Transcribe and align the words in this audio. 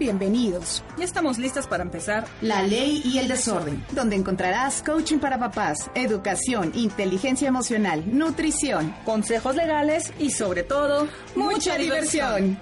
Bienvenidos. 0.00 0.82
Ya 0.96 1.04
estamos 1.04 1.36
listas 1.36 1.66
para 1.66 1.82
empezar. 1.82 2.26
La 2.40 2.62
ley 2.62 3.02
y 3.04 3.18
el 3.18 3.28
desorden, 3.28 3.84
donde 3.92 4.16
encontrarás 4.16 4.82
coaching 4.82 5.18
para 5.18 5.38
papás, 5.38 5.90
educación, 5.94 6.72
inteligencia 6.74 7.48
emocional, 7.48 8.02
nutrición, 8.06 8.94
consejos 9.04 9.56
legales 9.56 10.10
y 10.18 10.30
sobre 10.30 10.62
todo, 10.62 11.06
mucha, 11.36 11.76
diversión. 11.76 12.58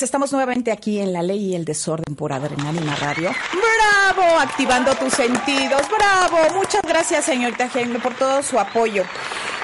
Tardes, 0.00 0.02
estamos 0.02 0.32
nuevamente 0.32 0.72
aquí 0.72 0.98
en 0.98 1.12
La 1.12 1.22
Ley 1.22 1.50
y 1.50 1.54
el 1.54 1.64
Desorden 1.64 2.14
por 2.14 2.32
Adrenalina 2.32 2.96
Radio. 2.96 3.30
¡Bravo! 3.52 4.38
Activando 4.38 4.94
tus 4.94 5.12
sentidos. 5.12 5.82
¡Bravo! 5.88 6.54
Muchas 6.54 6.82
gracias, 6.82 7.24
señorita 7.24 7.68
Jaime, 7.68 7.98
por 7.98 8.14
todo 8.14 8.42
su 8.42 8.58
apoyo. 8.58 9.04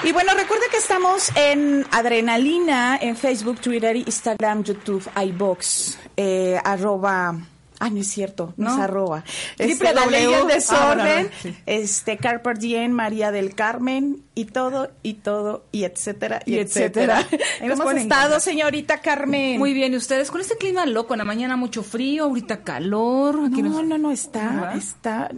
Y 0.03 0.13
bueno, 0.13 0.33
recuerda 0.35 0.67
que 0.71 0.77
estamos 0.77 1.31
en 1.37 1.87
Adrenalina, 1.91 2.99
en 3.01 3.17
Facebook, 3.17 3.61
Twitter, 3.61 3.97
Instagram, 3.97 4.63
YouTube, 4.63 5.09
iBox, 5.17 5.99
eh, 6.17 6.61
arroba... 6.63 7.35
Ah, 7.79 7.91
no 7.91 8.01
es 8.01 8.09
cierto, 8.09 8.55
no, 8.57 8.73
es 8.73 8.79
arroba. 8.79 9.25
Este, 9.59 9.93
la 9.93 10.07
ley 10.07 10.27
y 10.31 10.33
el 10.33 10.47
desorden, 10.47 11.31
este, 11.67 12.17
Carper 12.17 12.59
Diem, 12.59 12.91
María 12.91 13.31
del 13.31 13.55
Carmen, 13.55 14.23
y 14.35 14.47
todo, 14.47 14.91
y 15.03 15.15
todo, 15.15 15.65
y 15.73 15.85
etcétera, 15.85 16.43
y, 16.47 16.57
etcétera. 16.57 17.27
¿Cómo 17.69 17.89
has 17.89 17.97
estado, 17.97 18.41
señorita 18.41 19.01
Carmen? 19.01 19.59
Muy 19.59 19.73
bien, 19.73 19.93
¿y 19.93 19.97
ustedes? 19.97 20.31
Con 20.31 20.41
este 20.41 20.57
clima 20.57 20.87
loco, 20.87 21.15
en 21.15 21.19
la 21.19 21.25
mañana 21.25 21.57
mucho 21.57 21.83
frío, 21.83 22.25
ahorita 22.25 22.63
calor. 22.63 23.51
No, 23.51 23.83
no, 23.83 23.99
no, 23.99 24.11
está, 24.11 24.75
está, 24.77 25.31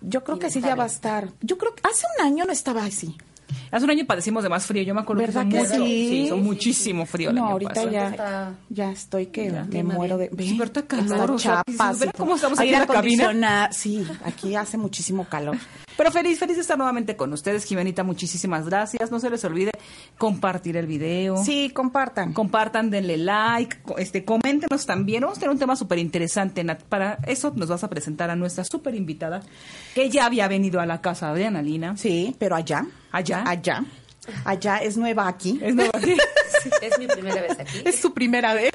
yo 0.00 0.24
creo 0.24 0.38
que 0.38 0.50
sí 0.50 0.60
ya 0.60 0.74
va 0.74 0.84
a 0.84 0.88
estar. 0.88 1.28
Yo 1.40 1.58
creo 1.58 1.74
que 1.74 1.82
hace 1.88 2.06
un 2.18 2.26
año 2.26 2.44
no 2.44 2.52
estaba 2.52 2.84
así. 2.84 3.16
Hace 3.70 3.84
un 3.84 3.90
año 3.90 4.04
padecimos 4.06 4.42
de 4.42 4.48
más 4.48 4.66
frío, 4.66 4.82
yo 4.82 4.94
me 4.94 5.00
acuerdo 5.00 5.22
¿Verdad 5.22 5.44
que, 5.44 5.50
que 5.50 5.58
mucho, 5.58 5.74
sí? 5.74 6.08
sí, 6.08 6.22
hizo 6.24 6.36
muchísimo 6.36 7.06
frío 7.06 7.30
el 7.30 7.36
No, 7.36 7.42
año 7.44 7.52
ahorita 7.52 7.70
pasado. 7.74 7.90
ya, 7.90 8.54
ya 8.68 8.90
estoy 8.90 9.26
que 9.26 9.50
me 9.70 9.82
muero 9.82 10.18
de... 10.18 10.28
Sí, 10.38 10.54
pero 10.58 10.64
está 10.64 10.82
calor, 10.82 11.30
o 11.32 11.38
sea, 11.38 11.62
chapas 11.66 11.98
¿ves 12.00 12.10
y 12.12 12.16
cómo 12.16 12.34
estamos 12.36 12.58
aquí 12.58 12.68
en 12.72 12.78
la 12.80 12.86
cabina? 12.86 13.68
Sí, 13.72 14.06
aquí 14.24 14.54
hace 14.56 14.76
muchísimo 14.78 15.24
calor. 15.24 15.56
Pero 16.00 16.12
feliz, 16.12 16.38
feliz 16.38 16.56
de 16.56 16.62
estar 16.62 16.78
nuevamente 16.78 17.14
con 17.14 17.30
ustedes, 17.30 17.66
Jimenita, 17.66 18.02
muchísimas 18.04 18.64
gracias. 18.64 19.10
No 19.10 19.20
se 19.20 19.28
les 19.28 19.44
olvide 19.44 19.72
compartir 20.16 20.78
el 20.78 20.86
video. 20.86 21.36
Sí, 21.44 21.68
compartan. 21.74 22.32
Compartan, 22.32 22.88
denle 22.88 23.18
like, 23.18 23.76
este, 23.98 24.24
coméntenos 24.24 24.86
también. 24.86 25.20
Vamos 25.20 25.36
a 25.36 25.40
tener 25.40 25.52
un 25.52 25.58
tema 25.58 25.76
súper 25.76 25.98
interesante. 25.98 26.64
Nat. 26.64 26.84
Para 26.84 27.18
eso 27.26 27.52
nos 27.54 27.68
vas 27.68 27.84
a 27.84 27.90
presentar 27.90 28.30
a 28.30 28.34
nuestra 28.34 28.64
súper 28.64 28.94
invitada, 28.94 29.42
que 29.94 30.08
ya 30.08 30.24
había 30.24 30.48
venido 30.48 30.80
a 30.80 30.86
la 30.86 31.02
casa 31.02 31.34
de 31.34 31.44
Analina. 31.44 31.94
Sí, 31.98 32.34
pero 32.38 32.56
allá. 32.56 32.86
Allá. 33.12 33.44
Allá. 33.46 33.84
Allá 34.46 34.78
es 34.78 34.96
nueva 34.96 35.28
aquí. 35.28 35.60
Es 35.62 35.74
nueva 35.74 35.92
aquí. 35.98 36.16
Es 36.82 36.98
mi 36.98 37.06
primera 37.06 37.40
vez 37.42 37.58
aquí. 37.58 37.82
Es 37.84 38.00
su 38.00 38.12
primera 38.12 38.54
vez. 38.54 38.72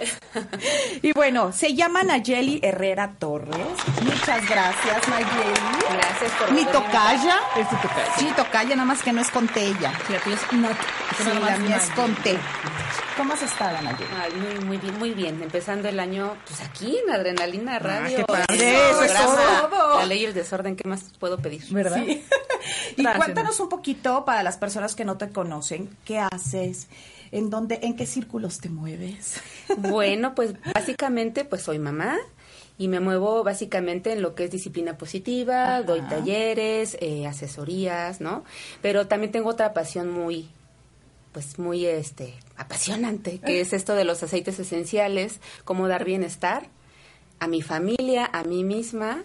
Y 1.02 1.12
bueno, 1.14 1.52
se 1.52 1.74
llama 1.74 2.04
Nayeli 2.04 2.60
Herrera 2.62 3.14
Torres. 3.20 3.58
Muchas 4.04 4.48
gracias, 4.50 5.08
Nayeli. 5.08 5.60
Gracias 5.94 6.32
por 6.34 6.52
Mi 6.52 6.66
tocaya. 6.66 7.40
Es 7.58 7.70
tu 7.70 7.76
tocaya. 7.76 8.14
Sí, 8.18 8.28
tocaya, 8.36 8.76
nada 8.76 8.86
más 8.86 9.02
que 9.02 9.12
no 9.14 9.22
es 9.22 9.30
con 9.30 9.50
ella. 9.56 9.94
La 10.10 10.20
tuya 10.20 10.36
es 10.36 10.58
Nat. 10.58 10.78
Sí, 11.18 11.24
Nada 11.26 11.40
la 11.52 11.58
mía 11.58 11.78
es 11.78 11.90
con 11.92 12.14
té. 12.16 12.38
¿Cómo 13.18 13.34
has 13.34 13.42
estado, 13.42 13.82
Nayeli? 13.82 14.06
Ay, 14.22 14.34
muy, 14.34 14.66
muy 14.66 14.78
bien, 14.78 15.00
muy 15.00 15.12
bien. 15.12 15.42
Empezando 15.42 15.88
el 15.88 16.00
año, 16.00 16.36
pues 16.46 16.62
aquí 16.62 16.98
en 16.98 17.14
Adrenalina 17.14 17.80
Radio. 17.80 18.18
qué 18.18 18.24
padre, 18.26 18.90
eso 18.90 19.00
programa 19.00 19.70
todo. 19.70 20.00
La 20.00 20.06
ley 20.06 20.22
y 20.22 20.26
el 20.26 20.34
desorden, 20.34 20.76
¿qué 20.76 20.88
más 20.88 21.04
puedo 21.20 21.38
pedir? 21.38 21.64
¿Verdad? 21.72 22.04
Y 22.98 23.04
Gracias, 23.04 23.24
cuéntanos 23.24 23.60
un 23.60 23.70
poquito 23.70 24.26
para 24.26 24.42
las 24.42 24.58
personas 24.58 24.96
que 24.96 25.06
no 25.06 25.18
te 25.18 25.30
conocen, 25.30 25.96
¿qué 26.04 26.18
haces? 26.20 26.88
¿En 27.31 27.50
dónde, 27.50 27.80
en 27.83 27.95
qué 27.95 28.06
círculos 28.06 28.60
te 28.60 28.69
mueves? 28.69 29.42
Bueno, 29.77 30.36
pues 30.36 30.54
básicamente 30.74 31.44
pues 31.44 31.63
soy 31.63 31.80
mamá 31.80 32.18
y 32.77 32.88
me 32.88 33.00
muevo 33.00 33.44
básicamente 33.44 34.13
en 34.13 34.22
lo 34.22 34.36
que 34.36 34.45
es 34.45 34.51
disciplina 34.51 34.98
positiva, 34.98 35.81
doy 35.81 36.01
talleres, 36.01 36.98
eh, 37.01 37.25
asesorías, 37.25 38.22
¿no? 38.22 38.44
Pero 38.81 39.07
también 39.07 39.31
tengo 39.31 39.50
otra 39.50 39.74
pasión 39.74 40.12
muy, 40.12 40.50
pues 41.31 41.57
muy, 41.57 41.86
este, 41.86 42.33
apasionante, 42.57 43.39
que 43.39 43.62
es 43.62 43.74
esto 43.74 43.95
de 43.95 44.06
los 44.06 44.21
aceites 44.24 44.60
esenciales, 44.60 45.39
cómo 45.63 45.88
dar 45.88 46.06
bienestar 46.06 46.68
a 47.39 47.48
mi 47.48 47.62
familia, 47.62 48.30
a 48.31 48.44
mí 48.44 48.63
misma 48.63 49.24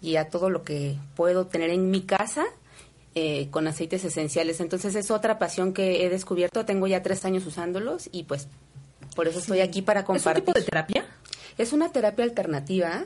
y 0.00 0.16
a 0.16 0.28
todo 0.28 0.50
lo 0.50 0.62
que 0.62 0.96
puedo 1.16 1.46
tener 1.46 1.70
en 1.70 1.90
mi 1.90 2.02
casa 2.02 2.44
eh, 3.14 3.48
con 3.50 3.66
aceites 3.66 4.04
esenciales. 4.04 4.60
Entonces 4.60 4.94
es 4.94 5.10
otra 5.10 5.38
pasión 5.38 5.72
que 5.72 6.04
he 6.04 6.08
descubierto. 6.10 6.64
Tengo 6.64 6.86
ya 6.86 7.02
tres 7.02 7.24
años 7.24 7.46
usándolos 7.46 8.08
y 8.12 8.24
pues 8.24 8.48
por 9.14 9.28
eso 9.28 9.38
estoy 9.38 9.60
aquí 9.60 9.82
para 9.82 10.00
¿Es 10.00 10.08
un 10.08 10.14
compartir. 10.14 10.44
tipo 10.44 10.58
de 10.58 10.64
terapia? 10.64 11.04
Es 11.58 11.74
una 11.74 11.92
terapia 11.92 12.24
alternativa, 12.24 13.04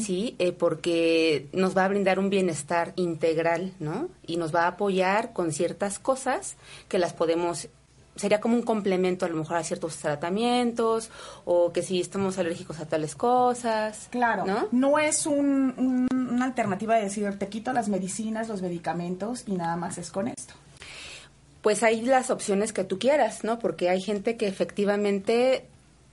sí, 0.00 0.34
eh, 0.40 0.50
porque 0.50 1.46
nos 1.52 1.76
va 1.76 1.84
a 1.84 1.88
brindar 1.88 2.18
un 2.18 2.28
bienestar 2.28 2.92
integral, 2.96 3.72
¿no? 3.78 4.08
Y 4.26 4.36
nos 4.36 4.52
va 4.52 4.64
a 4.64 4.68
apoyar 4.68 5.32
con 5.32 5.52
ciertas 5.52 6.00
cosas 6.00 6.56
que 6.88 6.98
las 6.98 7.12
podemos 7.12 7.68
sería 8.16 8.40
como 8.40 8.54
un 8.56 8.62
complemento 8.62 9.26
a 9.26 9.28
lo 9.28 9.36
mejor 9.36 9.56
a 9.56 9.64
ciertos 9.64 9.96
tratamientos 9.96 11.10
o 11.44 11.72
que 11.72 11.82
si 11.82 12.00
estamos 12.00 12.38
alérgicos 12.38 12.78
a 12.80 12.86
tales 12.86 13.14
cosas. 13.16 14.08
Claro, 14.10 14.44
¿no? 14.46 14.68
no, 14.72 14.98
es 14.98 15.26
un- 15.26 15.74
un- 15.76 16.08
una 16.12 16.44
alternativa 16.44 16.94
de 16.96 17.02
decir, 17.04 17.38
te 17.38 17.48
quito 17.48 17.72
las 17.72 17.88
medicinas, 17.88 18.48
los 18.48 18.62
medicamentos 18.62 19.44
y 19.46 19.52
nada 19.52 19.76
más 19.76 19.98
es 19.98 20.10
con 20.10 20.28
esto. 20.28 20.54
Pues 21.62 21.82
hay 21.82 22.02
las 22.02 22.30
opciones 22.30 22.72
que 22.72 22.84
tú 22.84 22.98
quieras, 22.98 23.42
¿no? 23.42 23.58
Porque 23.58 23.88
hay 23.88 24.00
gente 24.00 24.36
que 24.36 24.46
efectivamente 24.46 25.64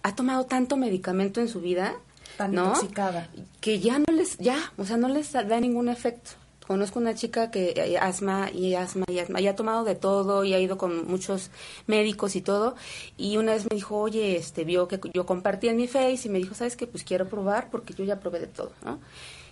ha 0.03 0.15
tomado 0.15 0.45
tanto 0.45 0.77
medicamento 0.77 1.41
en 1.41 1.47
su 1.49 1.59
vida, 1.61 1.93
Tan 2.37 2.53
¿no? 2.53 2.67
intoxicada. 2.67 3.27
Que 3.59 3.79
ya 3.79 3.99
no 3.99 4.05
les, 4.13 4.37
ya, 4.37 4.57
o 4.77 4.85
sea, 4.85 4.97
no 4.97 5.09
les 5.09 5.33
da 5.33 5.59
ningún 5.59 5.89
efecto. 5.89 6.31
Conozco 6.67 6.99
una 6.99 7.15
chica 7.15 7.51
que 7.51 7.73
eh, 7.75 7.97
asma 7.97 8.49
y 8.51 8.75
asma 8.75 9.05
y 9.09 9.19
asma, 9.19 9.41
y 9.41 9.47
ha 9.47 9.55
tomado 9.55 9.83
de 9.83 9.95
todo 9.95 10.43
y 10.43 10.53
ha 10.53 10.59
ido 10.59 10.77
con 10.77 11.07
muchos 11.07 11.49
médicos 11.87 12.35
y 12.35 12.41
todo. 12.41 12.75
Y 13.17 13.37
una 13.37 13.53
vez 13.53 13.63
me 13.69 13.75
dijo, 13.75 13.97
oye, 13.97 14.37
este, 14.37 14.63
vio 14.63 14.87
que 14.87 14.99
yo 15.13 15.25
compartí 15.25 15.67
en 15.67 15.77
mi 15.77 15.87
face 15.87 16.21
y 16.25 16.29
me 16.29 16.39
dijo, 16.39 16.55
¿sabes 16.55 16.75
qué? 16.75 16.87
Pues 16.87 17.03
quiero 17.03 17.27
probar 17.27 17.69
porque 17.69 17.93
yo 17.93 18.03
ya 18.03 18.19
probé 18.19 18.39
de 18.39 18.47
todo, 18.47 18.71
¿no? 18.85 18.99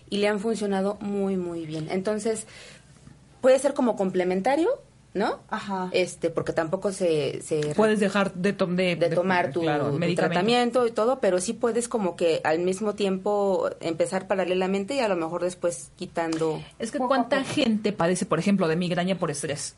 Y 0.09 0.17
le 0.17 0.27
han 0.27 0.39
funcionado 0.39 0.97
muy, 1.01 1.35
muy 1.35 1.65
bien. 1.65 1.87
Entonces, 1.91 2.47
puede 3.41 3.59
ser 3.59 3.73
como 3.73 3.95
complementario, 3.95 4.81
¿no? 5.13 5.39
Ajá. 5.49 5.89
Este, 5.91 6.29
porque 6.29 6.53
tampoco 6.53 6.91
se, 6.91 7.41
se 7.41 7.73
Puedes 7.75 7.99
dejar 7.99 8.33
de, 8.33 8.53
to- 8.53 8.67
de, 8.67 8.95
de 8.95 9.09
tomar 9.09 9.51
tu, 9.51 9.61
claro, 9.61 9.91
tu 9.91 10.15
tratamiento 10.15 10.85
y 10.85 10.91
todo, 10.91 11.19
pero 11.19 11.39
sí 11.41 11.53
puedes 11.53 11.87
como 11.87 12.15
que 12.15 12.41
al 12.43 12.59
mismo 12.59 12.93
tiempo 12.95 13.69
empezar 13.79 14.27
paralelamente 14.27 14.93
y 14.95 14.99
a 14.99 15.07
lo 15.07 15.15
mejor 15.15 15.41
después 15.43 15.89
quitando. 15.95 16.61
Es 16.77 16.91
que 16.91 16.99
cuánta 16.99 17.43
gente 17.43 17.91
padece, 17.91 18.25
por 18.25 18.37
ejemplo, 18.39 18.67
de 18.67 18.75
migraña 18.75 19.17
por 19.17 19.31
estrés. 19.31 19.75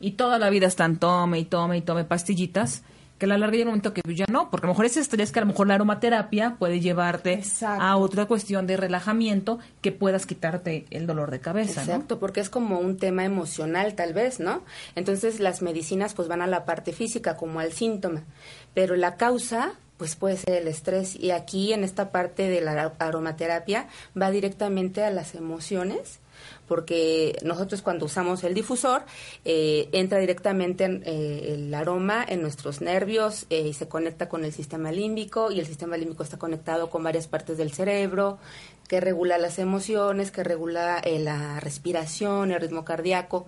Y 0.00 0.12
toda 0.12 0.38
la 0.38 0.50
vida 0.50 0.66
están 0.66 0.98
tome 0.98 1.38
y 1.38 1.44
tome 1.44 1.76
y 1.78 1.80
tome 1.80 2.04
pastillitas, 2.04 2.82
que 3.24 3.32
a 3.32 3.38
la 3.38 3.38
larga 3.38 3.56
llega 3.56 3.64
un 3.64 3.70
momento 3.70 3.94
que 3.94 4.02
ya 4.14 4.26
no, 4.30 4.50
porque 4.50 4.66
a 4.66 4.68
lo 4.68 4.74
mejor 4.74 4.84
ese 4.84 5.00
estrés 5.00 5.32
que 5.32 5.38
a 5.38 5.42
lo 5.42 5.48
mejor 5.48 5.66
la 5.66 5.76
aromaterapia 5.76 6.56
puede 6.58 6.80
llevarte 6.80 7.32
Exacto. 7.32 7.82
a 7.82 7.96
otra 7.96 8.26
cuestión 8.26 8.66
de 8.66 8.76
relajamiento 8.76 9.58
que 9.80 9.92
puedas 9.92 10.26
quitarte 10.26 10.84
el 10.90 11.06
dolor 11.06 11.30
de 11.30 11.40
cabeza, 11.40 11.84
¿no? 11.84 11.92
Exacto, 11.92 12.18
porque 12.18 12.40
es 12.40 12.50
como 12.50 12.78
un 12.78 12.98
tema 12.98 13.24
emocional 13.24 13.94
tal 13.94 14.12
vez, 14.12 14.40
¿no? 14.40 14.62
Entonces 14.94 15.40
las 15.40 15.62
medicinas 15.62 16.12
pues 16.12 16.28
van 16.28 16.42
a 16.42 16.46
la 16.46 16.66
parte 16.66 16.92
física 16.92 17.36
como 17.36 17.60
al 17.60 17.72
síntoma, 17.72 18.24
pero 18.74 18.94
la 18.94 19.16
causa 19.16 19.72
pues 19.96 20.16
puede 20.16 20.36
ser 20.36 20.54
el 20.54 20.68
estrés 20.68 21.16
y 21.16 21.30
aquí 21.30 21.72
en 21.72 21.82
esta 21.82 22.10
parte 22.10 22.48
de 22.48 22.60
la 22.60 22.92
aromaterapia 22.98 23.86
va 24.20 24.30
directamente 24.30 25.02
a 25.02 25.10
las 25.10 25.34
emociones 25.34 26.18
porque 26.66 27.38
nosotros 27.42 27.82
cuando 27.82 28.06
usamos 28.06 28.44
el 28.44 28.54
difusor 28.54 29.02
eh, 29.44 29.88
entra 29.92 30.18
directamente 30.18 30.84
en, 30.84 31.02
eh, 31.04 31.54
el 31.54 31.74
aroma 31.74 32.24
en 32.26 32.42
nuestros 32.42 32.80
nervios 32.80 33.46
eh, 33.50 33.68
y 33.68 33.72
se 33.72 33.88
conecta 33.88 34.28
con 34.28 34.44
el 34.44 34.52
sistema 34.52 34.92
límbico 34.92 35.50
y 35.50 35.60
el 35.60 35.66
sistema 35.66 35.96
límbico 35.96 36.22
está 36.22 36.38
conectado 36.38 36.90
con 36.90 37.02
varias 37.02 37.26
partes 37.26 37.58
del 37.58 37.72
cerebro 37.72 38.38
que 38.88 39.00
regula 39.00 39.38
las 39.38 39.58
emociones, 39.58 40.30
que 40.30 40.44
regula 40.44 40.98
eh, 40.98 41.18
la 41.18 41.60
respiración, 41.60 42.50
el 42.50 42.60
ritmo 42.60 42.84
cardíaco, 42.84 43.46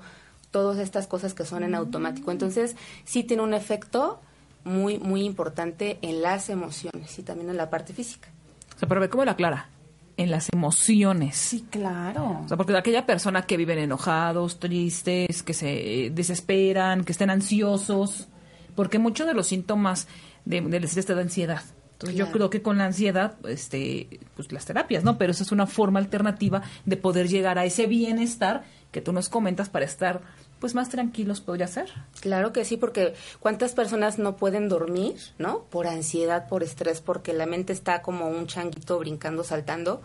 todas 0.51 0.79
estas 0.79 1.07
cosas 1.07 1.35
que 1.35 1.45
son 1.45 1.63
en 1.63 1.75
automático. 1.75 2.31
Entonces 2.31 2.77
sí 3.05 3.23
tiene 3.23 3.43
un 3.43 3.55
efecto 3.55 4.21
muy 4.65 4.99
muy 4.99 5.23
importante 5.23 5.99
en 6.03 6.23
las 6.23 6.49
emociones 6.49 7.19
y 7.19 7.23
también 7.23 7.51
en 7.51 7.57
la 7.57 7.71
parte 7.71 7.93
física. 7.93 8.29
O 8.75 8.79
sea, 8.79 8.89
pero 8.89 9.01
ve 9.01 9.09
cómo 9.09 9.25
la 9.25 9.33
aclara. 9.33 9.69
En 10.17 10.31
las 10.31 10.51
emociones. 10.53 11.37
Sí, 11.37 11.67
claro. 11.71 12.41
O 12.45 12.49
sea, 12.49 12.57
porque 12.57 12.77
aquella 12.77 13.05
persona 13.05 13.43
que 13.43 13.57
viven 13.57 13.79
enojados, 13.79 14.59
tristes, 14.59 15.43
que 15.43 15.53
se 15.53 16.11
desesperan, 16.15 17.05
que 17.05 17.13
estén 17.13 17.29
ansiosos, 17.29 18.29
porque 18.75 18.99
muchos 18.99 19.27
de 19.27 19.35
los 19.35 19.47
síntomas 19.47 20.09
de, 20.47 20.63
del 20.63 20.85
estrés 20.85 21.05
te 21.05 21.15
da 21.15 21.21
ansiedad. 21.21 21.63
Entonces 21.97 22.19
yo 22.19 22.31
creo 22.31 22.51
que 22.51 22.61
con 22.61 22.77
la 22.77 22.85
ansiedad, 22.85 23.37
este, 23.49 24.21
pues 24.35 24.53
las 24.53 24.67
terapias, 24.67 25.03
¿no? 25.03 25.17
Pero 25.17 25.33
esa 25.33 25.43
es 25.43 25.51
una 25.51 25.67
forma 25.67 25.99
alternativa 25.99 26.61
de 26.85 26.99
poder 26.99 27.27
llegar 27.27 27.59
a 27.59 27.65
ese 27.65 27.87
bienestar 27.87 28.65
que 28.93 29.01
tú 29.01 29.15
nos 29.15 29.31
comentas 29.31 29.71
para 29.71 29.87
estar, 29.87 30.21
pues 30.61 30.75
más 30.75 30.89
tranquilos 30.89 31.41
podría 31.41 31.67
ser. 31.67 31.91
Claro 32.21 32.53
que 32.53 32.65
sí, 32.65 32.77
porque 32.77 33.15
cuántas 33.41 33.73
personas 33.73 34.19
no 34.19 34.37
pueden 34.37 34.69
dormir, 34.69 35.17
¿no? 35.39 35.65
Por 35.65 35.87
ansiedad, 35.87 36.49
por 36.49 36.63
estrés, 36.63 37.01
porque 37.01 37.33
la 37.33 37.47
mente 37.47 37.73
está 37.73 38.03
como 38.03 38.29
un 38.29 38.47
changuito 38.47 38.99
brincando, 38.99 39.45
saltando 39.45 40.03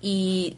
y 0.00 0.56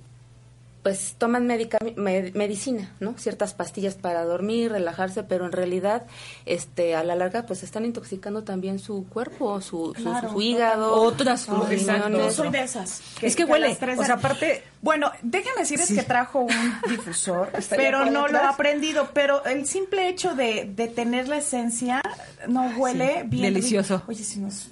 pues 0.85 1.17
toman 1.19 1.47
medica- 1.49 1.79
med- 1.97 2.33
medicina, 2.35 2.93
¿no? 3.01 3.15
Ciertas 3.19 3.55
pastillas 3.55 3.95
para 3.97 4.23
dormir, 4.25 4.71
relajarse, 4.71 5.25
pero 5.25 5.47
en 5.47 5.51
realidad, 5.53 6.07
este, 6.47 6.95
a 6.95 7.03
la 7.03 7.17
larga, 7.17 7.47
pues 7.47 7.65
están 7.65 7.85
intoxicando 7.85 8.45
también 8.45 8.79
su 8.79 9.05
cuerpo, 9.09 9.61
su, 9.61 9.93
su- 9.97 10.03
Claro, 10.05 10.31
su 10.31 10.41
hígado, 10.41 10.93
Otras. 10.95 11.47
Yo 11.47 12.31
soy 12.31 12.51
de 12.51 12.63
esas. 12.63 13.01
Es 13.23 13.35
que 13.35 13.45
huele, 13.45 13.71
las 13.71 13.79
tres 13.79 13.99
o 13.99 14.03
de- 14.03 14.07
sea, 14.07 14.15
aparte- 14.17 14.63
Bueno, 14.83 15.11
déjenme 15.23 15.61
decirles 15.61 15.91
que 15.91 16.03
trajo 16.03 16.41
un 16.41 16.81
difusor, 16.89 17.51
pero 17.71 18.05
no 18.05 18.29
lo 18.29 18.39
he 18.39 18.43
aprendido. 18.43 19.09
Pero 19.15 19.43
el 19.47 19.67
simple 19.67 20.09
hecho 20.11 20.35
de, 20.35 20.71
de 20.77 20.89
tener 20.89 21.29
la 21.29 21.39
esencia 21.39 22.03
no 22.47 22.67
huele 22.77 23.23
Sí, 23.23 23.29
bien. 23.29 23.43
delicioso. 23.55 23.95
rico. 23.97 24.07
Oye, 24.11 24.23
si 24.23 24.39
nos... 24.41 24.69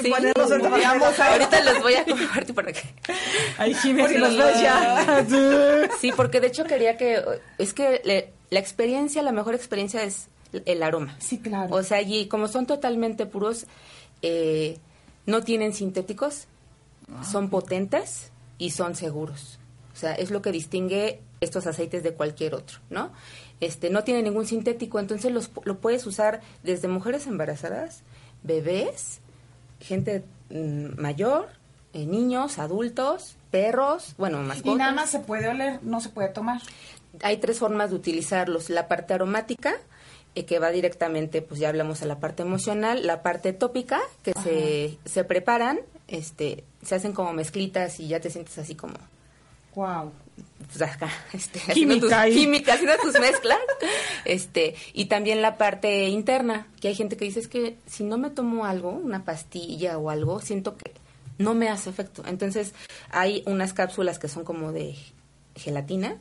Sí, 0.00 0.10
Ponemos 0.10 0.50
el- 0.50 0.60
vamos, 0.62 1.18
ahorita 1.20 1.60
les 1.60 1.80
voy 1.82 1.94
a 1.94 2.04
compartir 2.04 2.54
para 2.54 2.72
que 2.72 2.80
Ay, 3.58 3.74
Jiménez, 3.74 4.18
los 4.18 4.60
ya. 4.60 5.24
Sí, 6.00 6.12
porque 6.16 6.40
de 6.40 6.48
hecho 6.48 6.64
quería 6.64 6.96
que 6.96 7.22
es 7.58 7.72
que 7.74 8.00
le- 8.04 8.32
la 8.50 8.58
experiencia, 8.58 9.22
la 9.22 9.32
mejor 9.32 9.54
experiencia 9.54 10.02
es 10.02 10.28
el 10.66 10.82
aroma. 10.82 11.16
Sí, 11.18 11.38
claro. 11.38 11.74
O 11.74 11.82
sea, 11.82 12.02
y 12.02 12.26
como 12.28 12.48
son 12.48 12.66
totalmente 12.66 13.24
puros, 13.26 13.66
eh, 14.20 14.78
no 15.26 15.42
tienen 15.42 15.72
sintéticos, 15.72 16.46
son 17.30 17.48
potentes 17.50 18.30
y 18.58 18.70
son 18.70 18.94
seguros. 18.94 19.58
O 19.94 19.96
sea, 19.96 20.14
es 20.14 20.30
lo 20.30 20.42
que 20.42 20.52
distingue 20.52 21.20
estos 21.40 21.66
aceites 21.66 22.02
de 22.02 22.12
cualquier 22.14 22.54
otro, 22.54 22.78
¿no? 22.90 23.12
Este, 23.60 23.90
no 23.90 24.04
tiene 24.04 24.22
ningún 24.22 24.46
sintético, 24.46 24.98
entonces 24.98 25.32
los, 25.32 25.50
lo 25.64 25.78
puedes 25.78 26.06
usar 26.06 26.40
desde 26.62 26.88
mujeres 26.88 27.26
embarazadas, 27.26 28.02
bebés, 28.42 29.20
gente 29.82 30.24
mm, 30.50 31.00
mayor, 31.00 31.48
eh, 31.92 32.06
niños, 32.06 32.58
adultos, 32.58 33.36
perros, 33.50 34.14
bueno, 34.16 34.42
mascotas. 34.42 34.74
Y 34.74 34.78
nada 34.78 34.92
más 34.92 35.10
se 35.10 35.20
puede 35.20 35.48
oler, 35.48 35.80
no 35.82 36.00
se 36.00 36.08
puede 36.08 36.28
tomar. 36.28 36.60
Hay 37.22 37.36
tres 37.36 37.58
formas 37.58 37.90
de 37.90 37.96
utilizarlos. 37.96 38.70
La 38.70 38.88
parte 38.88 39.12
aromática, 39.14 39.74
eh, 40.34 40.46
que 40.46 40.58
va 40.58 40.70
directamente, 40.70 41.42
pues 41.42 41.60
ya 41.60 41.68
hablamos 41.68 42.02
a 42.02 42.06
la 42.06 42.18
parte 42.18 42.42
emocional. 42.42 43.06
La 43.06 43.22
parte 43.22 43.52
tópica, 43.52 44.00
que 44.22 44.32
se, 44.42 44.98
se 45.04 45.24
preparan, 45.24 45.80
este, 46.08 46.64
se 46.82 46.94
hacen 46.94 47.12
como 47.12 47.32
mezclitas 47.32 48.00
y 48.00 48.08
ya 48.08 48.20
te 48.20 48.30
sientes 48.30 48.56
así 48.58 48.74
como... 48.74 48.94
Wow. 49.74 50.12
Pues, 50.72 50.82
acá, 50.90 51.10
este, 51.32 51.58
haciendo 51.60 51.94
Química 51.94 52.00
tus, 52.00 52.12
ahí. 52.12 52.34
química, 52.34 52.74
haciendo 52.74 52.96
tus 53.02 53.12
mezclas. 53.20 53.58
este, 54.24 54.74
y 54.92 55.06
también 55.06 55.42
la 55.42 55.56
parte 55.58 56.08
interna, 56.08 56.66
que 56.80 56.88
hay 56.88 56.94
gente 56.94 57.16
que 57.16 57.24
dice 57.24 57.40
es 57.40 57.48
que 57.48 57.76
si 57.86 58.04
no 58.04 58.18
me 58.18 58.30
tomo 58.30 58.64
algo, 58.64 58.90
una 58.90 59.24
pastilla 59.24 59.98
o 59.98 60.10
algo, 60.10 60.40
siento 60.40 60.76
que 60.76 60.92
no 61.38 61.54
me 61.54 61.68
hace 61.68 61.90
efecto. 61.90 62.22
Entonces, 62.26 62.72
hay 63.10 63.42
unas 63.46 63.72
cápsulas 63.72 64.18
que 64.18 64.28
son 64.28 64.44
como 64.44 64.72
de 64.72 64.96
gelatina 65.56 66.16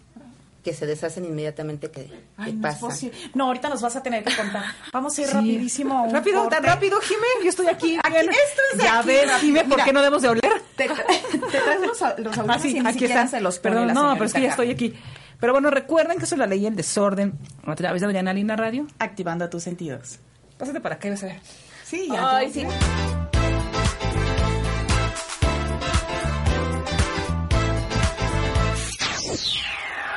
que 0.64 0.74
se 0.74 0.86
deshacen 0.86 1.26
inmediatamente 1.26 1.90
que, 1.90 2.06
que 2.06 2.24
Ay, 2.38 2.54
no 2.54 2.70
posible. 2.80 3.18
No, 3.34 3.46
ahorita 3.46 3.70
nos 3.70 3.82
vas 3.82 3.96
a 3.96 4.04
tener 4.04 4.24
que 4.24 4.36
contar. 4.36 4.64
Vamos 4.94 5.18
a 5.18 5.22
ir 5.22 5.28
Sí. 5.28 5.34
rapidísimo 5.34 5.98
a 5.98 6.02
un 6.04 6.12
Rápido, 6.12 6.48
tan 6.50 6.64
rápido, 6.64 7.00
Jimé. 7.02 7.28
Yo 7.44 7.50
estoy 7.50 7.68
aquí. 7.68 7.98
Aquí, 8.04 8.12
bien. 8.12 8.30
esto 8.30 8.62
es 8.74 8.78
de 8.78 8.84
Ya 8.84 9.00
aquí, 9.00 9.08
ves. 9.08 9.32
Jimé, 9.42 9.60
¿por 9.62 9.70
Mira. 9.70 9.86
qué 9.86 9.94
no 9.94 10.00
debemos 10.02 10.22
de 10.22 10.30
oler? 10.30 10.62
Te, 10.76 10.90
tra- 10.90 11.06
te 11.06 11.38
traes 11.60 11.82
los, 11.82 12.02
los 12.20 12.38
Ah, 12.48 12.60
sí, 12.60 12.78
y 12.78 12.80
ni 12.80 12.88
aquí 12.90 13.06
están. 13.06 13.28
se 13.30 13.42
los 13.42 13.60
Perdón, 13.60 13.88
la 13.88 13.94
no, 13.94 14.14
pero 14.14 14.26
es 14.26 14.34
que 14.34 14.42
ya 14.42 14.50
estoy 14.50 14.70
aquí. 14.72 14.94
Pero 15.40 15.54
bueno, 15.54 15.72
recuerden 15.72 16.18
que 16.20 16.26
eso 16.26 16.36
es 16.36 16.40
la 16.40 16.46
ley 16.46 16.60
y 16.64 16.68
el 16.68 16.76
desorden 16.76 17.34
a 17.66 17.74
través 17.76 18.02
de 18.02 18.08
Adriana 18.08 18.32
Lina 18.34 18.56
Radio. 18.56 18.86
Activando 19.00 19.50
tus 19.50 19.64
sentidos. 19.64 20.20
Pásate 20.60 20.80
para 20.82 20.96
acá, 20.96 21.10
vas 21.10 21.24
a 21.24 21.28
ver. 21.28 21.40
Sí, 21.84 22.08
ya. 22.12 22.38
Ay, 22.38 22.52
sí. 22.54 22.66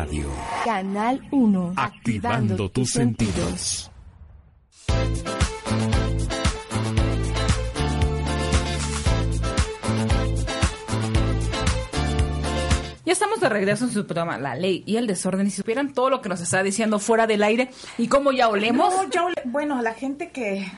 Radio. 0.00 0.30
Canal 0.64 1.20
1. 1.30 1.74
Activando 1.76 2.70
tus 2.70 2.90
sentidos. 2.92 3.90
Ya 13.04 13.14
estamos 13.14 13.40
de 13.40 13.48
regreso 13.48 13.86
en 13.86 13.90
su 13.90 14.06
programa 14.06 14.38
La 14.38 14.54
Ley 14.54 14.84
y 14.86 14.96
el 14.96 15.06
Desorden. 15.06 15.46
Y 15.46 15.50
si 15.50 15.56
supieran 15.56 15.92
todo 15.94 16.10
lo 16.10 16.20
que 16.22 16.28
nos 16.28 16.40
está 16.40 16.62
diciendo 16.62 16.98
fuera 17.00 17.26
del 17.26 17.42
aire 17.42 17.70
y 17.98 18.06
cómo 18.08 18.30
ya 18.30 18.48
olemos. 18.48 18.94
No, 18.94 19.10
ya 19.10 19.24
ole- 19.24 19.42
bueno, 19.46 19.82
la 19.82 19.94
gente 19.94 20.30
que 20.30 20.70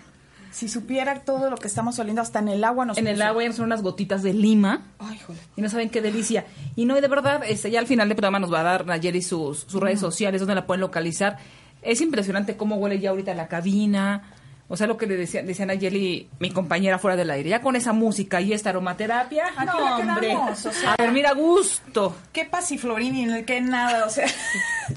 si 0.53 0.69
supiera 0.69 1.21
todo 1.21 1.51
lo 1.51 1.57
que 1.57 1.67
estamos 1.67 1.99
oliendo 1.99 2.23
hasta 2.23 2.39
en 2.39 2.49
el 2.49 2.63
agua 2.63 2.85
nos 2.85 2.99
en 2.99 3.07
el 3.07 3.23
agua 3.23 3.43
ya 3.43 3.53
son 3.53 3.65
unas 3.67 3.83
gotitas 3.83 4.23
de 4.23 4.35
lima. 4.35 4.83
Ay, 4.99 5.19
joder. 5.19 5.43
Y 5.57 5.63
no 5.63 5.69
saben 5.69 5.91
qué 5.91 6.01
delicia. 6.01 6.45
Y 6.77 6.85
no, 6.85 6.97
y 6.97 7.01
de 7.01 7.09
verdad, 7.09 7.43
este, 7.47 7.71
ya 7.71 7.81
al 7.81 7.87
final 7.87 8.09
del 8.09 8.17
programa 8.17 8.39
nos 8.39 8.53
va 8.53 8.61
a 8.61 8.65
dar 8.65 8.87
Nayeli 8.87 9.23
sus, 9.23 9.61
sus 9.61 9.81
redes 9.81 9.99
sociales 9.99 10.41
donde 10.41 10.55
la 10.55 10.67
pueden 10.67 10.83
localizar. 10.83 11.39
Es 11.81 12.01
impresionante 12.01 12.57
cómo 12.57 12.77
huele 12.77 13.01
ya 13.01 13.11
ahorita 13.11 13.35
la 13.35 13.49
cabina. 13.49 14.35
O 14.69 14.77
sea, 14.77 14.87
lo 14.87 14.97
que 14.97 15.07
le 15.07 15.17
decía, 15.17 15.43
decía 15.43 15.67
Nayeli, 15.67 16.31
mi 16.39 16.51
compañera 16.51 16.99
fuera 16.99 17.17
del 17.17 17.31
aire. 17.31 17.51
Ya 17.51 17.61
con 17.61 17.77
esa 17.77 17.93
música 17.93 18.41
y 18.41 18.53
esta 18.53 18.71
aromaterapia. 18.71 19.49
Aquí 19.57 19.67
no, 19.67 19.81
la 19.81 19.97
hombre. 19.97 20.29
quedamos, 20.29 20.67
o 20.67 20.73
sea. 20.73 20.95
a 20.95 20.97
ver, 20.97 21.13
mira, 21.13 21.33
gusto. 21.33 22.17
Qué 22.33 22.45
pasiflorini, 22.47 23.25
en 23.25 23.31
el 23.33 23.45
que 23.45 23.61
nada, 23.61 24.07
o 24.07 24.11
sea. 24.11 24.27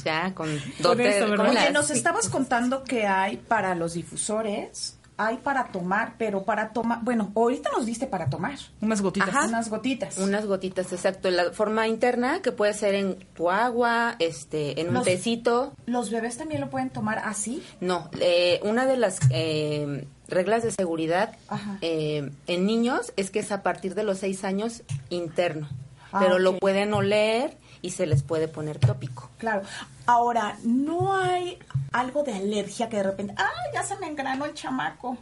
Ya, 0.04 0.34
con 0.34 0.50
Con 0.50 0.74
dote, 0.80 1.18
eso, 1.18 1.26
Oye, 1.26 1.72
nos 1.72 1.90
estabas 1.90 2.30
contando 2.30 2.84
que 2.84 3.06
hay 3.06 3.38
para 3.38 3.76
los 3.76 3.94
difusores, 3.94 4.98
hay 5.18 5.38
para 5.38 5.68
tomar, 5.72 6.16
pero 6.18 6.44
para 6.44 6.74
tomar, 6.74 7.00
bueno, 7.04 7.32
ahorita 7.36 7.70
nos 7.76 7.86
diste 7.86 8.06
para 8.08 8.30
tomar. 8.30 8.56
Unas 8.82 9.02
gotitas. 9.02 9.30
Ajá. 9.30 9.46
Unas 9.48 9.70
gotitas. 9.70 10.18
Unas 10.18 10.46
gotitas, 10.46 10.92
exacto. 10.92 11.30
La 11.32 11.52
forma 11.54 11.88
interna 11.88 12.42
que 12.42 12.52
puede 12.52 12.74
ser 12.74 12.96
en 12.96 13.16
tu 13.34 13.50
agua, 13.50 14.16
este, 14.20 14.80
en 14.82 14.90
un 14.90 14.96
Los- 14.96 15.06
tecito. 15.06 15.74
¿Los 15.86 16.12
bebés 16.12 16.38
también 16.38 16.60
lo 16.62 16.70
pueden 16.70 16.90
tomar 16.90 17.20
así? 17.24 17.64
No, 17.80 18.10
eh, 18.20 18.60
una 18.64 18.86
de 18.86 18.98
las 18.98 19.20
eh, 19.30 20.06
reglas 20.28 20.64
de 20.64 20.72
seguridad 20.72 21.36
eh, 21.82 22.30
en 22.48 22.66
niños 22.66 23.14
es 23.16 23.30
que 23.32 23.40
es 23.40 23.52
a 23.52 23.64
partir 23.64 23.96
de 23.96 24.04
los 24.04 24.18
seis 24.20 24.44
años 24.44 24.84
interno, 25.10 25.70
Ah, 26.12 26.20
pero 26.22 26.40
lo 26.40 26.58
pueden 26.60 26.94
oler 26.94 27.58
y 27.86 27.92
se 27.92 28.06
les 28.06 28.24
puede 28.24 28.48
poner 28.48 28.80
tópico. 28.80 29.30
Claro. 29.38 29.62
Ahora, 30.06 30.58
¿no 30.64 31.16
hay 31.16 31.58
algo 31.92 32.24
de 32.24 32.34
alergia 32.34 32.90
que 32.90 32.98
de 32.98 33.04
repente, 33.04 33.34
ah, 33.38 33.50
ya 33.74 33.84
se 33.84 33.98
me 33.98 34.08
engranó 34.08 34.46
el 34.46 34.54
chamaco? 34.54 35.18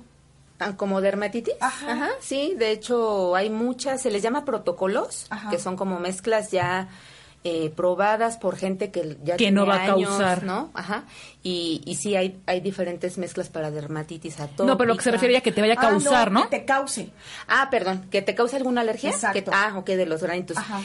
Ah, 0.60 0.74
Como 0.78 1.02
dermatitis. 1.02 1.56
Ajá. 1.60 2.10
sí, 2.20 2.56
de 2.58 2.72
hecho 2.72 3.36
hay 3.36 3.50
muchas, 3.50 4.02
se 4.02 4.10
les 4.12 4.22
llama 4.22 4.46
protocolos, 4.46 5.28
Ajá. 5.30 5.50
que 5.50 5.60
son 5.60 5.76
como 5.76 6.00
mezclas 6.00 6.52
ya 6.52 6.88
eh, 7.46 7.72
probadas 7.76 8.38
por 8.38 8.56
gente 8.56 8.90
que 8.90 9.18
ya 9.24 9.34
Que 9.34 9.40
tiene 9.40 9.56
no 9.60 9.66
va 9.66 9.84
a 9.84 9.86
causar. 9.88 10.44
¿no? 10.44 10.72
Ajá. 10.74 11.04
Y, 11.44 11.82
y 11.86 11.96
sí, 11.96 12.16
hay, 12.16 12.40
hay 12.46 12.62
diferentes 12.62 13.18
mezclas 13.18 13.50
para 13.50 13.70
dermatitis 13.72 14.40
atópica. 14.40 14.64
No, 14.64 14.78
pero 14.78 14.88
lo 14.90 14.96
que 14.98 15.04
se 15.04 15.12
refiere 15.12 15.36
a 15.36 15.42
que 15.42 15.52
te 15.52 15.60
vaya 15.60 15.74
a 15.74 15.78
Ah, 15.78 15.90
causar, 15.90 16.32
¿no? 16.32 16.44
Que 16.44 16.60
te 16.60 16.66
cause. 16.66 17.10
Ah, 17.50 17.68
perdón, 17.70 18.08
¿que 18.10 18.22
te 18.22 18.34
cause 18.34 18.56
alguna 18.56 18.80
alergia? 18.82 19.10
Exacto. 19.10 19.44
Que- 19.44 19.52
ah, 19.54 19.74
ok, 19.78 19.86
de 19.88 20.06
los 20.06 20.22
granitos. 20.24 20.56
Ajá. 20.56 20.80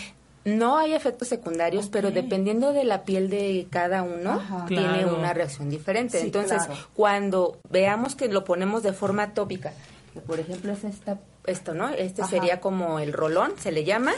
No 0.57 0.77
hay 0.79 0.95
efectos 0.95 1.29
secundarios, 1.29 1.89
pero 1.89 2.11
dependiendo 2.11 2.73
de 2.73 2.85
la 2.85 3.05
piel 3.05 3.29
de 3.31 3.67
cada 3.71 4.03
uno, 4.03 4.33
Ajá. 4.33 4.65
tiene 4.67 4.85
Claro. 5.03 5.17
una 5.17 5.33
reacción 5.35 5.69
diferente. 5.71 6.19
Sí, 6.21 6.27
Entonces, 6.27 6.65
claro. 6.65 6.81
cuando 6.95 7.59
veamos 7.71 8.15
que 8.15 8.29
lo 8.29 8.45
ponemos 8.45 8.83
de 8.83 8.93
forma 8.93 9.35
tópica, 9.35 9.73
que 10.15 10.21
por 10.21 10.39
ejemplo 10.41 10.73
es 10.73 10.85
esta, 10.85 11.19
esto, 11.47 11.75
¿no? 11.75 11.89
Este 11.91 12.23
Ajá. 12.23 12.31
sería 12.31 12.61
como 12.61 12.99
el 12.99 13.13
rolón, 13.13 13.53
se 13.59 13.73
le 13.73 13.85
llama. 13.85 14.13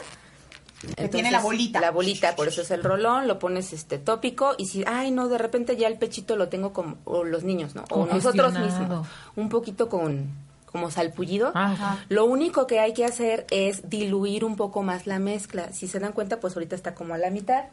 Que 0.97 1.07
tiene 1.09 1.29
la 1.31 1.41
bolita. 1.41 1.79
La 1.79 1.91
bolita, 1.91 2.35
por 2.35 2.47
eso 2.47 2.61
es 2.63 2.71
el 2.71 2.83
rolón, 2.83 3.27
lo 3.27 3.37
pones 3.37 3.71
este 3.71 3.99
tópico 3.99 4.55
y 4.57 4.65
si, 4.65 4.83
ay, 4.87 5.11
no, 5.11 5.27
de 5.27 5.37
repente 5.37 5.77
ya 5.77 5.87
el 5.87 5.97
pechito 5.99 6.35
lo 6.35 6.49
tengo 6.49 6.73
como, 6.73 6.97
o 7.05 7.23
los 7.23 7.43
niños, 7.43 7.75
¿no? 7.75 7.83
O 7.91 8.07
nosotros 8.07 8.53
mismos, 8.57 9.07
un 9.35 9.47
poquito 9.49 9.89
con, 9.89 10.29
como 10.71 10.89
salpullido. 10.91 11.51
Ajá. 11.53 12.03
Lo 12.09 12.25
único 12.25 12.65
que 12.67 12.79
hay 12.79 12.93
que 12.93 13.05
hacer 13.05 13.45
es 13.51 13.89
diluir 13.89 14.45
un 14.45 14.55
poco 14.55 14.83
más 14.83 15.05
la 15.07 15.19
mezcla. 15.19 15.71
Si 15.73 15.87
se 15.87 15.99
dan 15.99 16.13
cuenta, 16.13 16.39
pues 16.39 16.55
ahorita 16.55 16.75
está 16.75 16.93
como 16.95 17.13
a 17.13 17.17
la 17.17 17.29
mitad. 17.29 17.65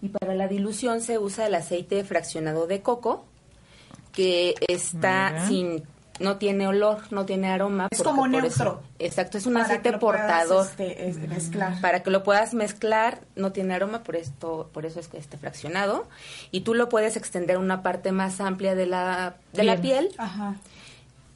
Y 0.00 0.08
para 0.08 0.34
la 0.34 0.48
dilución 0.48 1.00
se 1.00 1.18
usa 1.18 1.46
el 1.46 1.54
aceite 1.54 2.02
fraccionado 2.04 2.66
de 2.66 2.80
coco, 2.82 3.24
que 4.12 4.54
está 4.68 5.46
sin, 5.46 5.84
no 6.20 6.36
tiene 6.38 6.66
olor, 6.66 6.98
no 7.12 7.24
tiene 7.24 7.48
aroma. 7.50 7.86
Es 7.90 8.02
como 8.02 8.26
neutro. 8.26 8.48
eso- 8.48 8.82
exacto, 8.98 9.38
es 9.38 9.46
un 9.46 9.54
Para 9.54 9.66
que 9.66 9.70
aceite 9.74 9.92
lo 9.92 9.98
puedas, 10.00 10.20
portador. 10.48 10.66
este, 10.66 11.08
es- 11.08 11.16
mezclar. 11.18 11.80
Para 11.80 12.02
que 12.02 12.10
lo 12.10 12.22
puedas 12.24 12.52
mezclar, 12.52 13.20
no 13.36 13.52
tiene 13.52 13.74
aroma, 13.74 14.02
por 14.02 14.16
esto, 14.16 14.68
por 14.72 14.84
eso 14.86 14.98
es 15.00 15.08
que 15.08 15.18
esté 15.18 15.38
fraccionado. 15.38 16.06
Y 16.50 16.62
tú 16.62 16.74
lo 16.74 16.88
puedes 16.88 17.16
extender 17.16 17.56
a 17.56 17.60
una 17.60 17.82
parte 17.82 18.10
más 18.12 18.40
amplia 18.40 18.74
de 18.74 18.86
la, 18.86 19.36
de 19.52 19.62
la 19.62 19.76
piel. 19.76 20.10
Ajá. 20.18 20.56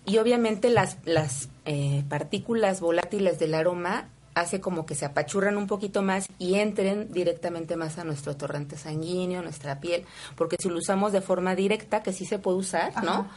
Y 0.07 0.19
obviamente 0.19 0.71
las, 0.71 0.97
las 1.05 1.49
eh, 1.65 2.05
partículas 2.09 2.81
volátiles 2.81 3.39
del 3.39 3.55
aroma 3.55 4.09
hace 4.35 4.61
como 4.61 4.85
que 4.87 4.95
se 4.95 5.07
apachurran 5.07 5.57
un 5.57 5.67
poquito 5.67 6.03
más 6.03 6.29
y 6.39 6.57
entren 6.57 7.11
directamente 7.11 7.75
más 7.77 7.99
a 7.99 8.05
nuestro 8.05 8.37
torrente 8.37 8.77
sanguíneo, 8.77 9.41
nuestra 9.43 9.81
piel, 9.81 10.05
porque 10.37 10.57
si 10.61 10.69
lo 10.69 10.77
usamos 10.77 11.13
de 11.13 11.23
forma 11.23 11.55
directa, 11.55 12.03
que 12.03 12.13
sí 12.13 12.27
se 12.27 12.39
puede 12.39 12.59
usar, 12.59 13.03
¿no? 13.03 13.29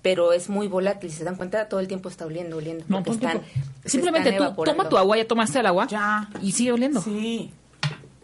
Pero 0.00 0.32
es 0.32 0.48
muy 0.48 0.66
volátil, 0.66 1.10
si 1.10 1.18
se 1.18 1.24
dan 1.24 1.36
cuenta, 1.36 1.68
todo 1.68 1.78
el 1.80 1.88
tiempo 1.88 2.08
está 2.08 2.24
oliendo, 2.24 2.56
oliendo. 2.56 2.84
No, 2.88 3.02
porque 3.02 3.26
están- 3.26 3.42
Simplemente 3.84 4.30
están 4.30 4.56
tú 4.56 4.64
toma 4.64 4.88
tu 4.88 4.96
agua, 4.96 5.16
ya 5.18 5.28
tomaste 5.28 5.60
el 5.60 5.66
agua. 5.66 5.86
Ya. 5.88 6.28
Y 6.40 6.52
sigue 6.52 6.72
oliendo. 6.72 7.02
Sí. 7.02 7.52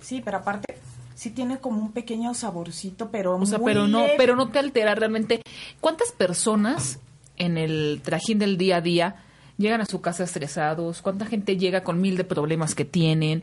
Sí, 0.01 0.23
pero 0.25 0.39
aparte 0.39 0.79
sí 1.15 1.31
tiene 1.31 1.59
como 1.59 1.81
un 1.83 1.93
pequeño 1.93 2.33
saborcito, 2.35 3.11
pero 3.11 3.37
O 3.37 3.45
sea, 3.47 3.59
muy 3.59 3.67
pero 3.73 3.87
no, 3.87 3.99
leve. 4.01 4.15
pero 4.17 4.37
no 4.37 4.49
te 4.49 4.59
altera 4.59 4.95
realmente. 4.95 5.43
¿Cuántas 5.81 6.13
personas 6.13 6.99
en 7.37 7.59
el 7.59 8.01
trajín 8.03 8.39
del 8.39 8.57
día 8.57 8.77
a 8.77 8.81
día 8.81 9.17
llegan 9.59 9.81
a 9.81 9.87
su 9.87 10.01
casa 10.01 10.25
estresados? 10.25 11.03
¿Cuánta 11.03 11.27
gente 11.27 11.57
llega 11.57 11.83
con 11.83 12.01
mil 12.01 12.17
de 12.17 12.25
problemas 12.25 12.75
que 12.75 12.85
tienen? 12.85 13.43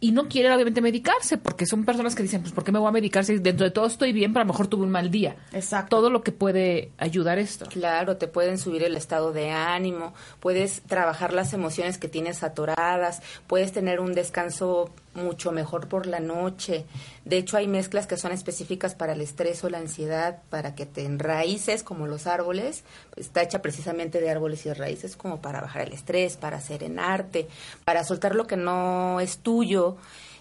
Y 0.00 0.12
no 0.12 0.28
quieren 0.28 0.52
obviamente 0.52 0.82
medicarse, 0.82 1.38
porque 1.38 1.64
son 1.64 1.86
personas 1.86 2.14
que 2.14 2.22
dicen, 2.22 2.42
pues, 2.42 2.52
¿por 2.52 2.62
qué 2.62 2.72
me 2.72 2.78
voy 2.78 2.88
a 2.88 2.92
medicar 2.92 3.24
si 3.24 3.38
dentro 3.38 3.64
de 3.64 3.70
todo 3.70 3.86
estoy 3.86 4.12
bien, 4.12 4.34
pero 4.34 4.42
a 4.42 4.44
lo 4.44 4.52
mejor 4.52 4.66
tuve 4.66 4.82
un 4.82 4.90
mal 4.90 5.10
día? 5.10 5.36
Exacto. 5.52 5.96
Todo 5.96 6.10
lo 6.10 6.22
que 6.22 6.30
puede 6.30 6.90
ayudar 6.98 7.38
esto. 7.38 7.66
Claro, 7.70 8.18
te 8.18 8.26
pueden 8.26 8.58
subir 8.58 8.82
el 8.82 8.96
estado 8.96 9.32
de 9.32 9.50
ánimo, 9.50 10.12
puedes 10.40 10.82
trabajar 10.82 11.32
las 11.32 11.54
emociones 11.54 11.96
que 11.96 12.08
tienes 12.08 12.42
atoradas, 12.42 13.22
puedes 13.46 13.72
tener 13.72 14.00
un 14.00 14.12
descanso 14.12 14.90
mucho 15.14 15.52
mejor 15.52 15.88
por 15.88 16.06
la 16.06 16.20
noche. 16.20 16.84
De 17.24 17.38
hecho, 17.38 17.56
hay 17.56 17.66
mezclas 17.66 18.06
que 18.06 18.16
son 18.16 18.32
específicas 18.32 18.94
para 18.94 19.12
el 19.12 19.20
estrés 19.20 19.62
o 19.64 19.70
la 19.70 19.78
ansiedad, 19.78 20.42
para 20.50 20.74
que 20.74 20.86
te 20.86 21.04
enraíces 21.04 21.82
como 21.82 22.06
los 22.06 22.26
árboles. 22.26 22.84
Está 23.16 23.42
hecha 23.42 23.62
precisamente 23.62 24.20
de 24.20 24.30
árboles 24.30 24.64
y 24.66 24.68
de 24.68 24.74
raíces 24.74 25.16
como 25.16 25.40
para 25.40 25.60
bajar 25.60 25.82
el 25.82 25.92
estrés, 25.92 26.36
para 26.36 26.60
serenarte, 26.60 27.48
para 27.84 28.04
soltar 28.04 28.34
lo 28.34 28.46
que 28.46 28.56
no 28.56 29.20
es 29.20 29.38
tuyo. 29.38 29.96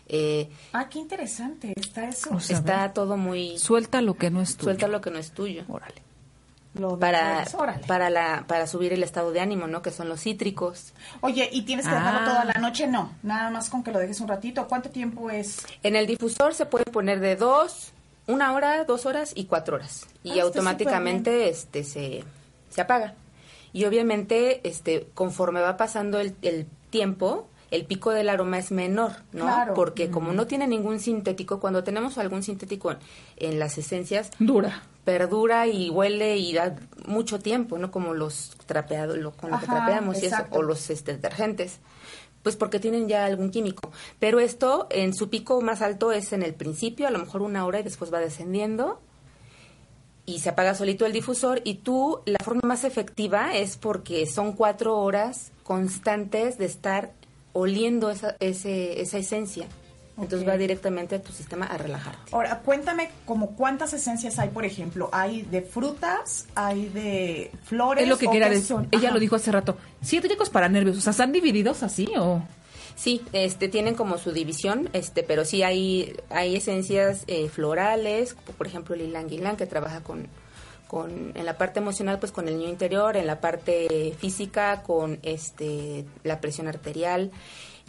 Eh, 0.07 0.49
Ah, 0.73 0.89
qué 0.89 0.99
interesante 0.99 1.73
está 1.75 2.09
eso. 2.09 2.35
O 2.35 2.39
sea, 2.39 2.57
está 2.57 2.93
todo 2.93 3.15
muy... 3.17 3.57
Suelta 3.57 4.01
lo 4.01 4.15
que 4.15 4.29
no 4.29 4.41
es 4.41 4.55
tuyo. 4.55 4.65
Suelta 4.65 4.87
lo 4.87 5.01
que 5.01 5.11
no 5.11 5.19
es 5.19 5.31
tuyo. 5.31 5.63
Órale. 5.69 6.01
Lo 6.75 6.91
de- 6.93 6.97
Para, 6.97 7.45
para, 7.87 8.09
la, 8.09 8.45
para 8.47 8.65
subir 8.67 8.93
el 8.93 9.03
estado 9.03 9.31
de 9.31 9.39
ánimo, 9.39 9.67
¿no? 9.67 9.81
Que 9.81 9.91
son 9.91 10.09
los 10.09 10.21
cítricos. 10.21 10.93
Oye, 11.21 11.47
¿y 11.51 11.61
tienes 11.63 11.85
que 11.87 11.93
dejarlo 11.93 12.19
Ah. 12.21 12.25
toda 12.25 12.45
la 12.45 12.53
noche? 12.59 12.87
No, 12.87 13.11
nada 13.21 13.49
más 13.51 13.69
con 13.69 13.83
que 13.83 13.91
lo 13.91 13.99
dejes 13.99 14.19
un 14.21 14.27
ratito. 14.27 14.67
¿Cuánto 14.67 14.89
tiempo 14.89 15.29
es? 15.29 15.57
En 15.83 15.95
el 15.95 16.07
difusor 16.07 16.53
se 16.55 16.65
puede 16.65 16.85
poner 16.85 17.19
de 17.19 17.35
dos, 17.35 17.91
una 18.25 18.53
hora, 18.53 18.83
dos 18.85 19.05
horas 19.05 19.33
y 19.35 19.45
cuatro 19.45 19.75
horas. 19.75 20.05
Ah, 20.05 20.17
Y 20.23 20.29
está 20.31 20.43
automáticamente 20.43 21.49
este 21.49 21.83
se, 21.83 22.23
se 22.69 22.81
apaga. 22.81 23.13
Y 23.71 23.85
obviamente, 23.85 24.67
este, 24.67 25.07
conforme 25.13 25.59
va 25.61 25.77
pasando 25.77 26.19
el, 26.19 26.35
el 26.41 26.67
tiempo, 26.89 27.47
el 27.71 27.85
pico 27.85 28.11
del 28.11 28.29
aroma 28.29 28.59
es 28.59 28.71
menor, 28.71 29.13
¿no? 29.31 29.45
Claro. 29.45 29.73
Porque 29.73 30.09
como 30.11 30.31
no 30.33 30.45
tiene 30.47 30.67
ningún 30.67 30.99
sintético, 30.99 31.59
cuando 31.59 31.83
tenemos 31.83 32.17
algún 32.19 32.43
sintético 32.43 32.91
en, 32.91 32.97
en 33.37 33.59
las 33.59 33.77
esencias, 33.79 34.29
Dura. 34.39 34.83
Perdura 35.03 35.67
y 35.67 35.89
huele 35.89 36.37
y 36.37 36.53
da 36.53 36.75
mucho 37.05 37.39
tiempo, 37.39 37.77
¿no? 37.77 37.91
Como 37.91 38.13
los 38.13 38.51
trapeados, 38.65 39.17
lo, 39.17 39.31
con 39.31 39.51
lo 39.51 39.59
que 39.59 39.65
Ajá, 39.65 39.77
trapeamos 39.77 40.21
y 40.21 40.27
eso, 40.27 40.45
o 40.51 40.61
los 40.61 40.89
este, 40.89 41.13
detergentes. 41.13 41.79
Pues 42.41 42.55
porque 42.55 42.79
tienen 42.79 43.07
ya 43.07 43.25
algún 43.25 43.51
químico. 43.51 43.91
Pero 44.19 44.39
esto, 44.39 44.87
en 44.89 45.13
su 45.13 45.29
pico 45.29 45.61
más 45.61 45.81
alto 45.81 46.11
es 46.11 46.33
en 46.33 46.43
el 46.43 46.53
principio, 46.53 47.07
a 47.07 47.11
lo 47.11 47.19
mejor 47.19 47.41
una 47.41 47.65
hora 47.65 47.79
y 47.79 47.83
después 47.83 48.13
va 48.13 48.19
descendiendo 48.19 48.99
y 50.25 50.39
se 50.39 50.49
apaga 50.49 50.73
solito 50.73 51.05
el 51.05 51.11
difusor 51.11 51.61
y 51.63 51.75
tú, 51.75 52.21
la 52.25 52.39
forma 52.43 52.61
más 52.63 52.83
efectiva 52.83 53.55
es 53.55 53.77
porque 53.77 54.25
son 54.25 54.53
cuatro 54.53 54.97
horas 54.97 55.51
constantes 55.63 56.57
de 56.57 56.65
estar 56.65 57.11
oliendo 57.51 58.09
esa, 58.09 58.35
ese, 58.39 59.01
esa 59.01 59.17
esencia. 59.17 59.67
Entonces 60.15 60.47
va 60.47 60.57
directamente 60.57 61.15
a 61.15 61.21
tu 61.21 61.31
sistema 61.31 61.65
a 61.65 61.77
relajarte. 61.77 62.35
Ahora, 62.35 62.59
cuéntame 62.59 63.09
como 63.25 63.55
cuántas 63.55 63.93
esencias 63.93 64.37
hay, 64.37 64.49
por 64.49 64.63
ejemplo. 64.63 65.09
¿Hay 65.11 65.41
de 65.41 65.63
frutas? 65.63 66.45
¿Hay 66.53 66.87
de 66.89 67.51
flores? 67.63 68.03
Es 68.03 68.09
lo 68.09 68.17
que 68.17 68.27
¿o 68.27 68.31
quería 68.31 68.47
qué 68.47 68.55
decir. 68.55 68.67
son? 68.67 68.87
Ella 68.91 69.07
Ajá. 69.07 69.13
lo 69.15 69.19
dijo 69.19 69.35
hace 69.35 69.51
rato. 69.51 69.75
Cítricos 70.03 70.51
para 70.51 70.69
nervios. 70.69 70.97
O 70.97 71.01
sea, 71.01 71.11
¿están 71.11 71.31
divididos 71.31 71.81
así 71.83 72.09
o...? 72.17 72.43
Sí, 72.95 73.21
este, 73.33 73.69
tienen 73.69 73.95
como 73.95 74.19
su 74.19 74.31
división, 74.31 74.87
este, 74.93 75.23
pero 75.23 75.45
sí 75.45 75.63
hay, 75.63 76.15
hay 76.29 76.55
esencias 76.55 77.23
eh, 77.25 77.49
florales, 77.49 78.35
por 78.55 78.67
ejemplo 78.67 78.93
el 78.93 79.11
ylang 79.11 79.57
que 79.57 79.65
trabaja 79.65 80.01
con, 80.01 80.27
con, 80.87 81.31
en 81.35 81.43
la 81.43 81.57
parte 81.57 81.79
emocional, 81.79 82.19
pues 82.19 82.31
con 82.31 82.47
el 82.47 82.57
niño 82.57 82.69
interior, 82.69 83.17
en 83.17 83.25
la 83.25 83.41
parte 83.41 84.13
física, 84.19 84.83
con 84.83 85.17
este, 85.23 86.05
la 86.23 86.39
presión 86.39 86.67
arterial. 86.67 87.31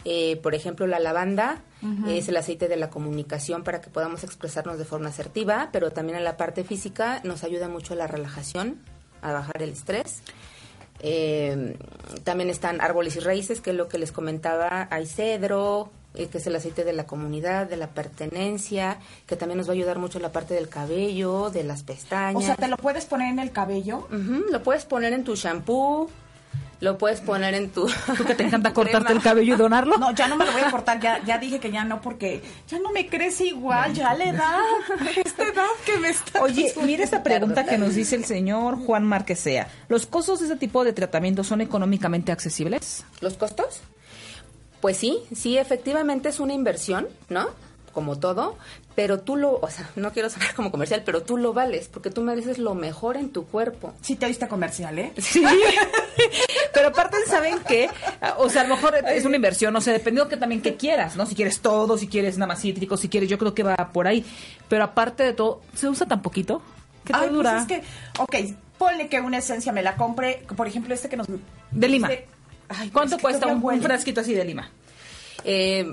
Eh, 0.07 0.39
por 0.43 0.53
ejemplo, 0.53 0.85
la 0.85 0.99
lavanda 0.99 1.61
es 2.07 2.27
el 2.29 2.37
aceite 2.37 2.67
de 2.67 2.77
la 2.77 2.89
comunicación 2.89 3.63
para 3.63 3.79
que 3.79 3.91
podamos 3.91 4.23
expresarnos 4.23 4.79
de 4.79 4.85
forma 4.85 5.09
asertiva, 5.09 5.69
pero 5.71 5.91
también 5.91 6.17
en 6.17 6.23
la 6.23 6.37
parte 6.37 6.63
física 6.63 7.21
nos 7.23 7.43
ayuda 7.43 7.67
mucho 7.67 7.93
a 7.93 7.97
la 7.97 8.07
relajación, 8.07 8.79
a 9.21 9.33
bajar 9.33 9.61
el 9.61 9.69
estrés. 9.69 10.21
Eh, 10.99 11.77
también 12.23 12.49
están 12.49 12.81
árboles 12.81 13.15
y 13.15 13.19
raíces, 13.19 13.61
que 13.61 13.71
es 13.71 13.75
lo 13.75 13.87
que 13.87 13.97
les 13.97 14.11
comentaba. 14.11 14.87
Hay 14.89 15.05
cedro, 15.05 15.91
eh, 16.15 16.27
que 16.27 16.37
es 16.37 16.47
el 16.47 16.55
aceite 16.55 16.83
de 16.83 16.93
la 16.93 17.05
comunidad, 17.05 17.67
de 17.67 17.77
la 17.77 17.87
pertenencia, 17.87 18.99
que 19.27 19.35
también 19.35 19.57
nos 19.57 19.67
va 19.67 19.73
a 19.73 19.75
ayudar 19.75 19.99
mucho 19.99 20.17
en 20.17 20.23
la 20.23 20.31
parte 20.31 20.53
del 20.53 20.69
cabello, 20.69 21.49
de 21.49 21.63
las 21.63 21.83
pestañas. 21.83 22.41
O 22.41 22.45
sea, 22.45 22.55
¿te 22.55 22.67
lo 22.67 22.77
puedes 22.77 23.05
poner 23.05 23.31
en 23.31 23.39
el 23.39 23.51
cabello? 23.51 24.07
Ujú, 24.11 24.45
lo 24.51 24.63
puedes 24.63 24.85
poner 24.85 25.13
en 25.13 25.23
tu 25.23 25.35
shampoo, 25.35 26.09
lo 26.79 26.97
puedes 26.97 27.21
poner 27.21 27.53
en 27.53 27.69
tu... 27.69 27.87
¿Tú 28.17 28.25
que 28.25 28.35
te 28.35 28.43
encanta 28.47 28.73
cortarte 28.73 29.13
el 29.13 29.21
cabello 29.21 29.55
y 29.55 29.57
donarlo? 29.57 29.97
No, 29.97 30.13
ya 30.13 30.27
no 30.27 30.35
me 30.35 30.45
lo 30.45 30.51
voy 30.51 30.61
a 30.61 30.71
cortar, 30.71 30.99
ya, 30.99 31.23
ya 31.23 31.37
dije 31.37 31.59
que 31.59 31.71
ya 31.71 31.83
no, 31.83 32.01
porque 32.01 32.41
ya 32.67 32.79
no 32.79 32.91
me 32.91 33.07
crece 33.07 33.45
igual, 33.45 33.93
ya 33.93 34.13
le 34.13 34.33
da 34.33 34.59
esta 35.25 35.43
edad 35.43 35.65
que 35.85 35.97
me 35.97 36.09
está... 36.09 36.41
Oye, 36.41 36.73
mira 36.83 37.03
esta 37.03 37.23
pregunta 37.23 37.65
que 37.65 37.77
nos 37.77 37.95
dice 37.95 38.15
el 38.15 38.25
señor 38.25 38.77
Juan 38.77 39.05
Marquesea. 39.05 39.67
¿Los 39.87 40.05
costos 40.05 40.39
de 40.39 40.45
este 40.45 40.57
tipo 40.57 40.83
de 40.83 40.93
tratamiento 40.93 41.43
son 41.43 41.61
económicamente 41.61 42.31
accesibles? 42.31 43.05
¿Los 43.21 43.35
costos? 43.35 43.81
Pues 44.81 44.97
sí, 44.97 45.19
sí, 45.33 45.57
efectivamente 45.57 46.29
es 46.29 46.39
una 46.39 46.53
inversión, 46.53 47.07
¿no? 47.29 47.47
Como 47.93 48.19
todo, 48.19 48.57
pero 48.95 49.19
tú 49.19 49.35
lo, 49.35 49.59
o 49.59 49.69
sea, 49.69 49.89
no 49.97 50.11
quiero 50.13 50.29
sonar 50.29 50.55
como 50.55 50.71
comercial, 50.71 51.03
pero 51.05 51.21
tú 51.21 51.37
lo 51.37 51.53
vales, 51.53 51.89
porque 51.89 52.09
tú 52.09 52.21
mereces 52.21 52.57
lo 52.57 52.75
mejor 52.75 53.17
en 53.17 53.29
tu 53.29 53.45
cuerpo. 53.45 53.93
Sí 54.01 54.15
te 54.15 54.25
oíste 54.25 54.47
comercial, 54.47 54.97
¿eh? 54.97 55.11
Sí. 55.17 55.43
Pero 56.73 56.89
aparte, 56.89 57.17
¿saben 57.27 57.59
qué? 57.67 57.89
O 58.37 58.49
sea, 58.49 58.61
a 58.61 58.67
lo 58.67 58.75
mejor 58.75 58.95
es 58.95 59.25
una 59.25 59.35
inversión, 59.35 59.73
no 59.73 59.81
sé, 59.81 59.91
dependiendo 59.91 60.29
que 60.29 60.37
también 60.37 60.61
que 60.61 60.75
quieras, 60.75 61.15
¿no? 61.15 61.25
Si 61.25 61.35
quieres 61.35 61.59
todo, 61.59 61.97
si 61.97 62.07
quieres 62.07 62.37
nada 62.37 62.47
más 62.47 62.61
cítrico, 62.61 62.95
si 62.97 63.09
quieres, 63.09 63.29
yo 63.29 63.37
creo 63.37 63.53
que 63.53 63.63
va 63.63 63.75
por 63.91 64.07
ahí. 64.07 64.25
Pero 64.69 64.83
aparte 64.83 65.23
de 65.23 65.33
todo, 65.33 65.61
¿se 65.73 65.89
usa 65.89 66.05
tan 66.05 66.21
poquito? 66.21 66.61
¿Qué 67.03 67.13
te 67.13 67.19
Ay, 67.19 67.27
pues 67.27 67.33
dura? 67.33 67.59
es 67.59 67.67
que, 67.67 67.83
ok, 68.19 68.35
ponle 68.77 69.07
que 69.09 69.19
una 69.19 69.37
esencia 69.37 69.71
me 69.71 69.83
la 69.83 69.95
compre, 69.95 70.43
por 70.55 70.67
ejemplo, 70.67 70.93
este 70.93 71.09
que 71.09 71.17
nos... 71.17 71.27
De 71.71 71.87
lima. 71.87 72.07
Ay, 72.07 72.25
pues 72.67 72.91
¿Cuánto 72.91 73.19
cuesta 73.19 73.47
un, 73.47 73.63
un 73.63 73.81
frasquito 73.81 74.21
así 74.21 74.33
de 74.33 74.45
lima? 74.45 74.69
Eh, 75.43 75.85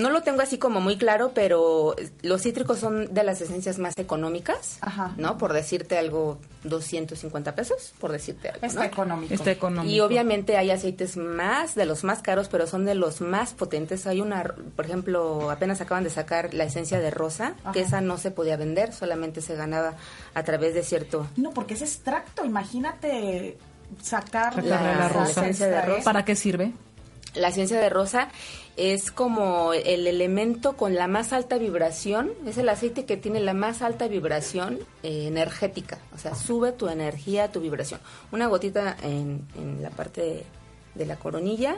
no 0.00 0.10
lo 0.10 0.22
tengo 0.22 0.42
así 0.42 0.58
como 0.58 0.80
muy 0.80 0.96
claro, 0.96 1.32
pero 1.34 1.94
los 2.22 2.42
cítricos 2.42 2.78
son 2.78 3.12
de 3.12 3.22
las 3.22 3.40
esencias 3.40 3.78
más 3.78 3.96
económicas, 3.98 4.78
Ajá. 4.80 5.14
¿no? 5.16 5.38
Por 5.38 5.52
decirte 5.52 5.98
algo, 5.98 6.38
250 6.64 7.54
pesos, 7.54 7.92
por 8.00 8.12
decirte 8.12 8.48
algo, 8.48 8.66
Está 8.66 8.80
¿no? 8.80 8.86
económico. 8.86 9.34
Está 9.34 9.50
económico. 9.50 9.92
Y 9.94 10.00
obviamente 10.00 10.56
hay 10.56 10.70
aceites 10.70 11.16
más, 11.16 11.74
de 11.74 11.86
los 11.86 12.04
más 12.04 12.22
caros, 12.22 12.48
pero 12.48 12.66
son 12.66 12.84
de 12.84 12.94
los 12.94 13.20
más 13.20 13.52
potentes. 13.52 14.06
Hay 14.06 14.20
una, 14.20 14.42
por 14.74 14.84
ejemplo, 14.84 15.50
apenas 15.50 15.80
acaban 15.80 16.04
de 16.04 16.10
sacar 16.10 16.54
la 16.54 16.64
esencia 16.64 17.00
de 17.00 17.10
rosa, 17.10 17.54
que 17.72 17.80
esa 17.80 18.00
no 18.00 18.18
se 18.18 18.30
podía 18.30 18.56
vender, 18.56 18.92
solamente 18.92 19.40
se 19.40 19.54
ganaba 19.54 19.94
a 20.34 20.42
través 20.42 20.74
de 20.74 20.82
cierto... 20.82 21.26
No, 21.36 21.50
porque 21.50 21.74
es 21.74 21.82
extracto, 21.82 22.44
imagínate 22.44 23.58
sacar 24.02 24.62
la 24.64 25.08
rosa. 25.08 25.42
esencia 25.42 25.66
de 25.68 25.82
rosa. 25.82 26.04
¿Para 26.04 26.24
qué 26.24 26.36
sirve? 26.36 26.72
La 27.34 27.48
esencia 27.48 27.78
de 27.78 27.88
rosa 27.88 28.28
es 28.80 29.10
como 29.10 29.72
el 29.74 30.06
elemento 30.06 30.76
con 30.76 30.94
la 30.94 31.06
más 31.06 31.32
alta 31.34 31.58
vibración, 31.58 32.30
es 32.46 32.56
el 32.56 32.68
aceite 32.68 33.04
que 33.04 33.16
tiene 33.18 33.40
la 33.40 33.52
más 33.54 33.82
alta 33.82 34.08
vibración 34.08 34.78
eh, 35.02 35.26
energética, 35.26 35.98
o 36.14 36.18
sea, 36.18 36.34
sube 36.34 36.72
tu 36.72 36.88
energía, 36.88 37.52
tu 37.52 37.60
vibración. 37.60 38.00
Una 38.32 38.46
gotita 38.46 38.96
en, 39.02 39.46
en 39.56 39.82
la 39.82 39.90
parte 39.90 40.20
de, 40.22 40.44
de 40.94 41.06
la 41.06 41.16
coronilla 41.16 41.76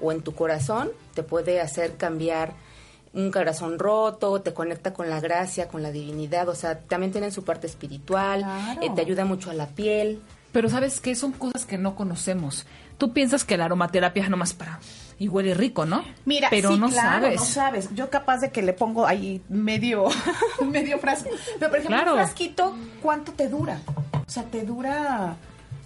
o 0.00 0.10
en 0.12 0.22
tu 0.22 0.34
corazón 0.34 0.90
te 1.14 1.22
puede 1.22 1.60
hacer 1.60 1.96
cambiar 1.96 2.54
un 3.14 3.30
corazón 3.30 3.78
roto, 3.78 4.40
te 4.42 4.52
conecta 4.54 4.92
con 4.94 5.10
la 5.10 5.18
gracia, 5.20 5.68
con 5.68 5.82
la 5.82 5.90
divinidad, 5.90 6.48
o 6.48 6.54
sea, 6.54 6.78
también 6.80 7.10
tienen 7.12 7.32
su 7.32 7.42
parte 7.44 7.66
espiritual, 7.66 8.40
Claro. 8.40 8.82
eh, 8.82 8.90
te 8.94 9.00
ayuda 9.00 9.24
mucho 9.24 9.50
a 9.50 9.54
la 9.54 9.66
piel. 9.66 10.20
Pero 10.52 10.68
¿sabes 10.70 11.00
qué? 11.00 11.14
Son 11.14 11.32
cosas 11.32 11.66
que 11.66 11.76
no 11.78 11.94
conocemos. 11.94 12.64
Tú 12.96 13.12
piensas 13.12 13.44
que 13.44 13.56
la 13.56 13.66
aromaterapia 13.66 14.22
es 14.24 14.30
nomás 14.30 14.54
para... 14.54 14.78
Y 15.20 15.26
huele 15.28 15.52
rico, 15.54 15.84
¿no? 15.84 16.04
Mira, 16.26 16.48
pero 16.48 16.70
sí, 16.72 16.78
no 16.78 16.88
claro, 16.88 17.22
sabes. 17.24 17.40
no 17.40 17.44
sabes. 17.46 17.88
Yo 17.94 18.08
capaz 18.08 18.38
de 18.38 18.50
que 18.50 18.62
le 18.62 18.72
pongo 18.72 19.06
ahí 19.06 19.42
medio, 19.48 20.06
medio 20.64 20.98
frasco. 21.00 21.28
Pero, 21.58 21.70
por 21.70 21.78
ejemplo, 21.80 21.96
Claro. 21.96 22.12
un 22.12 22.18
frasquito, 22.18 22.76
¿cuánto 23.02 23.32
te 23.32 23.48
dura? 23.48 23.80
O 24.26 24.30
sea, 24.30 24.44
te 24.44 24.62
dura, 24.64 25.36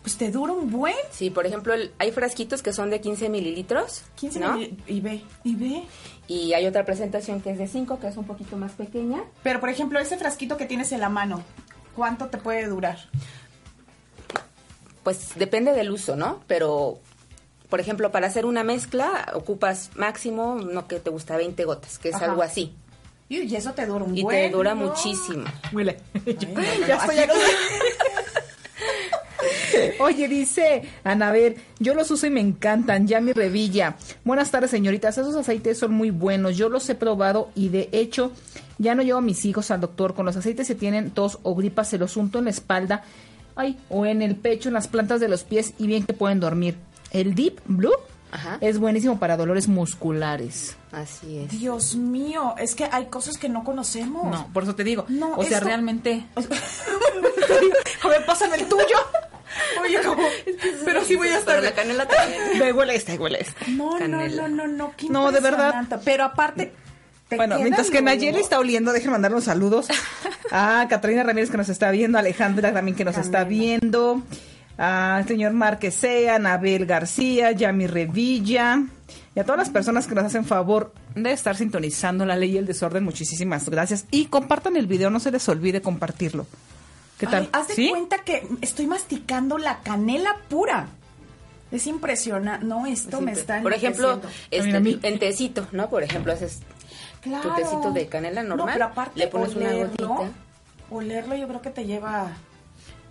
pues 0.02 0.16
te 0.18 0.30
dura 0.30 0.52
un 0.52 0.70
buen. 0.70 0.94
Sí, 1.12 1.30
por 1.30 1.46
ejemplo, 1.46 1.72
el- 1.72 1.92
hay 1.98 2.12
frasquitos 2.12 2.62
que 2.62 2.74
son 2.74 2.90
de 2.90 3.00
15 3.00 3.30
mililitros, 3.30 4.02
15 4.16 4.40
¿no? 4.40 4.52
mil- 4.58 4.76
y 4.86 5.00
ve, 5.00 5.24
y 5.44 5.54
ve. 5.54 5.82
Y 6.28 6.52
hay 6.52 6.66
otra 6.66 6.84
presentación 6.84 7.40
que 7.40 7.50
es 7.52 7.58
de 7.58 7.66
5, 7.68 7.98
que 8.00 8.08
es 8.08 8.16
un 8.18 8.24
poquito 8.24 8.56
más 8.58 8.72
pequeña. 8.72 9.22
Pero, 9.42 9.60
por 9.60 9.70
ejemplo, 9.70 9.98
ese 9.98 10.18
frasquito 10.18 10.56
que 10.58 10.66
tienes 10.66 10.92
en 10.92 11.00
la 11.00 11.08
mano, 11.08 11.42
¿cuánto 11.96 12.26
te 12.26 12.36
puede 12.36 12.66
durar? 12.66 12.98
Pues 15.02 15.30
depende 15.36 15.72
del 15.72 15.90
uso, 15.90 16.16
¿no? 16.16 16.40
Pero, 16.46 17.00
por 17.72 17.80
ejemplo, 17.80 18.12
para 18.12 18.26
hacer 18.26 18.44
una 18.44 18.64
mezcla 18.64 19.32
ocupas 19.32 19.88
máximo, 19.96 20.56
no 20.56 20.86
que 20.86 21.00
te 21.00 21.08
gusta, 21.08 21.38
20 21.38 21.64
gotas, 21.64 21.98
que 21.98 22.10
es 22.10 22.16
Ajá. 22.16 22.26
algo 22.26 22.42
así. 22.42 22.74
Y, 23.30 23.56
eso 23.56 23.72
te 23.72 23.86
dura 23.86 24.04
un 24.04 24.14
Y 24.14 24.24
buen. 24.24 24.36
te 24.36 24.50
dura 24.54 24.74
¿no? 24.74 24.88
muchísimo. 24.88 25.44
Huele. 25.72 25.96
Ay, 26.26 26.36
no, 26.54 26.60
no, 26.60 26.86
ya 26.86 26.96
estoy 26.96 27.18
aquí-. 27.20 27.32
Oye, 30.00 30.28
dice 30.28 30.82
Anabel, 31.02 31.56
yo 31.78 31.94
los 31.94 32.10
uso 32.10 32.26
y 32.26 32.30
me 32.30 32.40
encantan, 32.40 33.06
ya 33.06 33.22
mi 33.22 33.32
revilla. 33.32 33.96
Buenas 34.22 34.50
tardes, 34.50 34.70
señoritas, 34.70 35.16
esos 35.16 35.34
aceites 35.34 35.78
son 35.78 35.94
muy 35.94 36.10
buenos, 36.10 36.58
yo 36.58 36.68
los 36.68 36.86
he 36.90 36.94
probado 36.94 37.48
y 37.54 37.70
de 37.70 37.88
hecho 37.92 38.32
ya 38.76 38.94
no 38.94 39.02
llevo 39.02 39.20
a 39.20 39.22
mis 39.22 39.46
hijos 39.46 39.70
al 39.70 39.80
doctor. 39.80 40.12
Con 40.12 40.26
los 40.26 40.36
aceites 40.36 40.66
si 40.66 40.74
tienen 40.74 41.10
tos 41.10 41.38
o 41.42 41.54
gripa, 41.54 41.84
se 41.84 41.96
los 41.96 42.18
unto 42.18 42.38
en 42.38 42.44
la 42.44 42.50
espalda 42.50 43.02
ay, 43.56 43.78
o 43.88 44.04
en 44.06 44.22
el 44.22 44.36
pecho, 44.36 44.68
en 44.68 44.74
las 44.74 44.88
plantas 44.88 45.20
de 45.20 45.28
los 45.28 45.44
pies 45.44 45.72
y 45.78 45.86
bien 45.86 46.04
que 46.04 46.12
pueden 46.12 46.38
dormir. 46.38 46.76
El 47.12 47.34
Deep 47.34 47.60
Blue 47.66 47.94
Ajá. 48.32 48.58
es 48.60 48.78
buenísimo 48.78 49.18
para 49.18 49.36
dolores 49.36 49.68
musculares. 49.68 50.76
Así 50.90 51.38
es. 51.38 51.50
Dios 51.50 51.94
mío, 51.94 52.54
es 52.58 52.74
que 52.74 52.88
hay 52.90 53.06
cosas 53.06 53.38
que 53.38 53.48
no 53.48 53.62
conocemos. 53.64 54.30
No, 54.30 54.48
por 54.52 54.64
eso 54.64 54.74
te 54.74 54.82
digo. 54.84 55.04
No, 55.08 55.34
o 55.36 55.44
sea, 55.44 55.58
esto- 55.58 55.66
realmente... 55.66 56.26
A 58.02 58.08
ver, 58.08 58.24
pásame 58.26 58.56
el 58.56 58.66
tuyo. 58.66 58.96
Oye, 59.82 60.00
como, 60.04 60.22
pero 60.84 61.04
sí 61.04 61.14
voy 61.16 61.28
a 61.28 61.38
estar. 61.38 61.56
Pero 61.56 61.68
la 61.68 61.74
canela 61.74 62.08
también. 62.08 62.40
Me 62.58 62.72
huele 62.72 62.96
esta, 62.96 63.14
huele 63.14 63.40
esta. 63.42 63.66
No, 63.68 63.92
no, 63.92 63.98
canela. 63.98 64.48
no, 64.48 64.66
no, 64.66 64.66
no. 64.66 64.92
qué 64.96 65.08
No, 65.08 65.30
de 65.30 65.40
verdad. 65.40 65.86
Pero 66.04 66.24
aparte. 66.24 66.72
te 67.28 67.36
Bueno, 67.36 67.58
mientras 67.58 67.90
que. 67.90 68.02
Nayeli 68.02 68.40
está 68.40 68.58
oliendo, 68.58 68.92
déjenme 68.92 69.12
mandar 69.12 69.30
unos 69.32 69.44
saludos 69.44 69.86
a 70.50 70.86
Catalina 70.88 71.22
Ramírez 71.22 71.50
que 71.50 71.56
nos 71.56 71.68
está 71.68 71.90
viendo, 71.90 72.18
a 72.18 72.20
Alejandra 72.20 72.72
también 72.72 72.96
que 72.96 73.04
nos 73.04 73.18
está 73.18 73.44
viendo, 73.44 74.22
al 74.76 75.26
señor 75.26 75.52
Marquesea, 75.52 76.36
Anabel 76.36 76.86
García, 76.86 77.52
Yami 77.52 77.86
Revilla 77.86 78.82
y 79.34 79.40
a 79.40 79.44
todas 79.44 79.58
las 79.58 79.70
personas 79.70 80.06
que 80.06 80.14
nos 80.14 80.24
hacen 80.24 80.44
favor 80.44 80.92
de 81.14 81.32
estar 81.32 81.56
sintonizando 81.56 82.24
la 82.24 82.36
ley 82.36 82.52
y 82.52 82.58
el 82.58 82.66
desorden. 82.66 83.04
Muchísimas 83.04 83.68
gracias. 83.68 84.06
Y 84.10 84.26
compartan 84.26 84.76
el 84.76 84.86
video, 84.86 85.10
no 85.10 85.20
se 85.20 85.30
les 85.30 85.48
olvide 85.48 85.80
compartirlo. 85.80 86.46
¿Qué 87.18 87.26
tal? 87.26 87.44
Ay, 87.44 87.48
haz 87.52 87.68
de 87.68 87.74
¿Sí? 87.74 87.90
cuenta 87.90 88.18
que 88.18 88.46
estoy 88.60 88.86
masticando 88.86 89.58
la 89.58 89.80
canela 89.80 90.36
pura. 90.48 90.88
Es 91.70 91.86
impresionante. 91.86 92.66
No, 92.66 92.84
esto 92.86 93.20
me 93.20 93.32
está 93.32 93.62
Por 93.62 93.72
ejemplo, 93.72 94.20
este, 94.50 94.76
en 94.76 95.18
tecito, 95.18 95.66
¿no? 95.72 95.88
Por 95.88 96.02
ejemplo, 96.02 96.32
haces 96.32 96.60
claro. 97.22 97.48
tu 97.48 97.54
tecito 97.54 97.92
de 97.92 98.08
canela 98.08 98.42
normal, 98.42 98.66
No, 98.66 98.72
pero 98.72 98.84
aparte, 98.86 99.18
le 99.18 99.28
pones 99.28 99.54
una 99.54 99.72
gotita. 99.72 100.30
Olerlo 100.90 101.34
yo 101.34 101.48
creo 101.48 101.62
que 101.62 101.70
te 101.70 101.86
lleva... 101.86 102.32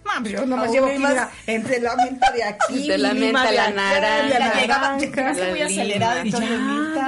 Pues 0.03 0.33
yo 0.33 0.45
nomás 0.45 0.71
llevo 0.71 0.87
aquí, 0.87 0.97
más- 0.99 1.11
mira, 1.11 1.31
entre 1.47 1.79
la 1.79 1.95
menta 1.95 2.31
de 2.31 2.43
aquí, 2.43 2.81
Entre 2.81 2.97
la 2.97 3.13
menta, 3.13 3.43
de 3.49 3.55
la 3.55 3.69
naranja, 3.71 4.39
la 4.39 4.53
llegaba, 4.61 4.81
naranja. 4.97 4.97
llegaste 5.05 5.49
muy 5.49 5.59
la 5.59 5.65
acelerada. 5.65 6.21
entonces, 6.21 6.49
Ya, 6.49 6.57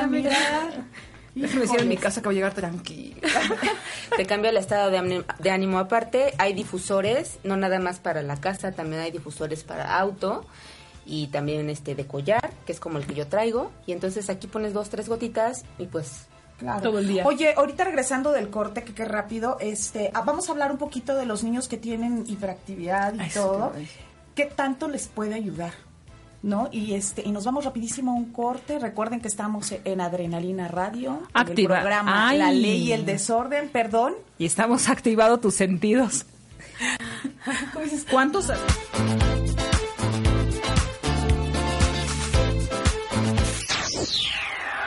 mira, 0.08 0.32
ya, 0.32 0.68
mira. 0.68 0.86
Déjenme 1.36 1.62
decir 1.62 1.80
en 1.82 1.88
mi 1.90 1.98
casa 1.98 2.22
que 2.22 2.28
voy 2.28 2.36
a 2.36 2.38
llegar 2.38 2.54
tranquila. 2.54 3.18
te 4.18 4.26
cambia 4.28 4.52
el 4.52 4.58
estado 4.58 4.92
de 4.92 5.00
ánimo, 5.00 5.24
de 5.40 5.50
ánimo. 5.52 5.80
Aparte, 5.80 6.34
hay 6.38 6.54
difusores, 6.54 7.40
no 7.44 7.58
nada 7.58 7.80
más 7.80 8.00
para 8.00 8.22
la 8.22 8.40
casa, 8.40 8.72
también 8.72 9.02
hay 9.02 9.10
difusores 9.12 9.64
para 9.64 9.98
auto 9.98 10.46
y 11.08 11.28
también 11.28 11.70
este 11.72 11.96
de 11.96 12.06
collar, 12.06 12.54
que 12.68 12.72
es 12.72 12.80
como 12.80 13.00
el 13.00 13.08
que 13.08 13.16
yo 13.16 13.28
traigo. 13.28 13.72
Y 13.88 13.94
entonces 13.94 14.30
aquí 14.30 14.46
pones 14.46 14.74
dos, 14.74 14.90
tres 14.90 15.10
gotitas 15.10 15.64
y 15.80 15.88
pues 15.88 16.28
Claro. 16.60 16.82
Todo 16.82 17.00
el 17.00 17.08
día. 17.08 17.26
Oye, 17.26 17.54
ahorita 17.58 17.84
regresando 17.84 18.32
del 18.32 18.50
corte, 18.50 18.84
que 18.84 18.94
qué 18.94 19.06
rápido, 19.06 19.58
este, 19.60 20.12
ah, 20.13 20.22
vamos 20.22 20.48
a 20.48 20.52
hablar 20.54 20.72
un 20.72 20.78
poquito 20.78 21.16
de 21.16 21.26
los 21.26 21.44
niños 21.44 21.68
que 21.68 21.78
tienen 21.78 22.24
hiperactividad 22.28 23.13
y 23.16 23.20
Ay, 23.20 23.32
todo. 23.34 23.74
¿Qué 24.36 24.46
tanto 24.46 24.88
les 24.88 25.08
puede 25.08 25.34
ayudar? 25.34 25.74
¿no? 26.42 26.68
Y 26.74 26.94
este 26.96 27.22
y 27.26 27.32
nos 27.32 27.46
vamos 27.46 27.63
rapidísimo 27.63 28.12
a 28.12 28.16
un 28.16 28.34
corte. 28.34 28.78
Recuerden 28.78 29.22
que 29.22 29.30
estamos 29.30 29.74
en 29.84 30.02
Adrenalina 30.02 30.68
Radio, 30.68 31.12
en 31.12 31.18
el 31.18 31.48
Activa- 31.52 31.80
programa 31.80 32.28
Ay. 32.30 32.38
La 32.38 32.52
Ley 32.52 32.84
y 32.84 32.92
el 32.92 33.06
Desorden, 33.06 33.70
perdón. 33.70 34.13
Y 34.38 34.46
estamos 34.46 34.89
activando 34.89 35.39
tus 35.39 35.56
sentidos. 35.56 36.26
¿Cuántos? 38.12 38.52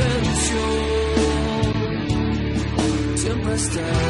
silencio 0.00 0.60
siempre 3.16 3.54
está. 3.54 4.09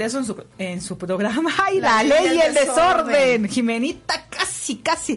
Regreso 0.00 0.18
en 0.18 0.24
su, 0.24 0.44
en 0.58 0.80
su 0.80 0.96
programa. 0.98 1.50
¡Ay, 1.64 1.80
la, 1.80 2.02
La 2.02 2.20
ley 2.20 2.36
y 2.36 2.40
el 2.40 2.54
desorden! 2.54 3.48
Jimenita, 3.48 4.26
casi, 4.28 4.76
casi. 4.76 5.16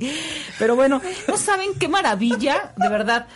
Pero 0.60 0.76
bueno, 0.76 1.02
no 1.28 1.38
saben 1.38 1.72
qué 1.80 1.88
maravilla, 1.88 2.74
de 2.76 2.90
verdad. 2.90 3.28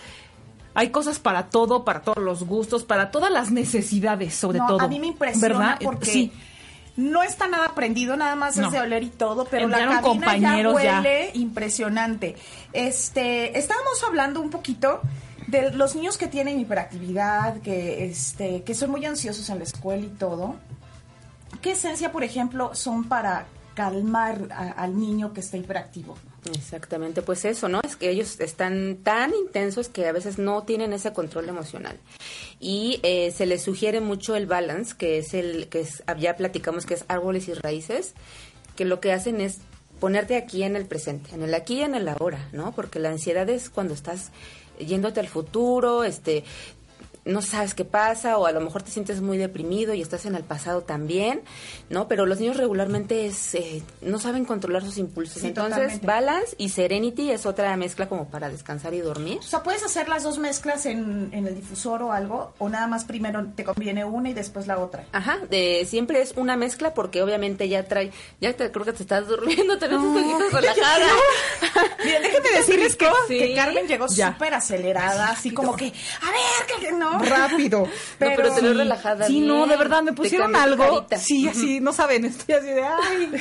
Hay 0.74 0.90
cosas 0.90 1.18
para 1.20 1.48
todo, 1.50 1.84
para 1.86 2.02
todos 2.02 2.20
los 2.24 2.44
gustos, 2.44 2.84
para 2.84 3.10
todas 3.10 3.32
las 3.32 3.50
necesidades, 3.52 4.36
sobre 4.36 4.60
No, 4.60 4.68
todo. 4.68 4.82
A 4.82 4.88
mí 4.88 5.00
me 5.00 5.08
impresiona 5.08 5.58
¿verdad? 5.58 5.80
porque 5.84 6.06
Sí. 6.12 6.32
no 6.98 7.24
está 7.24 7.48
nada 7.48 7.74
prendido, 7.74 8.16
nada 8.16 8.36
más 8.36 8.58
No. 8.58 8.68
es 8.68 8.74
de 8.74 8.80
oler 8.82 9.02
y 9.04 9.10
todo, 9.10 9.46
pero 9.46 9.68
la 9.68 9.78
cabina 9.80 10.02
compañeros 10.02 10.82
ya. 10.84 10.98
huele 11.02 11.32
impresionante. 11.34 12.36
Este, 12.74 13.58
estábamos 13.58 14.04
hablando 14.04 14.40
un 14.40 14.52
poquito 14.52 15.02
de 15.48 15.72
los 15.72 15.96
niños 15.96 16.18
que 16.18 16.28
tienen 16.28 16.60
hiperactividad, 16.60 17.60
que 17.62 18.06
este, 18.06 18.62
que 18.64 18.76
son 18.76 18.92
muy 18.92 19.04
ansiosos 19.06 19.50
en 19.50 19.58
la 19.58 19.64
escuela 19.64 20.04
y 20.06 20.10
todo. 20.10 20.58
¿Qué 21.62 21.72
esencia, 21.72 22.12
por 22.12 22.24
ejemplo, 22.24 22.76
son 22.76 23.08
para 23.08 23.48
calmar 23.74 24.48
al 24.76 25.00
niño 25.00 25.34
que 25.34 25.42
está 25.42 25.58
hiperactivo? 25.58 26.18
Exactamente, 26.56 27.22
pues 27.22 27.46
eso, 27.46 27.70
¿no? 27.70 27.82
Es 27.84 27.96
que 27.96 28.10
ellos 28.10 28.40
están 28.40 28.98
tan 29.04 29.34
intensos 29.36 29.90
que 29.90 30.08
a 30.08 30.12
veces 30.12 30.40
no 30.40 30.64
tienen 30.64 30.94
ese 30.94 31.14
control 31.14 31.50
emocional. 31.50 32.00
Y 32.60 33.00
eh, 33.04 33.32
se 33.32 33.46
les 33.46 33.62
sugiere 33.62 34.02
mucho 34.02 34.36
el 34.36 34.48
balance, 34.48 34.96
que 34.98 35.20
es 35.20 35.34
el 35.34 35.68
que 35.68 35.82
es, 35.82 36.04
ya 36.20 36.36
platicamos 36.36 36.86
que 36.86 36.96
es 36.96 37.06
árboles 37.08 37.48
y 37.50 37.54
raíces, 37.54 38.14
que 38.76 38.86
lo 38.86 39.00
que 39.00 39.14
hacen 39.14 39.42
es 39.42 39.60
ponerte 40.00 40.38
aquí 40.38 40.64
en 40.64 40.76
el 40.76 40.86
presente, 40.86 41.34
en 41.34 41.44
el 41.44 41.54
aquí 41.54 41.76
y 41.76 41.82
en 41.82 41.96
el 41.96 42.08
ahora, 42.08 42.50
¿no? 42.54 42.72
Porque 42.72 43.00
la 43.00 43.10
ansiedad 43.10 43.50
es 43.50 43.70
cuando 43.70 43.94
estás 43.94 44.32
yéndote 44.80 45.20
al 45.20 45.28
futuro, 45.28 46.04
este 46.04 46.44
no 47.28 47.42
sabes 47.42 47.74
qué 47.74 47.86
pasa 47.86 48.38
o 48.38 48.46
a 48.46 48.52
lo 48.52 48.62
mejor 48.62 48.84
te 48.84 48.92
sientes 48.92 49.22
muy 49.22 49.38
deprimido 49.38 49.94
y 49.94 50.02
estás 50.02 50.26
en 50.26 50.36
el 50.36 50.44
pasado 50.44 50.82
también, 50.82 51.42
¿no? 51.90 52.08
Pero 52.08 52.26
los 52.26 52.40
niños 52.40 52.58
regularmente 52.58 53.26
es, 53.28 53.54
eh, 53.56 53.84
no 54.02 54.18
saben 54.20 54.46
controlar 54.46 54.84
sus 54.84 54.98
impulsos. 54.98 55.42
Sí, 55.42 55.48
Entonces, 55.48 55.76
totalmente. 55.76 56.06
balance 56.08 56.56
y 56.58 56.70
serenity 56.70 57.32
es 57.32 57.46
otra 57.46 57.76
mezcla 57.78 58.08
como 58.10 58.30
para 58.30 58.50
descansar 58.50 58.94
y 58.94 59.00
dormir. 59.00 59.40
O 59.40 59.44
sea, 59.44 59.62
¿puedes 59.64 59.84
hacer 59.84 60.08
las 60.10 60.24
dos 60.24 60.40
mezclas 60.40 60.86
en, 60.86 61.30
en 61.34 61.46
el 61.48 61.56
difusor 61.56 62.02
o 62.04 62.12
algo? 62.12 62.54
¿O 62.58 62.70
nada 62.70 62.88
más 62.88 63.06
primero 63.06 63.46
te 63.56 63.64
conviene 63.64 64.06
una 64.06 64.30
y 64.30 64.34
después 64.34 64.66
la 64.68 64.80
otra? 64.80 65.06
Ajá, 65.12 65.38
de, 65.50 65.86
siempre 65.88 66.22
es 66.22 66.34
una 66.38 66.56
mezcla 66.58 66.94
porque 66.94 67.22
obviamente 67.22 67.68
ya 67.70 67.84
trae, 67.84 68.12
ya 68.40 68.54
te, 68.54 68.72
creo 68.72 68.86
que 68.86 68.94
te 68.94 69.04
estás 69.04 69.28
durmiendo, 69.28 69.78
te 69.78 69.88
ves 69.88 69.98
un 69.98 70.14
poquito 70.14 70.50
relajada. 70.58 71.06
Miren, 72.04 72.22
déjenme 72.24 72.50
decirles 72.58 72.96
que, 72.96 73.08
Sí. 73.28 73.40
que 73.40 73.56
Carmen 73.56 73.88
llegó 73.88 74.08
súper 74.08 74.54
acelerada, 74.54 75.30
así 75.32 75.52
como 75.54 75.76
que, 75.76 75.88
a 75.88 76.32
ver, 76.32 76.80
que 76.80 76.92
no. 76.94 77.17
Rápido. 77.20 77.82
No, 77.82 77.90
pero 78.20 78.54
te 78.54 78.62
ves 78.62 78.78
relajada. 78.78 79.28
Sí, 79.28 79.42
no, 79.42 79.68
de 79.68 79.78
verdad, 79.78 80.04
me 80.04 80.14
pusieron 80.14 80.56
algo. 80.56 80.84
carita. 80.84 81.18
Sí, 81.18 81.48
así, 81.48 81.80
no 81.80 81.94
saben, 81.94 82.26
estoy 82.26 82.56
así 82.56 82.68
de, 82.68 82.84
ay. 82.84 83.32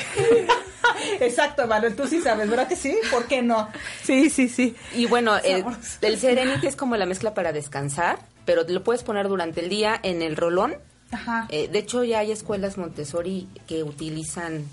Exacto, 1.21 1.67
Manuel, 1.67 1.97
tú 1.97 2.07
sí 2.07 2.21
sabes, 2.21 2.49
¿verdad 2.49 2.69
que 2.69 2.77
sí? 2.77 2.97
¿Por 3.11 3.27
qué 3.27 3.43
no? 3.43 3.69
Sí, 4.03 4.31
sí, 4.31 4.49
sí. 4.49 4.77
Y 4.95 5.07
bueno, 5.07 5.37
el, 5.37 5.63
Sabroso. 5.63 5.99
el 6.03 6.19
Serenity 6.19 6.67
es 6.67 6.77
como 6.77 6.97
la 6.97 7.07
mezcla 7.07 7.35
para 7.35 7.53
descansar, 7.53 8.19
pero 8.45 8.63
lo 8.67 8.83
puedes 8.85 9.03
poner 9.03 9.29
durante 9.29 9.61
el 9.61 9.69
día 9.69 9.99
en 10.03 10.23
el 10.23 10.37
rolón. 10.37 10.77
Ajá. 11.11 11.47
Eh, 11.51 11.69
de 11.69 11.79
hecho, 11.79 12.05
ya 12.05 12.21
hay 12.21 12.33
escuelas 12.33 12.79
Montessori 12.79 13.49
que 13.67 13.83
utilizan 13.83 14.65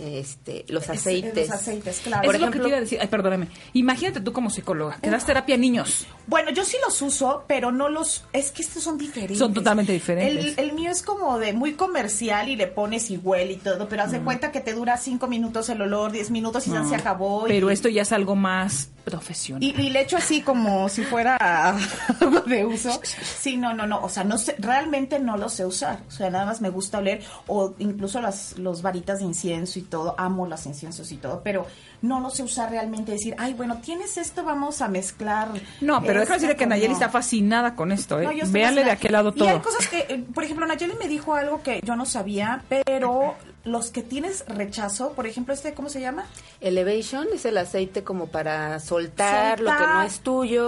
este, 0.00 0.64
los 0.68 0.84
Es- 0.84 0.90
aceites. 0.90 1.48
los 1.48 1.56
aceites, 1.56 2.00
claro. 2.02 2.24
Por 2.24 2.34
es 2.34 2.40
lo 2.40 2.50
que 2.50 2.58
te 2.58 2.68
iba 2.68 2.76
a 2.76 2.80
decir. 2.80 2.98
Ay, 3.00 3.08
perdóname. 3.08 3.48
Imagínate 3.74 4.20
tú 4.20 4.32
como 4.32 4.50
psicóloga, 4.50 4.98
que 5.02 5.10
das 5.10 5.24
terapia 5.26 5.54
a 5.54 5.58
niños. 5.58 6.06
Bueno, 6.26 6.50
yo 6.50 6.64
sí 6.64 6.76
los 6.84 7.00
uso, 7.02 7.44
pero 7.48 7.72
no 7.72 7.88
los... 7.88 8.24
Es 8.32 8.50
que 8.52 8.62
estos 8.62 8.82
son 8.82 8.96
diferentes. 8.98 9.38
Son 9.38 9.52
totalmente 9.52 9.92
diferentes. 9.92 10.58
El, 10.58 10.64
el 10.70 10.72
mío 10.74 10.90
es 10.90 11.02
como 11.02 11.38
de 11.38 11.52
muy 11.52 11.72
comercial 11.74 12.48
y 12.48 12.56
le 12.56 12.66
pones 12.66 13.10
y 13.10 13.16
huele 13.16 13.52
y 13.52 13.56
todo, 13.56 13.88
pero 13.88 14.02
haz 14.04 14.12
de 14.12 14.20
cuenta 14.20 14.52
que 14.52 14.60
te 14.60 14.72
dura 14.74 14.96
cinco 14.96 15.26
minutos 15.26 15.68
el 15.68 15.82
olor, 15.82 16.12
diez 16.12 16.30
minutos 16.30 16.66
y 16.66 16.70
ya 16.72 16.84
se 16.84 16.94
acabó. 16.96 17.46
y- 17.46 17.50
Pero 17.50 17.70
esto 17.70 17.88
ya 17.88 18.02
es 18.02 18.12
algo 18.12 18.36
más 18.36 18.88
profesional. 19.04 19.62
Y, 19.62 19.70
y 19.80 19.90
le 19.90 20.02
echo 20.02 20.16
así 20.16 20.40
como 20.42 20.88
si 20.88 21.02
fuera 21.02 21.36
algo 22.20 22.40
de 22.42 22.64
uso. 22.64 23.00
Sí, 23.40 23.56
no, 23.56 23.74
no, 23.74 23.86
no. 23.86 24.00
O 24.02 24.08
sea, 24.08 24.24
no 24.24 24.38
sé, 24.38 24.54
realmente 24.58 25.18
no 25.18 25.36
lo 25.36 25.48
sé 25.48 25.64
usar. 25.66 26.00
O 26.06 26.10
sea, 26.10 26.30
nada 26.30 26.44
más 26.46 26.60
me 26.60 26.68
gusta 26.70 26.98
oler. 26.98 27.22
O 27.48 27.74
incluso 27.78 28.20
las 28.20 28.56
los 28.58 28.82
varitas 28.82 29.18
de 29.18 29.24
incienso 29.24 29.78
y 29.78 29.82
todo. 29.90 30.14
Amo 30.16 30.46
los 30.46 30.64
inciensos 30.64 31.12
y 31.12 31.18
todo. 31.18 31.42
Pero 31.44 31.66
no 32.00 32.20
lo 32.20 32.30
sé 32.30 32.42
usar 32.42 32.70
realmente. 32.70 33.12
Decir, 33.12 33.34
ay, 33.38 33.52
bueno, 33.52 33.78
tienes 33.82 34.16
esto, 34.16 34.42
vamos 34.44 34.80
a 34.80 34.88
mezclar. 34.88 35.48
No, 35.82 36.00
pero 36.02 36.20
déjame 36.20 36.36
decirle 36.36 36.56
que 36.56 36.66
Nayeli 36.66 36.88
no. 36.88 36.94
está 36.94 37.10
fascinada 37.10 37.74
con 37.74 37.92
esto, 37.92 38.18
¿eh? 38.20 38.24
No, 38.42 38.50
Véanle 38.50 38.84
de 38.84 38.90
aquel 38.92 39.12
lado 39.12 39.34
Y 39.36 39.42
hay 39.42 39.48
todo. 39.48 39.62
cosas 39.62 39.86
que, 39.88 39.98
eh, 40.08 40.24
por 40.32 40.44
ejemplo, 40.44 40.66
Nayeli 40.66 40.94
me 40.98 41.08
dijo 41.08 41.34
algo 41.34 41.62
que 41.62 41.80
yo 41.84 41.96
no 41.96 42.06
sabía, 42.06 42.62
pero 42.68 43.34
los 43.64 43.90
que 43.90 44.02
tienes 44.02 44.44
rechazo, 44.48 45.12
por 45.12 45.26
ejemplo, 45.26 45.52
este, 45.52 45.74
¿cómo 45.74 45.90
se 45.90 46.00
llama? 46.00 46.24
Elevation 46.60 47.26
es 47.34 47.44
el 47.44 47.58
aceite 47.58 48.02
como 48.04 48.28
para 48.28 48.80
soltar, 48.80 49.60
lo 49.60 49.70
que 49.70 49.82
no 49.84 50.02
es 50.02 50.20
tuyo, 50.20 50.66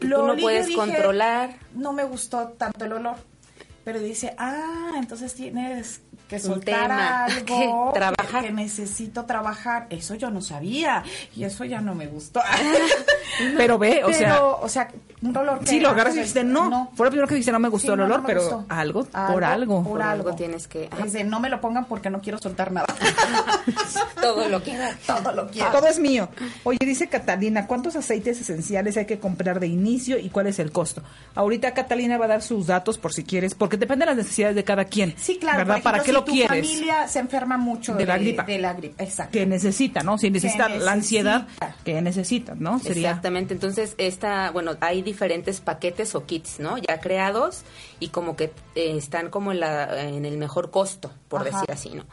Lo 0.00 0.20
tú 0.20 0.26
no 0.26 0.36
puedes 0.36 0.66
dije, 0.66 0.78
controlar. 0.78 1.56
No 1.74 1.92
me 1.92 2.04
gustó 2.04 2.48
tanto 2.58 2.84
el 2.84 2.92
olor. 2.94 3.16
Pero 3.84 4.00
dice, 4.00 4.34
ah, 4.38 4.92
entonces 4.96 5.32
tienes 5.34 6.02
que 6.28 6.38
soltar 6.38 6.92
algo 6.92 7.90
que 7.92 7.98
trabajar. 7.98 8.42
Que, 8.42 8.48
que 8.48 8.52
necesito 8.52 9.24
trabajar. 9.24 9.86
Eso 9.90 10.14
yo 10.14 10.30
no 10.30 10.40
sabía 10.40 11.02
y 11.34 11.44
eso 11.44 11.64
ya 11.64 11.80
no 11.80 11.94
me 11.94 12.06
gustó. 12.06 12.40
Pero 13.56 13.78
ve, 13.78 14.04
o 14.04 14.08
Pero, 14.08 14.18
sea, 14.18 14.44
o 14.44 14.68
sea, 14.68 14.88
un 15.22 15.36
olor 15.36 15.60
que 15.60 15.66
sí 15.66 15.80
lo 15.80 15.90
agarras 15.90 16.14
y 16.14 16.18
dijiste, 16.18 16.44
no. 16.44 16.68
no. 16.70 16.90
Fue 16.94 17.06
lo 17.06 17.10
primero 17.10 17.28
que 17.28 17.34
dijiste, 17.34 17.52
no 17.52 17.58
me 17.58 17.68
gustó 17.68 17.88
Sí, 17.88 17.92
el 17.92 17.98
no, 17.98 18.06
no 18.08 18.14
olor, 18.14 18.26
pero 18.26 18.40
gustó. 18.40 18.66
algo, 18.68 19.04
por 19.04 19.44
algo. 19.44 19.82
Por 19.82 19.92
Por 19.92 20.02
algo 20.02 20.28
algo. 20.28 20.36
tienes 20.36 20.66
que- 20.68 20.88
ajá. 20.90 21.04
De, 21.06 21.24
no 21.24 21.40
me 21.40 21.48
lo 21.48 21.60
pongan 21.60 21.86
porque 21.86 22.10
no 22.10 22.20
quiero 22.20 22.38
soltar 22.38 22.72
nada. 22.72 22.86
Todo 24.20 24.48
lo 24.48 24.62
que 24.62 24.76
Todo 25.06 25.32
lo 25.32 25.48
quiero. 25.48 25.70
Todo 25.70 25.86
es 25.86 25.98
mío. 25.98 26.28
Oye, 26.64 26.78
dice 26.80 27.08
Catalina, 27.08 27.66
¿cuántos 27.66 27.96
aceites 27.96 28.40
esenciales 28.40 28.96
hay 28.96 29.06
que 29.06 29.18
comprar 29.18 29.60
de 29.60 29.66
inicio 29.66 30.18
y 30.18 30.28
cuál 30.28 30.46
es 30.48 30.58
el 30.58 30.72
costo? 30.72 31.02
Ahorita 31.34 31.72
Catalina 31.74 32.18
va 32.18 32.26
a 32.26 32.28
dar 32.28 32.42
sus 32.42 32.66
datos 32.66 32.98
por 32.98 33.12
si 33.12 33.24
quieres, 33.24 33.54
porque 33.54 33.76
depende 33.76 34.04
de 34.04 34.10
las 34.10 34.16
necesidades 34.16 34.56
de 34.56 34.64
cada 34.64 34.84
quien. 34.84 35.14
Sí, 35.16 35.38
claro. 35.38 35.58
¿Verdad? 35.58 35.82
¿Para 35.82 35.98
qué 35.98 36.10
ejemplo, 36.10 36.20
lo 36.20 36.26
si 36.26 36.32
quieres? 36.32 36.62
Tu 36.62 36.68
familia 36.74 37.08
se 37.08 37.18
enferma 37.20 37.56
mucho 37.56 37.94
De 37.94 38.06
la 38.06 38.18
gripa. 38.18 38.42
De 38.44 38.58
la 38.58 38.72
gripa, 38.74 39.02
exacto. 39.02 39.32
Que 39.32 39.46
necesita, 39.46 40.02
¿no? 40.02 40.18
Si 40.18 40.30
necesita 40.30 40.68
la 40.68 40.92
ansiedad, 40.92 41.46
que 41.84 42.00
necesita, 42.02 42.54
¿no? 42.56 42.78
Sería 42.78 43.08
Exactamente, 43.10 43.54
entonces 43.54 43.94
esta, 43.98 44.50
bueno, 44.50 44.72
hay 44.80 45.02
diferentes 45.08 45.60
paquetes 45.60 46.14
o 46.14 46.24
kits, 46.24 46.60
¿no? 46.60 46.78
Ya 46.78 47.00
creados 47.00 47.62
y 48.00 48.08
como 48.08 48.36
que 48.36 48.44
eh, 48.74 48.96
están 48.96 49.30
como 49.30 49.52
en, 49.52 49.60
la, 49.60 50.02
en 50.02 50.24
el 50.24 50.38
mejor 50.38 50.70
costo, 50.70 51.10
por 51.28 51.40
Ajá. 51.40 51.50
decir 51.50 51.70
así, 51.70 51.90
¿no? 51.90 52.04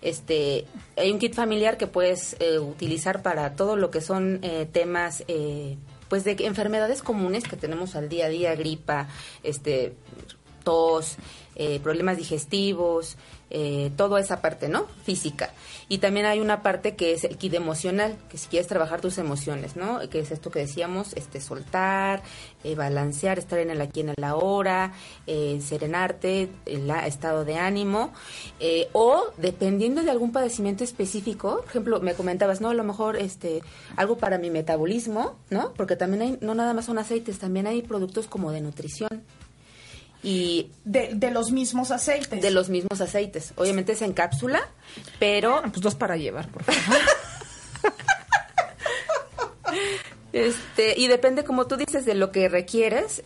Este, 0.00 0.66
hay 0.96 1.10
un 1.10 1.18
kit 1.18 1.34
familiar 1.34 1.76
que 1.76 1.86
puedes 1.86 2.36
eh, 2.40 2.58
utilizar 2.58 3.22
para 3.22 3.56
todo 3.56 3.76
lo 3.76 3.90
que 3.90 4.00
son 4.00 4.40
eh, 4.42 4.66
temas, 4.70 5.24
eh, 5.28 5.76
pues 6.08 6.24
de 6.24 6.36
enfermedades 6.40 7.02
comunes 7.02 7.44
que 7.44 7.56
tenemos 7.56 7.96
al 7.96 8.08
día 8.08 8.26
a 8.26 8.28
día, 8.28 8.54
gripa, 8.54 9.08
este, 9.42 9.94
tos, 10.64 11.16
eh, 11.56 11.78
problemas 11.80 12.16
digestivos, 12.16 13.16
eh, 13.56 13.92
toda 13.96 14.18
esa 14.18 14.42
parte, 14.42 14.68
¿no? 14.68 14.86
Física. 15.04 15.50
Y 15.88 15.98
también 15.98 16.26
hay 16.26 16.40
una 16.40 16.60
parte 16.60 16.96
que 16.96 17.12
es 17.12 17.22
el 17.22 17.38
kit 17.38 17.54
emocional, 17.54 18.16
que 18.28 18.36
si 18.36 18.48
quieres 18.48 18.66
trabajar 18.66 19.00
tus 19.00 19.16
emociones, 19.16 19.76
¿no? 19.76 20.00
Que 20.10 20.18
es 20.18 20.32
esto 20.32 20.50
que 20.50 20.58
decíamos, 20.58 21.12
este, 21.14 21.40
soltar, 21.40 22.24
eh, 22.64 22.74
balancear, 22.74 23.38
estar 23.38 23.60
en 23.60 23.70
el 23.70 23.80
aquí 23.80 24.00
en 24.00 24.08
el 24.08 24.24
ahora, 24.24 24.92
eh, 25.28 25.60
serenarte, 25.64 26.48
el 26.66 26.90
estado 26.90 27.44
de 27.44 27.54
ánimo, 27.54 28.12
eh, 28.58 28.88
o 28.92 29.26
dependiendo 29.36 30.02
de 30.02 30.10
algún 30.10 30.32
padecimiento 30.32 30.82
específico, 30.82 31.58
por 31.58 31.66
ejemplo, 31.66 32.00
me 32.00 32.14
comentabas, 32.14 32.60
¿no? 32.60 32.70
A 32.70 32.74
lo 32.74 32.82
mejor, 32.82 33.16
este, 33.16 33.62
algo 33.94 34.18
para 34.18 34.36
mi 34.36 34.50
metabolismo, 34.50 35.36
¿no? 35.50 35.74
Porque 35.74 35.94
también 35.94 36.22
hay, 36.22 36.38
no 36.40 36.56
nada 36.56 36.74
más 36.74 36.86
son 36.86 36.98
aceites, 36.98 37.38
también 37.38 37.68
hay 37.68 37.82
productos 37.82 38.26
como 38.26 38.50
de 38.50 38.62
nutrición. 38.62 39.22
Y 40.24 40.70
De, 40.84 41.10
de 41.14 41.30
los 41.30 41.52
mismos 41.52 41.90
aceites. 41.90 42.40
de 42.40 42.50
los 42.50 42.70
mismos 42.70 43.00
aceites. 43.00 43.52
Obviamente 43.56 43.92
es 43.92 44.02
en 44.02 44.14
cápsula, 44.14 44.66
pero 45.18 45.60
pues 45.62 45.80
dos 45.82 45.94
para 45.94 46.16
llevar, 46.16 46.48
por 46.48 46.64
favor. 46.64 47.00
este 50.32 50.98
y 50.98 51.08
depende 51.08 51.44
como 51.44 51.66
tú 51.66 51.76
dices 51.76 52.04
de 52.04 52.14
lo 52.14 52.32
que 52.32 52.48
requieres. 52.48 53.22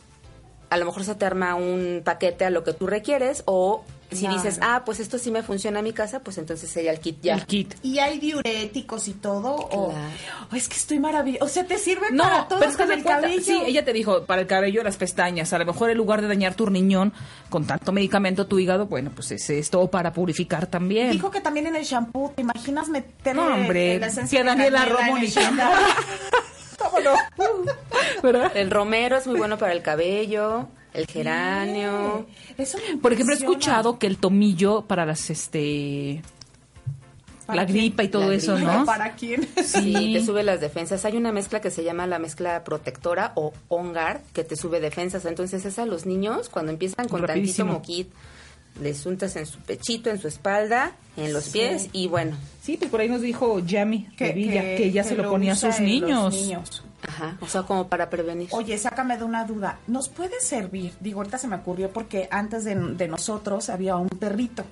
A 0.70 0.76
lo 0.76 0.84
mejor 0.84 1.04
se 1.04 1.14
te 1.14 1.24
arma 1.24 1.54
un 1.54 2.02
paquete 2.04 2.44
a 2.44 2.50
lo 2.50 2.62
que 2.64 2.74
tú 2.74 2.86
requieres 2.86 3.42
o 3.46 3.84
si 4.10 4.20
Claro. 4.20 4.34
dices, 4.36 4.58
"Ah, 4.62 4.82
pues 4.84 5.00
esto 5.00 5.18
sí 5.18 5.30
me 5.30 5.42
funciona 5.42 5.80
a 5.80 5.82
mi 5.82 5.92
casa", 5.92 6.20
pues 6.20 6.38
entonces 6.38 6.70
sería 6.70 6.92
el 6.92 7.00
kit 7.00 7.18
ya. 7.22 7.34
El 7.34 7.46
kit. 7.46 7.74
Y 7.82 7.98
hay 7.98 8.18
diuréticos 8.18 9.08
y 9.08 9.12
todo. 9.12 9.54
O. 9.54 9.92
Oh, 10.50 10.54
es 10.56 10.68
que 10.68 10.76
estoy 10.76 10.98
maravillosa. 10.98 11.44
O 11.44 11.48
sea, 11.48 11.64
te 11.66 11.78
sirve 11.78 12.06
No, 12.10 12.24
para 12.24 12.48
todo 12.48 12.58
pero 12.60 12.70
el 12.70 12.76
cuenta- 12.76 13.20
cabello. 13.20 13.40
Sí, 13.42 13.60
ella 13.66 13.84
te 13.84 13.92
dijo, 13.92 14.24
para 14.24 14.40
el 14.42 14.46
cabello, 14.46 14.82
las 14.82 14.96
pestañas. 14.96 15.52
A 15.52 15.58
lo 15.58 15.66
mejor 15.66 15.90
en 15.90 15.96
lugar 15.98 16.22
de 16.22 16.28
dañar 16.28 16.54
tu 16.54 16.66
riñón 16.66 17.12
con 17.50 17.66
tanto 17.66 17.92
medicamento, 17.92 18.46
tu 18.46 18.58
hígado, 18.58 18.86
bueno, 18.86 19.10
pues 19.14 19.30
es 19.32 19.48
esto 19.50 19.86
para 19.90 20.12
purificar 20.12 20.66
también. 20.66 21.10
Dijo 21.12 21.30
que 21.30 21.40
también 21.40 21.66
en 21.66 21.76
el 21.76 21.84
shampoo, 21.84 22.32
¿te 22.34 22.42
imaginas 22.42 22.88
meterle 22.88 23.42
No, 23.42 23.54
hombre, 23.54 23.98
la 23.98 24.06
esencia 24.06 24.40
que 24.40 24.44
Daniela 24.46 24.84
en 24.84 25.24
shampoo? 25.26 25.64
¿Cómo 26.78 27.00
no? 27.00 27.12
¿Verdad? 28.22 28.56
El 28.56 28.70
romero 28.70 29.16
es 29.16 29.26
muy 29.26 29.36
bueno 29.38 29.58
para 29.58 29.72
el 29.72 29.82
cabello, 29.82 30.68
el 30.98 31.06
geranio. 31.06 32.26
Eso 32.56 32.78
me 32.90 32.96
Por 32.98 33.12
ejemplo, 33.12 33.34
he 33.34 33.38
escuchado 33.38 33.98
que 33.98 34.06
el 34.06 34.18
tomillo 34.18 34.82
para 34.82 35.06
las, 35.06 35.30
este, 35.30 36.22
¿Para 37.46 37.62
la 37.62 37.66
quién? 37.66 37.78
gripa 37.78 38.02
y 38.04 38.08
todo 38.08 38.28
La 38.28 38.34
eso, 38.34 38.54
gripa. 38.56 38.76
¿no? 38.78 38.84
¿Para 38.84 39.14
quién? 39.14 39.48
Sí, 39.64 40.12
te 40.14 40.24
sube 40.24 40.42
las 40.42 40.60
defensas. 40.60 41.04
Hay 41.04 41.16
una 41.16 41.32
mezcla 41.32 41.60
que 41.60 41.70
se 41.70 41.82
llama 41.84 42.06
la 42.06 42.18
mezcla 42.18 42.62
protectora 42.64 43.32
o 43.36 43.52
OnGuard 43.68 44.20
que 44.34 44.44
te 44.44 44.54
sube 44.56 44.80
defensas. 44.80 45.24
Entonces, 45.24 45.64
esa 45.64 45.82
a 45.84 45.86
los 45.86 46.04
niños, 46.04 46.48
cuando 46.50 46.72
empiezan 46.72 47.08
con 47.08 47.22
Rapidísimo. 47.22 47.72
tantito 47.74 47.94
moquit, 47.94 48.12
les 48.82 49.06
untas 49.06 49.34
en 49.36 49.46
su 49.46 49.58
pechito, 49.60 50.10
en 50.10 50.20
su 50.20 50.28
espalda, 50.28 50.92
en 51.16 51.32
los 51.32 51.48
pies 51.48 51.88
y 51.92 52.06
bueno. 52.06 52.36
Sí, 52.62 52.76
pues 52.76 52.90
por 52.90 53.00
ahí 53.00 53.08
nos 53.08 53.22
dijo 53.22 53.58
Yami 53.60 54.04
Que- 54.16 54.34
que, 54.34 54.34
que- 54.34 54.84
ella 54.86 55.02
que 55.02 55.08
se 55.08 55.14
lo 55.16 55.30
ponía 55.30 55.52
a 55.52 55.56
sus 55.56 55.80
niños. 55.80 56.34
niños. 56.34 56.84
Ajá, 57.06 57.38
o 57.40 57.46
sea, 57.46 57.62
como 57.62 57.88
para 57.88 58.10
prevenir. 58.10 58.48
Oye, 58.52 58.76
sácame 58.76 59.16
de 59.16 59.24
una 59.24 59.44
duda. 59.44 59.78
¿Nos 59.86 60.08
puede 60.08 60.40
servir? 60.40 60.94
Digo, 61.00 61.20
ahorita 61.20 61.38
se 61.38 61.46
me 61.48 61.56
ocurrió 61.56 61.90
porque 61.92 62.28
antes 62.30 62.64
de, 62.64 62.74
de 62.74 63.08
nosotros 63.08 63.70
había 63.70 63.96
un 63.96 64.08
perrito. 64.08 64.64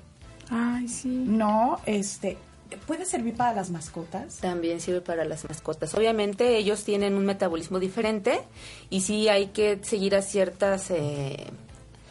Ay, 0.51 0.89
sí. 0.89 1.09
No, 1.09 1.81
este, 1.87 2.39
¿puede 2.87 3.05
servir 3.05 3.35
para 3.35 3.53
las 3.53 3.70
mascotas? 3.70 4.37
También 4.37 4.81
sirve 4.81 5.01
para 5.01 5.24
las 5.24 5.49
mascotas. 5.49 5.95
Obviamente 5.95 6.57
ellos 6.57 6.85
tienen 6.85 7.14
un 7.14 7.27
metabolismo 7.27 7.79
diferente 7.79 8.41
y 8.91 9.03
sí 9.03 9.29
hay 9.29 9.49
que 9.49 9.79
seguir 9.83 10.14
a 10.16 10.22
ciertas 10.22 10.91
eh, 10.91 11.47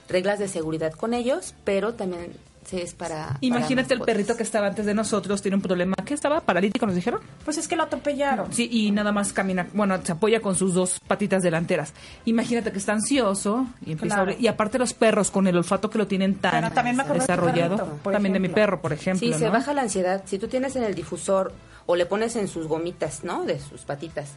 reglas 0.08 0.40
de 0.40 0.48
seguridad 0.48 0.94
con 0.94 1.14
ellos, 1.14 1.56
pero 1.64 1.94
también 1.94 2.34
sí 2.66 2.82
es 2.82 2.94
para... 2.94 3.38
Imagínate 3.42 3.90
para 3.90 4.00
el 4.00 4.06
perrito 4.06 4.36
que 4.36 4.44
estaba 4.44 4.68
antes 4.68 4.86
de 4.86 4.94
nosotros, 4.94 5.42
tiene 5.42 5.56
un 5.56 5.62
problema. 5.62 5.96
¿Qué 6.06 6.14
estaba? 6.14 6.42
¿Paralítico 6.42 6.86
nos 6.86 6.96
dijeron? 6.96 7.22
Pues 7.44 7.58
es 7.58 7.68
que 7.68 7.76
lo 7.76 7.84
atropellaron. 7.84 8.52
Sí, 8.52 8.68
y 8.72 8.92
nada 8.92 9.12
más 9.12 9.32
camina, 9.34 9.68
bueno, 9.74 10.00
se 10.04 10.12
apoya 10.12 10.40
con 10.42 10.56
sus 10.56 10.74
dos 10.74 11.00
patitas 11.08 11.44
delanteras. 11.44 11.94
Imagínate 12.26 12.72
que 12.72 12.78
está 12.80 12.94
ansioso 12.94 13.68
y 13.86 13.92
empieza 13.94 14.16
Claro. 14.16 14.32
a 14.32 14.36
Y 14.42 14.48
aparte 14.48 14.78
los 14.80 14.94
perros 14.94 15.32
con 15.32 15.48
el 15.48 15.56
olfato 15.58 15.90
que 15.90 15.98
lo 15.98 16.08
tienen 16.08 16.36
tan 16.36 16.74
también 16.74 16.96
me 16.98 17.04
de 17.04 17.14
desarrollado. 17.14 17.78
perrito, 17.78 18.12
también 18.12 18.34
de 18.34 18.40
mi 18.40 18.50
perro, 18.50 18.82
por 18.82 18.94
ejemplo. 18.94 19.26
Sí, 19.28 19.34
se 19.34 19.46
¿no? 19.46 19.52
baja 19.52 19.74
la 19.74 19.84
ansiedad. 19.84 20.24
Si 20.26 20.40
tú 20.40 20.48
tienes 20.48 20.76
en 20.76 20.84
el 20.84 20.96
difusor 20.96 21.54
o 21.86 21.96
le 21.96 22.06
pones 22.06 22.36
en 22.36 22.48
sus 22.48 22.68
gomitas, 22.68 23.24
¿no? 23.24 23.44
De 23.46 23.60
sus 23.60 23.82
patitas, 23.82 24.32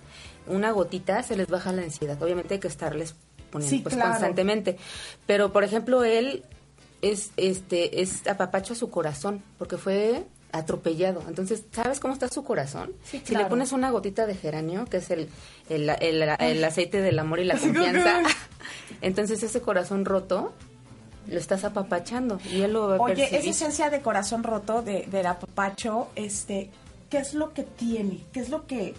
una 0.46 0.70
gotita, 0.70 1.22
se 1.22 1.36
les 1.36 1.48
baja 1.48 1.72
la 1.72 1.82
ansiedad. 1.82 2.22
Obviamente 2.22 2.54
hay 2.54 2.60
que 2.60 2.68
estarles 2.68 3.14
poniendo 3.50 3.74
Sí, 3.76 3.82
pues, 3.82 3.94
claro. 3.94 4.10
constantemente. 4.10 4.76
Pero, 5.26 5.50
por 5.52 5.64
ejemplo, 5.64 6.04
él 6.04 6.44
es, 7.02 7.30
este, 7.36 8.00
es 8.02 8.26
apapacho 8.26 8.72
a 8.72 8.76
su 8.76 8.90
corazón, 8.90 9.42
porque 9.58 9.76
fue 9.76 10.24
atropellado. 10.52 11.22
Entonces, 11.28 11.62
¿sabes 11.72 12.00
cómo 12.00 12.14
está 12.14 12.28
su 12.28 12.42
corazón? 12.42 12.92
Sí, 13.04 13.20
Si 13.24 13.34
le 13.34 13.44
pones 13.46 13.72
una 13.72 13.90
gotita 13.90 14.26
de 14.26 14.34
geranio, 14.34 14.86
que 14.86 14.96
es 14.98 15.10
el, 15.10 15.28
el, 15.68 15.90
el- 15.90 16.22
el 16.38 16.64
aceite 16.64 17.00
del 17.02 17.18
amor 17.18 17.40
y 17.40 17.44
la 17.44 17.56
confianza, 17.58 18.22
entonces 19.00 19.42
ese 19.42 19.60
corazón 19.60 20.04
roto 20.04 20.52
lo 21.28 21.38
estás 21.38 21.64
apapachando 21.64 22.40
y 22.50 22.62
él 22.62 22.72
lo 22.72 22.88
va 22.88 22.96
a 22.96 23.00
Oye, 23.00 23.16
percibir. 23.16 23.40
esa 23.40 23.50
esencia 23.50 23.90
de 23.90 24.00
corazón 24.00 24.42
roto 24.42 24.80
de, 24.80 25.06
del 25.10 25.26
apapacho, 25.26 26.08
este, 26.16 26.70
¿qué 27.10 27.18
es 27.18 27.34
lo 27.34 27.52
que 27.52 27.64
tiene? 27.64 28.20
¿Qué 28.32 28.40
es 28.40 28.48
lo 28.48 28.66
que, 28.66 28.94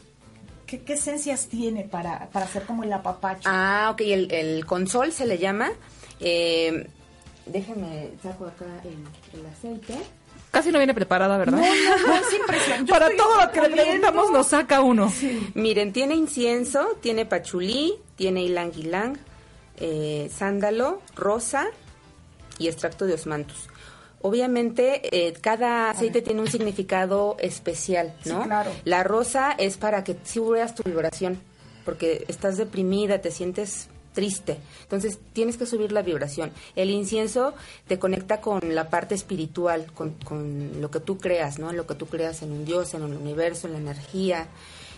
qué, 0.67 0.81
qué 0.81 0.93
esencias 0.93 1.47
tiene 1.47 1.83
para, 1.85 2.29
para 2.29 2.45
hacer 2.45 2.63
como 2.67 2.83
el 2.83 2.93
apapacho? 2.93 3.49
Ah, 3.51 3.89
ok, 3.93 4.01
el, 4.01 4.31
el 4.31 4.65
consol 4.67 5.11
se 5.11 5.25
le 5.25 5.39
llama. 5.39 5.71
Eh, 6.19 6.87
déjenme, 7.51 8.11
saco 8.21 8.45
acá 8.45 8.65
el, 8.83 9.39
el 9.39 9.45
aceite. 9.45 9.95
Casi 10.51 10.71
no 10.71 10.79
viene 10.79 10.93
preparada, 10.93 11.37
¿verdad? 11.37 11.59
No, 11.59 12.07
no, 12.07 12.15
es 12.15 12.33
impresionante. 12.33 12.89
Para 12.91 13.15
todo 13.15 13.39
lo 13.39 13.51
que 13.51 13.61
le 13.61 13.69
preguntamos 13.69 14.31
nos 14.31 14.47
saca 14.47 14.81
uno. 14.81 15.11
Miren, 15.53 15.93
tiene 15.93 16.15
incienso, 16.15 16.97
tiene 17.01 17.25
pachulí, 17.25 17.95
tiene 18.15 18.43
ylang 18.45 18.71
ylang, 18.71 19.17
eh, 19.77 20.29
sándalo, 20.35 21.01
rosa 21.15 21.67
y 22.57 22.67
extracto 22.67 23.05
de 23.05 23.13
osmantus. 23.13 23.67
Obviamente, 24.21 25.27
eh, 25.27 25.33
cada 25.39 25.91
aceite 25.91 26.21
tiene 26.21 26.41
un 26.41 26.49
significado 26.49 27.37
especial, 27.39 28.13
¿no? 28.25 28.41
Sí, 28.41 28.47
claro. 28.47 28.71
La 28.83 29.03
rosa 29.03 29.51
es 29.57 29.77
para 29.77 30.03
que 30.03 30.17
subas 30.25 30.75
tu 30.75 30.83
vibración, 30.83 31.39
porque 31.85 32.25
estás 32.27 32.57
deprimida, 32.57 33.19
te 33.19 33.31
sientes 33.31 33.87
triste. 34.20 34.57
Entonces, 34.84 35.17
tienes 35.32 35.55
que 35.55 35.65
subir 35.65 35.93
la 35.93 36.01
vibración. 36.01 36.51
El 36.76 36.89
incienso 36.89 37.53
te 37.88 37.97
conecta 37.99 38.41
con 38.41 38.59
la 38.76 38.89
parte 38.89 39.15
espiritual, 39.15 39.86
con, 39.93 40.11
con 40.26 40.82
lo 40.82 40.91
que 40.91 40.99
tú 40.99 41.17
creas, 41.17 41.57
¿no? 41.57 41.72
Lo 41.72 41.88
que 41.88 41.95
tú 41.95 42.05
creas 42.07 42.41
en 42.41 42.51
un 42.51 42.65
Dios, 42.65 42.93
en 42.93 43.03
el 43.03 43.13
universo, 43.15 43.67
en 43.67 43.74
la 43.74 43.80
energía. 43.80 44.47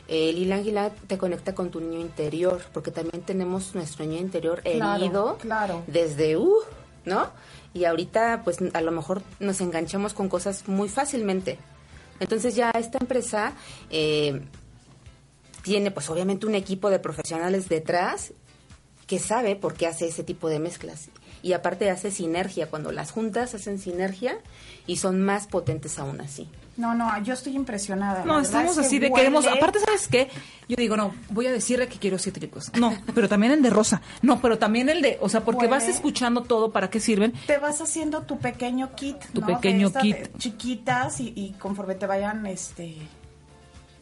El 0.07 0.38
ylang 0.38 0.91
te 1.05 1.19
conecta 1.19 1.53
con 1.53 1.69
tu 1.69 1.80
niño 1.80 1.99
interior, 1.99 2.63
porque 2.74 2.89
también 2.89 3.22
tenemos 3.24 3.76
nuestro 3.76 4.03
niño 4.05 4.19
interior 4.19 4.63
Claro, 4.63 5.03
herido 5.03 5.38
claro. 5.38 5.84
desde, 5.86 6.36
uh, 6.36 6.61
¿no? 7.05 7.30
Y 7.76 7.86
ahorita, 7.86 8.41
pues 8.43 8.57
a 8.74 8.82
lo 8.82 8.91
mejor 8.91 9.22
nos 9.39 9.61
enganchamos 9.61 10.13
con 10.13 10.30
cosas 10.30 10.67
muy 10.67 10.89
fácilmente. 10.89 11.59
Entonces 12.19 12.55
ya 12.55 12.72
esta 12.72 12.97
empresa 12.99 13.53
eh, 13.91 14.41
tiene, 15.61 15.91
pues 15.91 16.09
obviamente, 16.09 16.47
un 16.47 16.55
equipo 16.55 16.89
de 16.89 16.97
profesionales 16.99 17.69
detrás 17.69 18.34
que 19.12 19.20
sabe 19.20 19.57
por 19.57 19.74
qué 19.74 19.88
hace 19.88 20.07
ese 20.07 20.24
tipo 20.24 20.47
de 20.47 20.57
mezclas. 20.59 21.09
Y 21.43 21.51
aparte 21.51 21.89
hace 21.89 22.12
sinergia, 22.12 22.70
cuando 22.70 22.93
las 22.93 23.12
juntas 23.12 23.53
hacen 23.53 23.78
sinergia 23.78 24.38
y 24.88 24.95
son 24.97 25.22
más 25.22 25.47
potentes 25.47 25.99
aún 25.99 26.22
así. 26.22 26.47
No, 26.78 26.95
no, 26.95 27.22
yo 27.22 27.34
estoy 27.34 27.57
impresionada. 27.57 28.24
No, 28.24 28.39
estamos 28.39 28.72
es 28.72 28.80
que 28.80 28.86
así 28.86 28.99
de 28.99 29.09
huele- 29.09 29.16
queremos. 29.18 29.45
Aparte, 29.47 29.80
¿sabes 29.80 30.07
qué? 30.07 30.30
Yo 30.70 30.78
digo, 30.78 30.95
no, 30.95 31.14
voy 31.30 31.45
a 31.47 31.51
decirle 31.51 31.89
que 31.89 31.99
quiero 31.99 32.18
cítricos. 32.20 32.72
No, 32.80 32.95
pero 33.14 33.28
también 33.28 33.51
el 33.51 33.62
de 33.62 33.70
rosa. 33.70 34.01
No, 34.22 34.39
pero 34.41 34.57
también 34.57 34.88
el 34.88 35.01
de. 35.01 35.18
O 35.20 35.28
sea, 35.28 35.41
porque 35.43 35.68
vas 35.68 35.89
escuchando 35.89 36.43
todo 36.43 36.72
para 36.72 36.89
qué 36.89 37.01
sirven. 37.01 37.34
te 37.47 37.57
vas 37.57 37.82
haciendo 37.82 38.22
tu 38.22 38.39
pequeño 38.39 38.95
kit, 38.95 39.18
Tu 39.34 39.41
¿no? 39.41 39.47
pequeño 39.47 39.89
de 39.89 39.99
estas 39.99 40.03
kit. 40.03 40.38
chiquitas 40.38 41.20
y, 41.20 41.34
y 41.36 41.51
conforme 41.59 41.95
te 41.95 42.05
vayan, 42.05 42.45
este, 42.45 42.95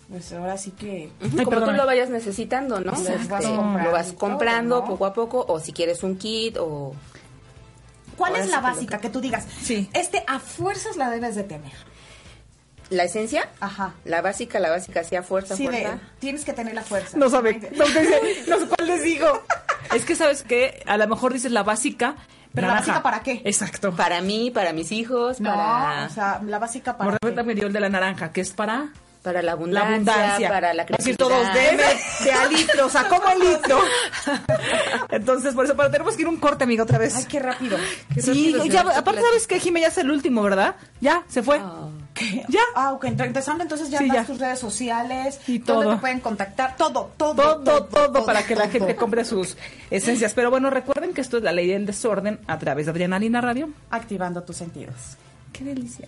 pues 0.09 0.33
ahora 0.33 0.57
sí 0.57 0.71
que 0.71 1.11
Como 1.43 1.63
tú 1.63 1.71
lo 1.71 1.85
vayas 1.85 2.09
necesitando, 2.09 2.79
¿no? 2.79 2.93
Este, 2.93 3.15
Vas 3.27 3.45
lo 3.45 3.91
vas 3.91 4.13
comprando 4.13 4.77
todo, 4.77 4.85
¿no? 4.85 4.91
poco 4.93 5.05
a 5.05 5.13
poco, 5.13 5.45
o 5.47 5.59
si 5.59 5.71
quieres 5.73 6.03
un 6.03 6.17
kit, 6.17 6.57
o... 6.57 6.93
¿Cuál 8.17 8.31
Ahora 8.33 8.43
es 8.43 8.49
la 8.49 8.57
que 8.57 8.63
básica 8.63 8.97
que- 8.97 9.01
que 9.07 9.09
tú 9.13 9.21
digas? 9.21 9.47
Sí. 9.61 9.89
Este 9.93 10.23
a 10.27 10.39
fuerzas 10.39 10.97
la 10.97 11.09
debes 11.09 11.35
de 11.35 11.43
tener. 11.43 11.71
¿La 12.89 13.03
esencia? 13.03 13.47
Ajá. 13.59 13.93
La 14.03 14.21
básica, 14.21 14.59
la 14.59 14.71
básica, 14.71 15.03
sí, 15.03 15.15
a 15.15 15.21
fuerza, 15.23 15.55
Sí, 15.55 15.67
de, 15.67 15.83
fuerza. 15.83 15.99
tienes 16.17 16.43
que 16.43 16.53
tener 16.53 16.73
la 16.73 16.81
fuerza. 16.81 17.17
No 17.17 17.29
sabe. 17.29 17.59
No, 17.77 17.85
no 17.85 18.59
sé 18.59 18.67
cuál 18.67 18.87
les 18.87 19.03
digo. 19.03 19.27
Es 19.93 20.05
que, 20.05 20.15
¿sabes 20.15 20.43
qué? 20.43 20.83
A 20.85 20.97
lo 20.97 21.07
mejor 21.07 21.33
dices 21.33 21.51
la 21.51 21.63
básica. 21.63 22.15
¿Pero 22.53 22.67
la 22.67 22.73
básica 22.75 23.01
para 23.01 23.21
qué? 23.21 23.41
Exacto. 23.45 23.95
Para 23.95 24.21
mí, 24.21 24.51
para 24.51 24.71
mis 24.73 24.91
hijos, 24.91 25.39
No, 25.39 25.49
para, 25.51 26.05
o 26.05 26.09
sea, 26.09 26.41
la 26.45 26.59
básica 26.59 26.95
para 26.97 27.17
ejemplo, 27.21 27.43
me 27.43 27.55
dio 27.55 27.65
el 27.67 27.73
de 27.73 27.79
la 27.79 27.89
naranja, 27.89 28.31
que 28.31 28.41
es 28.41 28.51
para 28.51 28.89
para 29.21 29.41
la 29.41 29.47
la 29.47 29.51
abundancia, 29.53 29.93
abundancia. 29.93 30.49
para 30.49 30.73
la 30.73 30.83
Es 30.83 30.97
decir, 30.97 31.17
todos 31.17 31.45
debe 31.53 31.83
de 32.23 32.31
a 32.31 32.45
litro, 32.47 32.85
o 32.85 32.89
sea, 32.89 33.07
como 33.07 33.25
litro. 33.35 33.79
Entonces, 35.09 35.53
por 35.53 35.65
eso, 35.65 35.75
pero 35.75 35.91
tenemos 35.91 36.15
que 36.15 36.21
ir 36.21 36.27
a 36.27 36.31
un 36.31 36.37
corte, 36.37 36.63
amigo, 36.63 36.83
otra 36.83 36.97
vez. 36.97 37.15
Ay, 37.15 37.25
qué 37.25 37.39
rápido. 37.39 37.77
sí, 38.17 38.53
rápido 38.53 38.65
ya, 38.65 38.81
aparte. 38.97 39.21
¿sabes 39.21 39.47
qué, 39.47 39.59
Jimé? 39.59 39.81
Ya 39.81 39.87
es 39.87 39.97
el 39.97 40.09
último, 40.09 40.41
¿verdad? 40.41 40.75
Ya, 41.01 41.23
se 41.27 41.43
fue. 41.43 41.61
¿Qué? 42.13 42.43
Ya. 42.47 42.59
Ah, 42.75 42.93
ok. 42.93 43.05
Empezando 43.05 43.63
entonces 43.63 43.89
ya 43.89 43.99
Sí, 43.99 44.07
das 44.07 44.15
ya. 44.15 44.25
tus 44.25 44.39
redes 44.39 44.59
sociales. 44.59 45.39
Y 45.47 45.59
¿Dónde 45.59 45.83
todo. 45.85 45.95
te 45.95 46.01
pueden 46.01 46.19
contactar? 46.21 46.75
Todo, 46.77 47.11
todo. 47.17 47.59
todo, 47.59 47.85
todo, 47.85 48.25
para 48.25 48.43
que 48.45 48.55
la 48.55 48.63
todo. 48.63 48.71
gente 48.71 48.95
compre 48.95 49.25
sus 49.25 49.57
esencias. 49.89 50.33
Pero 50.33 50.49
bueno, 50.49 50.69
recuerden 50.69 51.13
que 51.13 51.21
esto 51.21 51.37
es 51.37 51.43
la 51.43 51.51
ley 51.51 51.67
del 51.67 51.85
desorden 51.85 52.39
a 52.47 52.57
través 52.57 52.85
de 52.85 52.91
Adrenalina 52.91 53.41
Radio. 53.41 53.69
Activando 53.91 54.43
tus 54.43 54.57
sentidos. 54.57 54.95
Qué 55.53 55.63
delicia. 55.63 56.07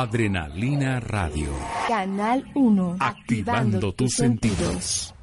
Adrenalina 0.00 0.98
Radio. 0.98 1.50
Canal 1.86 2.50
1. 2.54 2.96
Activando 3.00 3.92
tus 3.92 4.14
sentidos. 4.14 5.14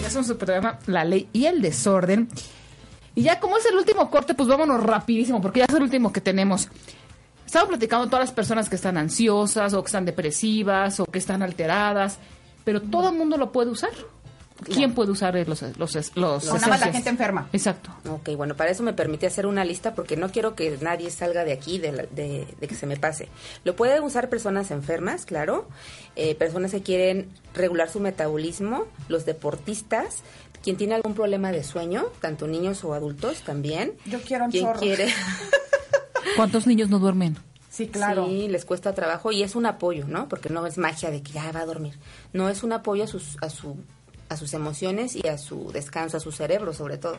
Ya 0.00 0.10
somos 0.10 0.30
el 0.30 0.36
programa 0.36 0.78
La 0.86 1.04
Ley 1.04 1.28
y 1.32 1.46
el 1.46 1.60
Desorden. 1.60 2.28
Y 3.16 3.22
ya 3.22 3.40
como 3.40 3.56
es 3.56 3.66
el 3.66 3.74
último 3.74 4.08
corte, 4.08 4.34
pues 4.34 4.48
vámonos 4.48 4.80
rapidísimo, 4.84 5.42
porque 5.42 5.58
ya 5.58 5.64
es 5.64 5.74
el 5.74 5.82
último 5.82 6.12
que 6.12 6.20
tenemos. 6.20 6.68
Estamos 7.48 7.68
platicando 7.70 8.06
todas 8.08 8.26
las 8.26 8.32
personas 8.32 8.68
que 8.68 8.76
están 8.76 8.98
ansiosas, 8.98 9.72
o 9.72 9.82
que 9.82 9.86
están 9.86 10.04
depresivas, 10.04 11.00
o 11.00 11.06
que 11.06 11.18
están 11.18 11.42
alteradas, 11.42 12.18
pero 12.62 12.82
todo 12.82 13.08
el 13.08 13.14
mundo 13.16 13.38
lo 13.38 13.52
puede 13.52 13.70
usar. 13.70 13.88
¿Quién 14.66 14.92
puede 14.92 15.12
usar 15.12 15.34
los 15.48 15.62
los 15.78 15.78
los, 15.78 16.44
nada 16.44 16.66
más 16.66 16.80
la 16.80 16.92
gente 16.92 17.08
enferma. 17.08 17.48
Exacto. 17.54 17.90
Ok, 18.10 18.30
bueno, 18.36 18.54
para 18.54 18.70
eso 18.70 18.82
me 18.82 18.92
permite 18.92 19.26
hacer 19.26 19.46
una 19.46 19.64
lista 19.64 19.94
porque 19.94 20.14
no 20.18 20.30
quiero 20.30 20.54
que 20.54 20.76
nadie 20.82 21.10
salga 21.10 21.44
de 21.44 21.52
aquí 21.54 21.78
de, 21.78 21.92
la- 21.92 22.02
de- 22.02 22.46
de 22.60 22.68
que 22.68 22.74
se 22.74 22.84
me 22.84 22.98
pase. 22.98 23.30
Lo 23.64 23.74
pueden 23.76 24.02
usar 24.02 24.28
personas 24.28 24.70
enfermas, 24.70 25.24
claro, 25.24 25.66
eh, 26.16 26.34
personas 26.34 26.72
que 26.72 26.82
quieren 26.82 27.30
regular 27.54 27.88
su 27.88 28.00
metabolismo, 28.00 28.84
los 29.08 29.24
deportistas, 29.24 30.16
quien 30.62 30.76
tiene 30.76 30.96
algún 30.96 31.14
problema 31.14 31.50
de 31.50 31.64
sueño, 31.64 32.04
tanto 32.20 32.46
niños 32.46 32.84
o 32.84 32.92
adultos 32.92 33.40
también. 33.42 33.94
Yo 34.04 34.20
quiero 34.20 34.44
un 34.46 34.50
quien 34.50 34.64
chorro. 34.66 34.80
quiere, 34.80 35.06
¿Cuántos 36.36 36.66
niños 36.66 36.88
no 36.88 36.98
duermen? 36.98 37.36
Sí, 37.70 37.86
claro. 37.88 38.26
sí, 38.26 38.48
les 38.48 38.64
cuesta 38.64 38.94
trabajo 38.94 39.30
y 39.30 39.42
es 39.42 39.54
un 39.54 39.66
apoyo, 39.66 40.06
¿no? 40.08 40.28
Porque 40.28 40.48
no 40.48 40.66
es 40.66 40.78
magia 40.78 41.10
de 41.10 41.22
que 41.22 41.32
ya 41.32 41.52
va 41.52 41.60
a 41.60 41.66
dormir. 41.66 41.94
No 42.32 42.48
es 42.48 42.62
un 42.62 42.72
apoyo 42.72 43.04
a 43.04 43.06
sus 43.06 43.36
a 43.40 43.50
su 43.50 43.76
a 44.28 44.36
sus 44.36 44.52
emociones 44.54 45.16
y 45.16 45.26
a 45.28 45.38
su 45.38 45.70
descanso, 45.72 46.16
a 46.16 46.20
su 46.20 46.32
cerebro 46.32 46.72
sobre 46.72 46.98
todo. 46.98 47.18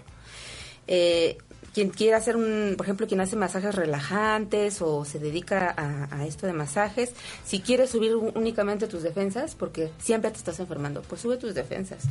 Eh, 0.88 1.38
quien 1.74 1.90
quiera 1.90 2.18
hacer 2.18 2.36
un, 2.36 2.76
por 2.78 2.86
ejemplo, 2.86 3.08
quien 3.08 3.22
hace 3.22 3.36
masajes 3.36 3.76
relajantes 3.76 4.82
o 4.82 5.06
se 5.06 5.20
dedica 5.20 5.74
a, 5.76 6.16
a 6.16 6.26
esto 6.26 6.48
de 6.48 6.54
masajes, 6.54 7.14
si 7.46 7.60
quieres 7.60 7.90
subir 7.92 8.16
únicamente 8.16 8.88
tus 8.88 9.04
defensas, 9.04 9.56
porque 9.56 9.92
siempre 10.00 10.32
te 10.32 10.38
estás 10.38 10.60
enfermando, 10.60 11.02
pues 11.02 11.22
sube 11.22 11.38
tus 11.38 11.54
defensas, 11.54 12.04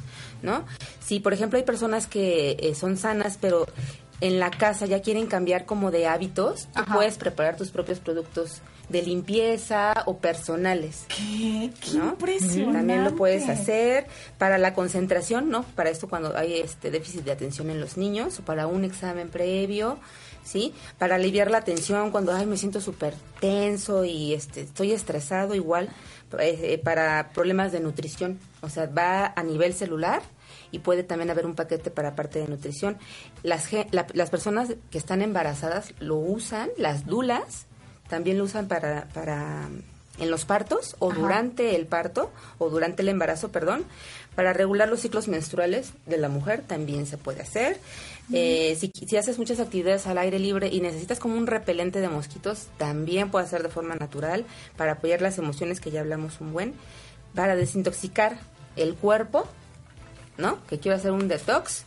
¿no? 0.43 0.65
Si, 1.01 1.21
por 1.21 1.33
ejemplo, 1.33 1.59
hay 1.59 1.65
personas 1.65 2.07
que 2.07 2.57
eh, 2.61 2.75
son 2.75 2.97
sanas, 2.97 3.39
pero 3.41 3.67
en 4.21 4.41
la 4.41 4.51
casa 4.51 4.87
ya 4.87 5.01
quieren 5.01 5.27
cambiar 5.27 5.65
como 5.65 5.91
de 5.91 6.07
hábitos, 6.07 6.69
tú 6.75 6.83
puedes 6.93 7.19
preparar 7.19 7.57
tus 7.57 7.71
propios 7.71 8.01
productos 8.01 8.63
de 8.89 9.03
limpieza 9.03 9.93
o 10.07 10.19
personales. 10.19 11.05
¿Qué? 11.09 11.71
Qué 11.81 11.99
¿no? 11.99 12.11
impresionante. 12.11 12.73
También 12.79 13.05
lo 13.05 13.15
puedes 13.17 13.49
hacer 13.49 14.07
para 14.39 14.57
la 14.59 14.73
concentración, 14.75 15.51
¿no? 15.51 15.63
Para 15.63 15.91
esto 15.91 16.09
cuando 16.09 16.37
hay 16.37 16.55
este 16.55 16.91
déficit 16.91 17.23
de 17.25 17.33
atención 17.33 17.71
en 17.71 17.81
los 17.81 17.97
niños 17.97 18.39
o 18.39 18.45
para 18.45 18.67
un 18.67 18.85
examen 18.85 19.29
previo, 19.29 19.99
¿sí? 20.43 20.73
Para 20.99 21.17
aliviar 21.17 21.51
la 21.51 21.61
tensión 21.63 22.11
cuando 22.11 22.33
ay 22.33 22.47
me 22.47 22.57
siento 22.57 22.81
súper 22.81 23.15
tenso 23.41 24.05
y 24.05 24.35
este 24.35 24.63
estoy 24.63 24.93
estresado 24.93 25.55
igual 25.55 25.89
eh, 26.39 26.59
eh, 26.63 26.79
para 26.79 27.31
problemas 27.35 27.73
de 27.73 27.81
nutrición, 27.81 28.39
o 28.63 28.69
sea, 28.69 28.87
va 28.87 29.33
a 29.37 29.43
nivel 29.43 29.75
celular 29.75 30.23
y 30.71 30.81
puede 30.81 31.03
también 31.03 31.31
haber 31.31 31.47
un 31.47 31.55
paquete 31.55 31.91
para 31.91 32.15
parte 32.15 32.39
de 32.41 32.49
nutrición. 32.49 32.99
Las 33.43 33.71
la- 33.93 34.07
las 34.13 34.31
personas 34.31 34.75
que 34.91 34.99
están 34.99 35.23
embarazadas 35.23 35.95
lo 36.01 36.17
usan, 36.17 36.69
las 36.77 37.07
dulas 37.07 37.67
también 38.09 38.39
lo 38.39 38.45
usan 38.45 38.69
para, 38.69 39.09
para 39.15 39.69
en 40.19 40.31
los 40.31 40.45
partos 40.45 40.97
o 40.99 41.13
durante 41.13 41.77
el 41.77 41.87
parto 41.87 42.31
o 42.59 42.71
durante 42.71 43.03
el 43.03 43.09
embarazo, 43.09 43.51
perdón, 43.51 43.85
para 44.35 44.53
regular 44.53 44.89
los 44.89 45.01
ciclos 45.01 45.29
menstruales 45.29 45.93
de 46.07 46.19
la 46.19 46.29
mujer 46.29 46.63
también 46.67 47.07
se 47.07 47.19
puede 47.19 47.43
hacer. 47.43 47.79
Eh, 48.33 48.77
si, 48.79 48.93
si 49.07 49.17
haces 49.17 49.39
muchas 49.39 49.59
actividades 49.59 50.07
al 50.07 50.19
aire 50.19 50.39
libre 50.39 50.69
y 50.69 50.81
necesitas 50.81 51.19
como 51.19 51.37
un 51.37 51.47
repelente 51.47 52.01
de 52.01 52.09
mosquitos, 52.09 52.67
también 52.77 53.31
puede 53.31 53.47
ser 53.47 53.63
de 53.63 53.69
forma 53.69 53.95
natural 53.95 54.45
para 54.77 54.93
apoyar 54.93 55.23
las 55.23 55.39
emociones 55.39 55.81
que 55.81 55.91
ya 55.91 56.01
hablamos 56.01 56.41
un 56.41 56.53
buen, 56.53 56.75
para 57.35 57.57
desintoxicar 57.57 58.39
el 58.77 58.95
cuerpo, 58.95 59.47
¿no? 60.37 60.65
Que 60.67 60.79
quiero 60.79 60.97
hacer 60.97 61.13
un 61.13 61.29
detox. 61.29 61.85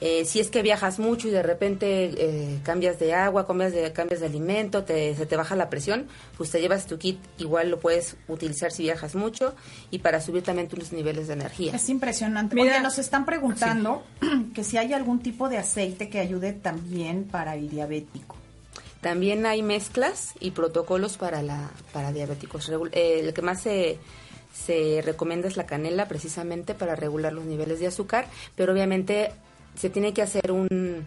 Eh, 0.00 0.24
si 0.24 0.38
es 0.38 0.48
que 0.48 0.62
viajas 0.62 1.00
mucho 1.00 1.26
y 1.26 1.32
de 1.32 1.42
repente 1.42 2.04
eh, 2.16 2.60
cambias 2.62 3.00
de 3.00 3.14
agua, 3.14 3.46
cambias 3.48 3.72
de, 3.72 3.92
cambias 3.92 4.20
de 4.20 4.26
alimento, 4.26 4.84
te, 4.84 5.16
se 5.16 5.26
te 5.26 5.36
baja 5.36 5.56
la 5.56 5.68
presión, 5.70 6.06
pues 6.36 6.50
te 6.52 6.60
llevas 6.60 6.86
tu 6.86 6.98
kit, 6.98 7.18
igual 7.38 7.68
lo 7.70 7.80
puedes 7.80 8.16
utilizar 8.28 8.70
si 8.70 8.84
viajas 8.84 9.16
mucho 9.16 9.56
y 9.90 9.98
para 9.98 10.20
subir 10.20 10.44
también 10.44 10.68
tus 10.68 10.92
niveles 10.92 11.26
de 11.26 11.32
energía. 11.32 11.74
Es 11.74 11.88
impresionante. 11.88 12.54
Mira- 12.54 12.74
Oye, 12.74 12.80
nos 12.82 12.98
están 12.98 13.26
preguntando 13.26 14.04
que 14.54 14.62
si 14.62 14.76
hay 14.76 14.92
algún 14.92 15.18
tipo 15.20 15.48
de 15.48 15.58
aceite 15.58 16.08
que 16.08 16.20
ayude 16.20 16.52
también 16.52 17.24
para 17.24 17.56
el 17.56 17.68
diabético. 17.68 18.36
También 19.00 19.46
hay 19.46 19.62
mezclas 19.62 20.32
y 20.40 20.52
protocolos 20.52 21.16
para 21.18 21.42
la 21.42 21.70
para 21.92 22.12
diabéticos. 22.12 22.68
Eh, 22.92 23.20
el 23.20 23.32
que 23.34 23.42
más 23.42 23.62
se, 23.62 23.98
se 24.54 25.02
recomienda 25.04 25.48
es 25.48 25.56
la 25.56 25.66
canela, 25.66 26.06
precisamente 26.08 26.74
para 26.74 26.94
regular 26.96 27.32
los 27.32 27.44
niveles 27.44 27.80
de 27.80 27.86
azúcar, 27.88 28.26
pero 28.56 28.72
obviamente 28.72 29.30
se 29.78 29.90
tiene 29.90 30.12
que 30.12 30.22
hacer 30.22 30.52
un 30.52 31.06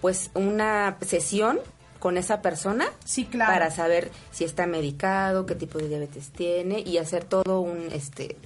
pues 0.00 0.30
una 0.34 0.96
sesión 1.00 1.58
con 1.98 2.16
esa 2.18 2.42
persona 2.42 2.86
Sí, 3.04 3.24
claro. 3.24 3.52
para 3.52 3.70
saber 3.70 4.10
si 4.30 4.44
está 4.44 4.66
medicado, 4.66 5.46
qué 5.46 5.54
tipo 5.54 5.78
de 5.78 5.88
diabetes 5.88 6.28
tiene 6.30 6.80
y 6.80 6.98
hacer 6.98 7.24
todo 7.24 7.60
un 7.60 7.88
este 7.92 8.36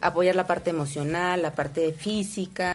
apoyar 0.00 0.36
la 0.36 0.46
parte 0.46 0.70
emocional, 0.70 1.40
la 1.40 1.54
parte 1.54 1.92
física, 1.92 2.72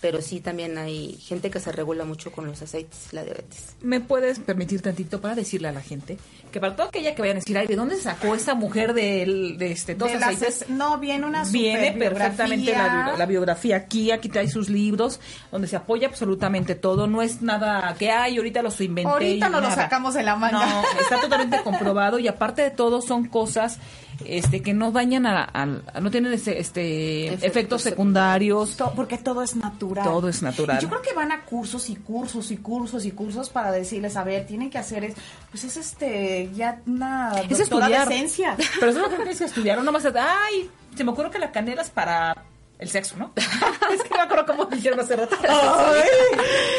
pero 0.00 0.22
sí 0.22 0.40
también 0.40 0.78
hay 0.78 1.12
gente 1.14 1.50
que 1.50 1.60
se 1.60 1.70
regula 1.72 2.04
mucho 2.04 2.32
con 2.32 2.46
los 2.46 2.62
aceites, 2.62 3.08
la 3.12 3.22
diabetes. 3.22 3.74
¿Me 3.82 4.00
puedes 4.00 4.38
permitir 4.38 4.80
tantito 4.80 5.20
para 5.20 5.34
decirle 5.34 5.68
a 5.68 5.72
la 5.72 5.82
gente 5.82 6.16
que 6.50 6.58
para 6.58 6.74
toda 6.74 6.88
aquella 6.88 7.14
que 7.14 7.20
vayan 7.22 7.36
a 7.36 7.40
decir, 7.40 7.56
ay, 7.58 7.66
¿de 7.66 7.76
dónde 7.76 7.96
sacó 7.96 8.34
esta 8.34 8.54
mujer 8.54 8.94
del- 8.94 9.58
de, 9.58 9.72
este, 9.72 9.94
todos 9.94 10.12
De 10.12 10.18
las 10.18 10.30
aceites? 10.30 10.62
es- 10.62 10.68
no, 10.70 10.98
viene 10.98 11.26
una 11.26 11.44
Viene 11.44 11.92
perfectamente 11.92 12.72
la, 12.72 13.04
bio- 13.08 13.16
la 13.18 13.26
biografía 13.26 13.76
aquí, 13.76 14.10
aquí 14.10 14.28
trae 14.28 14.48
sus 14.48 14.68
libros, 14.70 15.20
donde 15.52 15.68
se 15.68 15.76
apoya 15.76 16.08
absolutamente 16.08 16.74
todo, 16.74 17.06
no 17.06 17.22
es 17.22 17.42
nada 17.42 17.94
que 17.98 18.10
hay, 18.10 18.36
ahorita 18.38 18.62
los 18.62 18.80
inventé. 18.80 19.10
Ahorita 19.12 19.48
no 19.48 19.60
lo 19.60 19.68
nada. 19.68 19.82
sacamos 19.82 20.14
de 20.14 20.22
la 20.22 20.36
manga. 20.36 20.64
No, 20.66 20.82
está 21.00 21.20
totalmente 21.20 21.60
comprobado 21.64 22.18
y 22.18 22.26
aparte 22.26 22.62
de 22.62 22.70
todo 22.70 23.02
son 23.02 23.28
cosas 23.28 23.78
este 24.24 24.62
que 24.62 24.72
no 24.74 24.92
dañan 24.92 25.26
a, 25.26 25.42
a- 25.44 25.62
a- 25.94 26.00
no 26.00 26.10
tienen 26.10 26.32
este, 26.32 26.58
este 26.60 27.26
Efectos 27.26 27.44
efectos 27.50 27.82
secundarios. 27.82 28.76
To- 28.76 28.92
porque 28.94 29.18
todo 29.18 29.42
es 29.42 29.56
natural. 29.56 30.04
Todo 30.04 30.28
es 30.28 30.42
natural. 30.42 30.78
Y 30.78 30.82
yo 30.82 30.88
creo 30.88 31.02
que 31.02 31.12
van 31.14 31.32
a 31.32 31.42
cursos 31.44 31.88
y 31.90 31.96
cursos 31.96 32.50
y 32.50 32.56
cursos 32.58 33.04
y 33.04 33.10
cursos 33.12 33.48
para 33.50 33.72
decirles, 33.72 34.16
a 34.16 34.24
ver, 34.24 34.46
tienen 34.46 34.70
que 34.70 34.78
hacer 34.78 35.04
es, 35.04 35.14
pues 35.50 35.64
es 35.64 35.76
este, 35.76 36.50
ya 36.54 36.80
una 36.86 37.32
Es 37.48 37.60
estudiar. 37.60 38.08
de 38.08 38.14
esencia. 38.16 38.56
Pero 38.78 38.92
eso 38.92 39.00
no 39.00 39.08
tienes 39.08 39.38
que 39.38 39.44
estudiar, 39.44 39.78
no 39.78 39.84
nomás, 39.84 40.04
ay, 40.06 40.70
se 40.94 41.04
me 41.04 41.10
ocurre 41.12 41.30
que 41.30 41.38
la 41.38 41.50
canela 41.52 41.82
es 41.82 41.90
para 41.90 42.36
el 42.80 42.88
sexo, 42.88 43.16
¿no? 43.18 43.32
es 43.36 44.02
que 44.02 44.08
no 44.08 44.16
me 44.16 44.22
acuerdo 44.22 44.46
cómo 44.46 44.64
dijeron 44.64 44.98
hace 44.98 45.14
rato. 45.14 45.36
Ay, 45.46 46.08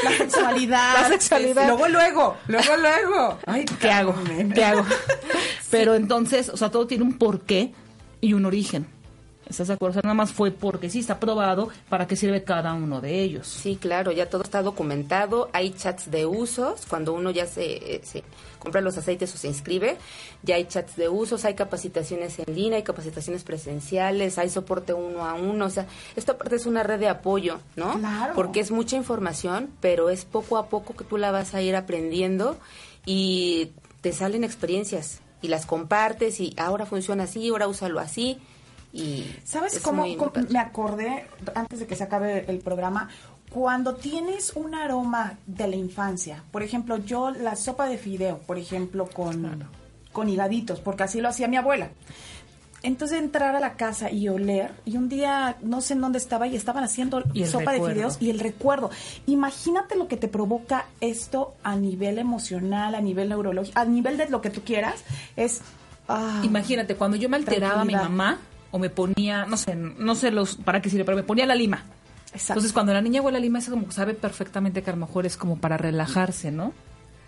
la 0.04 0.12
sexualidad. 0.18 1.02
La 1.02 1.08
sexualidad. 1.08 1.68
Luego, 1.68 1.88
luego, 1.88 2.38
luego, 2.48 2.78
luego. 2.78 3.40
Ay, 3.46 3.66
¿Qué 3.80 3.90
hago? 3.90 4.16
¿Qué 4.54 4.66
hago? 4.66 4.84
Pero 5.70 5.94
entonces, 5.94 6.50
o 6.50 6.58
sea, 6.58 6.72
todo 6.72 6.88
tiene 6.88 7.04
un 7.04 7.20
porqué 7.20 7.74
y 8.20 8.34
un 8.34 8.46
origen. 8.46 8.88
¿Estás 9.52 9.68
de 9.68 9.74
acuerdo? 9.74 9.92
O 9.92 9.94
sea, 9.96 10.02
nada 10.04 10.14
más 10.14 10.32
fue 10.32 10.50
porque 10.52 10.90
sí 10.90 11.00
está 11.00 11.20
probado 11.20 11.70
para 11.90 12.08
qué 12.08 12.16
sirve 12.16 12.44
cada 12.46 12.74
uno 12.74 13.02
de 13.02 13.22
ellos. 13.22 13.48
Sí, 13.48 13.76
claro, 13.76 14.14
ya 14.14 14.30
todo 14.30 14.44
está 14.44 14.62
documentado. 14.62 15.50
Hay 15.52 15.72
chats 15.72 16.10
de 16.10 16.26
usos. 16.26 16.86
Cuando 16.88 17.14
uno 17.14 17.32
ya 17.32 17.46
se, 17.46 17.96
eh, 17.96 18.02
se 18.02 18.24
compra 18.60 18.80
los 18.80 18.98
aceites 18.98 19.34
o 19.36 19.38
se 19.38 19.50
inscribe, 19.50 19.98
ya 20.42 20.56
hay 20.56 20.66
chats 20.66 20.96
de 20.96 21.10
usos, 21.10 21.44
hay 21.44 21.56
capacitaciones 21.56 22.40
en 22.40 22.56
línea, 22.56 22.78
hay 22.78 22.84
capacitaciones 22.84 23.44
presenciales, 23.44 24.38
hay 24.38 24.50
soporte 24.50 24.94
uno 24.94 25.26
a 25.26 25.34
uno. 25.34 25.66
O 25.66 25.70
sea, 25.70 25.86
esto 26.16 26.32
aparte 26.32 26.56
es 26.56 26.66
una 26.66 26.84
red 26.84 27.00
de 27.00 27.10
apoyo, 27.10 27.60
¿no? 27.76 28.00
Claro. 28.00 28.34
Porque 28.36 28.62
es 28.62 28.72
mucha 28.72 28.96
información, 28.96 29.70
pero 29.82 30.10
es 30.10 30.24
poco 30.24 30.58
a 30.58 30.68
poco 30.68 30.96
que 30.96 31.04
tú 31.04 31.18
la 31.18 31.32
vas 31.32 31.54
a 31.56 31.62
ir 31.62 31.76
aprendiendo 31.76 32.58
y 33.06 33.72
te 34.00 34.14
salen 34.14 34.46
experiencias 34.46 35.20
y 35.42 35.50
las 35.50 35.66
compartes 35.66 36.40
y 36.40 36.54
ahora 36.58 36.86
funciona 36.86 37.24
así, 37.24 37.50
ahora 37.50 37.68
úsalo 37.68 38.00
así. 38.00 38.40
Y 38.94 39.26
¿Sabes 39.46 39.76
es 39.76 39.82
cómo, 39.82 40.02
muy- 40.04 40.18
me 40.50 40.60
acordé 40.60 41.26
antes 41.56 41.80
de 41.80 41.88
que 41.88 41.96
se 41.96 42.04
acabe 42.04 42.46
el 42.48 42.60
programa? 42.60 43.10
Cuando 43.50 43.96
tienes 43.96 44.54
un 44.56 44.76
aroma 44.76 45.38
de 45.46 45.68
la 45.68 45.76
infancia, 45.76 46.44
por 46.52 46.64
ejemplo, 46.64 46.98
yo 46.98 47.32
la 47.32 47.56
sopa 47.56 47.88
de 47.88 47.98
fideo, 47.98 48.38
por 48.40 48.58
ejemplo, 48.58 49.08
con, 49.08 49.66
con 50.14 50.30
higaditos, 50.30 50.80
porque 50.80 51.04
así 51.04 51.20
lo 51.22 51.30
hacía 51.30 51.48
mi 51.48 51.58
abuela. 51.58 51.90
Entonces 52.84 53.20
entrar 53.20 53.56
a 53.56 53.60
la 53.60 53.74
casa 53.76 54.10
y 54.10 54.28
oler, 54.28 54.72
y 54.86 54.98
un 54.98 55.08
día 55.08 55.58
no 55.62 55.82
sé 55.82 55.94
en 55.94 56.02
dónde 56.02 56.18
estaba 56.18 56.48
y 56.48 56.56
estaban 56.56 56.84
haciendo 56.84 57.22
Y 57.34 57.46
sopa 57.46 57.72
recuerdo. 57.74 57.86
de 57.88 57.94
fideos 57.94 58.18
y 58.20 58.30
el 58.32 58.40
recuerdo. 58.40 58.90
Imagínate 59.28 59.96
lo 59.96 60.08
que 60.08 60.18
te 60.18 60.28
provoca 60.28 60.86
esto 61.00 61.54
a 61.64 61.76
nivel 61.76 62.18
emocional, 62.18 62.96
a 62.96 63.02
nivel 63.02 63.30
neurológico, 63.30 63.78
a 63.80 63.86
nivel 63.86 64.18
de 64.18 64.30
lo 64.30 64.42
que 64.42 64.50
tú 64.50 64.62
quieras, 64.62 65.04
es 65.36 65.62
Ah, 66.08 66.42
Imagínate, 66.44 66.96
cuando 66.96 67.16
yo 67.16 67.30
me 67.30 67.38
alteraba 67.38 67.82
a 67.82 67.86
mi 67.86 67.94
mamá 67.94 68.40
o 68.72 68.80
me 68.80 68.90
ponía, 68.90 69.46
no 69.46 69.58
sé, 69.58 69.76
no 69.76 70.16
sé 70.16 70.32
los 70.32 70.56
para 70.56 70.82
qué 70.82 70.90
sirve, 70.90 71.06
pero 71.06 71.18
me 71.18 71.24
ponía 71.24 71.46
la 71.46 71.56
lima. 71.56 71.84
exacto. 72.28 72.54
Entonces, 72.54 72.74
cuando 72.74 72.94
la 72.94 73.02
niña 73.02 73.22
huele 73.22 73.38
a 73.38 73.42
lima, 73.42 73.60
es 73.60 73.70
como 73.70 73.86
que 73.86 73.92
sabe 73.94 74.14
perfectamente 74.14 74.82
que 74.82 74.90
a 74.90 74.94
lo 74.94 75.00
mejor 75.06 75.26
es 75.26 75.38
como 75.38 75.58
para 75.58 75.78
relajarse, 75.78 76.52
¿no? 76.52 76.74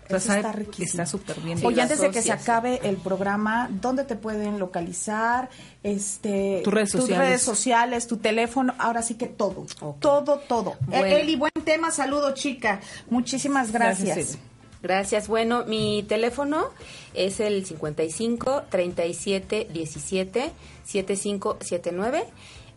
O 0.04 0.06
sea, 0.08 0.16
Eso 0.18 0.26
sabe- 0.26 0.40
está 0.40 0.52
riquísimo. 0.52 0.84
Está 1.02 1.06
súper 1.06 1.40
bien. 1.40 1.56
Sí, 1.56 1.64
Oye, 1.64 1.80
antes 1.80 1.98
de 1.98 2.10
que 2.10 2.20
se 2.20 2.30
acabe 2.30 2.78
el 2.84 2.96
programa, 2.98 3.68
¿dónde 3.70 4.04
te 4.04 4.16
pueden 4.16 4.58
localizar? 4.58 5.48
Este, 5.82 6.60
Tus 6.62 6.74
redes 6.74 6.90
sociales. 6.90 7.18
redes 7.26 7.42
sociales, 7.42 8.06
tu 8.06 8.18
teléfono, 8.18 8.74
ahora 8.78 9.00
sí 9.00 9.14
que 9.14 9.26
todo, 9.28 9.66
todo, 10.00 10.38
todo. 10.46 10.74
Bueno. 10.86 11.06
Eh, 11.06 11.20
Eli, 11.22 11.36
buen 11.36 11.52
tema, 11.64 11.90
saludo 11.90 12.34
chica, 12.34 12.80
muchísimas 13.08 13.72
gracias. 13.72 14.36
Gracias. 14.82 15.28
Bueno, 15.28 15.64
mi 15.64 16.04
teléfono 16.06 16.66
es 17.14 17.40
el 17.40 17.64
55 17.64 18.64
37 18.68 19.68
17 19.72 20.52
7579. 20.84 22.24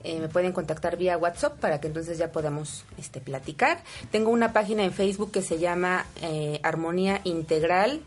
Eh, 0.03 0.19
me 0.19 0.29
pueden 0.29 0.53
contactar 0.53 0.95
vía 0.95 1.17
WhatsApp 1.17 1.59
para 1.59 1.81
que 1.81 1.87
entonces 1.87 2.17
ya 2.17 2.31
podamos 2.31 2.85
este, 2.97 3.19
platicar. 3.19 3.83
Tengo 4.11 4.29
una 4.29 4.53
página 4.53 4.83
en 4.83 4.93
Facebook 4.93 5.31
que 5.31 5.41
se 5.41 5.57
llama 5.57 6.05
eh, 6.21 6.59
Armonía 6.63 7.21
Integral 7.23 8.01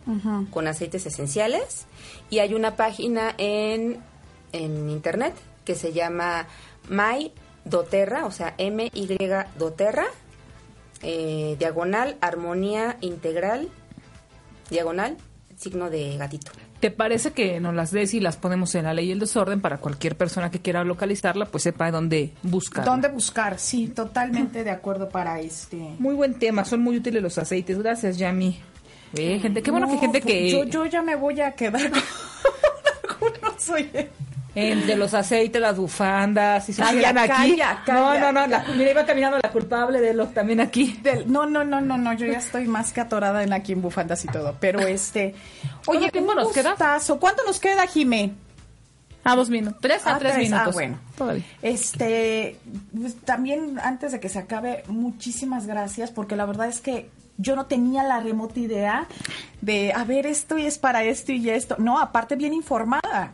con 0.51 0.68
aceites 0.68 1.05
esenciales 1.07 1.87
y 2.31 2.39
hay 2.39 2.55
una 2.55 2.76
página 2.76 3.35
en, 3.39 3.99
en 4.53 4.89
internet 4.89 5.35
que 5.64 5.74
se 5.74 5.93
llama 5.93 6.47
My 6.89 7.33
doTERRA, 7.64 8.26
o 8.26 8.31
sea, 8.31 8.55
M-Y 8.57 9.18
doTERRA, 9.59 10.07
eh, 11.03 11.57
diagonal, 11.59 12.16
armonía 12.20 12.97
integral, 13.01 13.68
diagonal, 14.70 15.16
signo 15.61 15.91
de 15.91 16.17
gatito. 16.17 16.53
¿Te 16.81 16.91
parece 16.91 17.33
que 17.33 17.61
nos 17.61 17.75
las 17.75 17.91
des 17.91 18.15
y 18.15 18.21
las 18.21 18.39
ponemos 18.39 18.75
en 18.75 18.85
la 18.85 18.95
ley 18.95 19.09
y 19.09 19.13
el 19.13 19.19
desorden 19.19 19.61
para 19.61 19.79
cualquier 19.79 20.17
persona 20.17 20.51
que 20.51 20.61
quiera 20.61 20.83
localizarla, 20.83 21.45
pues 21.45 21.65
sepa 21.65 21.91
dónde 21.91 22.33
buscar? 22.43 22.85
¿Dónde 22.85 23.09
buscar? 23.09 23.59
Sí, 23.59 23.89
totalmente 23.89 24.65
de 24.65 24.71
acuerdo 24.71 25.11
para 25.11 25.41
este. 25.41 25.77
Muy 25.99 26.15
buen 26.15 26.39
tema, 26.39 26.65
son 26.65 26.81
muy 26.81 26.97
útiles 26.97 27.23
los 27.23 27.37
aceites. 27.37 27.79
Gracias, 27.79 28.17
Yami. 28.17 28.59
Eh, 29.15 29.39
gente, 29.41 29.63
qué 29.63 29.71
bueno 29.71 29.89
que 29.89 29.99
gente 29.99 30.21
pues, 30.21 30.33
que 30.33 30.51
Yo, 30.51 30.65
yo 30.65 30.87
ya 30.87 31.03
me 31.03 31.17
voy 31.17 31.41
a 31.41 31.53
quedar 31.53 31.91
con 33.19 33.33
algunos, 33.35 33.69
oye. 33.69 34.09
Entre 34.55 34.96
los 34.96 35.14
aceites, 35.14 35.61
las 35.61 35.76
bufandas, 35.76 36.68
y 36.68 36.72
se 36.72 36.82
Calla, 36.82 37.01
quedan 37.12 37.18
aquí. 37.18 37.57
calla, 37.57 37.72
No, 37.72 37.84
calla. 37.84 38.20
no, 38.20 38.32
no, 38.32 38.46
la- 38.46 38.64
mira, 38.76 38.90
iba 38.90 39.07
caminando 39.07 39.38
la 39.42 39.51
culpable 39.51 40.01
de 40.01 40.14
los 40.14 40.34
también 40.34 40.61
aquí. 40.61 40.98
Del- 41.03 41.30
no, 41.30 41.46
no, 41.46 41.64
no, 41.64 41.80
no, 41.80 41.96
no, 41.98 42.12
yo 42.14 42.26
ya 42.26 42.38
estoy 42.38 42.66
más 42.66 42.92
que 42.92 43.01
atorada 43.01 43.42
en 43.42 43.53
aquí 43.53 43.72
en 43.72 43.82
bufandas 43.82 44.24
y 44.24 44.28
todo, 44.28 44.57
pero 44.59 44.80
este, 44.80 45.34
oye, 45.86 45.98
¿Cuánto 46.01 46.11
tiempo 46.12 46.30
un 46.32 46.36
nos 46.38 46.53
queda? 46.53 46.74
¿Cuánto 47.20 47.44
nos 47.46 47.61
queda, 47.61 47.86
Jimé? 47.86 48.32
A 49.22 49.36
dos 49.36 49.51
minutos. 49.51 49.78
Tres 49.82 50.07
a 50.07 50.14
Ah, 50.14 50.18
tres, 50.18 50.32
tres. 50.32 50.44
minutos. 50.51 50.68
Ah, 50.68 50.72
bueno. 50.72 50.98
Todavía. 51.16 51.44
Este, 51.61 52.57
pues, 52.98 53.16
también 53.20 53.78
antes 53.82 54.12
de 54.12 54.20
que 54.20 54.28
se 54.30 54.38
acabe, 54.38 54.82
muchísimas 54.88 55.66
gracias, 55.66 56.11
porque 56.11 56.36
la 56.36 56.46
verdad 56.46 56.68
es 56.68 56.80
que 56.80 57.11
yo 57.36 57.55
no 57.55 57.66
tenía 57.66 58.03
la 58.03 58.20
remota 58.20 58.59
idea 58.59 59.07
de, 59.61 59.92
a 59.92 60.05
ver, 60.05 60.26
esto 60.26 60.57
y 60.59 60.64
es 60.66 60.78
para 60.78 61.05
esto 61.05 61.32
y 61.32 61.51
esto. 61.51 61.76
No, 61.78 61.98
aparte 62.01 62.34
bien 62.36 62.55
informada. 62.55 63.32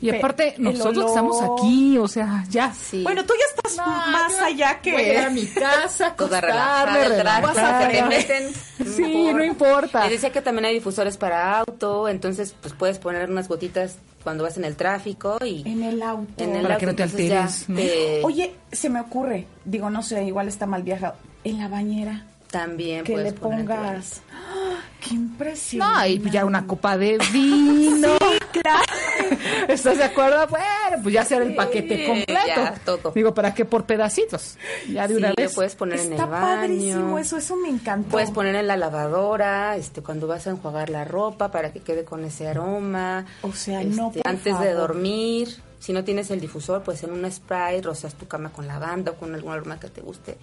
Y 0.00 0.10
aparte, 0.10 0.54
nosotros 0.58 1.06
estamos 1.06 1.42
aquí, 1.42 1.98
o 1.98 2.06
sea, 2.06 2.44
ya. 2.48 2.72
Sí. 2.72 3.02
Bueno, 3.02 3.24
tú 3.24 3.32
ya 3.38 3.44
estás 3.56 3.84
más 3.84 4.32
allá 4.40 4.80
que... 4.80 4.92
Voy 4.92 5.02
a 5.02 5.04
llegar 5.04 5.26
a 5.26 5.30
mi 5.30 5.44
casa, 5.46 6.14
Toda 6.14 6.40
relajada, 6.40 7.08
relajar. 7.08 7.90
te 7.90 8.02
meten. 8.04 8.52
Sí, 8.94 9.32
no 9.32 9.42
importa. 9.42 10.02
Les 10.04 10.12
decía 10.12 10.30
que 10.30 10.40
también 10.40 10.66
hay 10.66 10.74
difusores 10.74 11.16
para 11.16 11.58
auto, 11.58 12.08
entonces 12.08 12.54
pues 12.60 12.74
puedes 12.74 12.98
poner 12.98 13.28
unas 13.28 13.48
gotitas 13.48 13.96
cuando 14.22 14.44
vas 14.44 14.56
en 14.56 14.64
el 14.64 14.76
tráfico 14.76 15.38
y 15.44 15.68
En 15.68 15.82
el 15.82 16.00
auto. 16.02 16.44
en 16.44 16.54
el 16.56 16.62
Para 16.62 16.74
auto, 16.74 16.80
que 16.80 16.86
no 16.86 16.94
te 16.94 17.28
ya 17.28 17.42
alteres, 17.44 17.68
¿no? 17.68 17.76
te- 17.76 18.20
Oye, 18.24 18.54
se 18.70 18.88
me 18.90 19.00
ocurre, 19.00 19.46
digo, 19.64 19.90
no 19.90 20.02
sé, 20.02 20.22
igual 20.24 20.46
está 20.48 20.66
mal 20.66 20.82
viajado, 20.84 21.14
en 21.44 21.58
la 21.58 21.66
bañera, 21.68 22.24
también 22.50 23.04
que 23.04 23.12
puedes 23.12 23.32
le 23.34 23.38
pongas... 23.38 24.22
¡Ah! 24.32 24.80
¡Qué 25.00 25.14
No, 25.14 25.20
impresionante! 25.22 26.10
y 26.10 26.30
ya 26.30 26.44
una 26.44 26.66
copa 26.66 26.98
de 26.98 27.18
vino. 27.32 28.18
claro. 28.52 28.82
¿Estás 29.68 29.98
de 29.98 30.04
acuerdo? 30.04 30.46
Bueno, 30.48 31.02
pues 31.02 31.14
ya 31.14 31.20
hacer 31.22 31.42
el 31.42 31.54
paquete 31.54 32.06
completo. 32.06 32.40
ya, 32.46 32.74
todo. 32.84 33.12
Digo, 33.12 33.32
¿para 33.32 33.54
qué 33.54 33.64
por 33.64 33.84
pedacitos? 33.84 34.56
Ya 34.90 35.06
de 35.06 35.14
Sí, 35.14 35.18
una 35.18 35.28
lo 35.30 35.34
vez. 35.36 35.54
puedes 35.54 35.76
poner 35.76 36.00
en 36.00 36.12
Está 36.12 36.24
el 36.24 36.30
baño. 36.30 36.56
padrísimo 36.56 37.18
eso, 37.18 37.36
eso 37.36 37.56
me 37.56 37.68
encantó. 37.68 38.10
Puedes 38.10 38.30
poner 38.32 38.56
en 38.56 38.66
la 38.66 38.76
lavadora, 38.76 39.76
este, 39.76 40.02
cuando 40.02 40.26
vas 40.26 40.46
a 40.46 40.50
enjuagar 40.50 40.90
la 40.90 41.04
ropa 41.04 41.50
para 41.52 41.72
que 41.72 41.80
quede 41.80 42.04
con 42.04 42.24
ese 42.24 42.48
aroma. 42.48 43.24
O 43.42 43.52
sea, 43.52 43.82
no, 43.84 44.08
Este, 44.08 44.20
por 44.22 44.28
Antes 44.32 44.58
de 44.60 44.72
dormir, 44.72 45.48
si 45.78 45.92
no 45.92 46.02
tienes 46.02 46.30
el 46.32 46.40
difusor, 46.40 46.82
pues 46.82 47.04
en 47.04 47.12
un 47.12 47.30
spray 47.30 47.80
rocias 47.82 48.14
tu 48.14 48.26
cama 48.26 48.50
con 48.50 48.66
lavanda 48.66 49.12
o 49.12 49.14
con 49.14 49.32
algún 49.34 49.52
aroma 49.52 49.78
que 49.78 49.88
te 49.88 50.00
guste. 50.00 50.38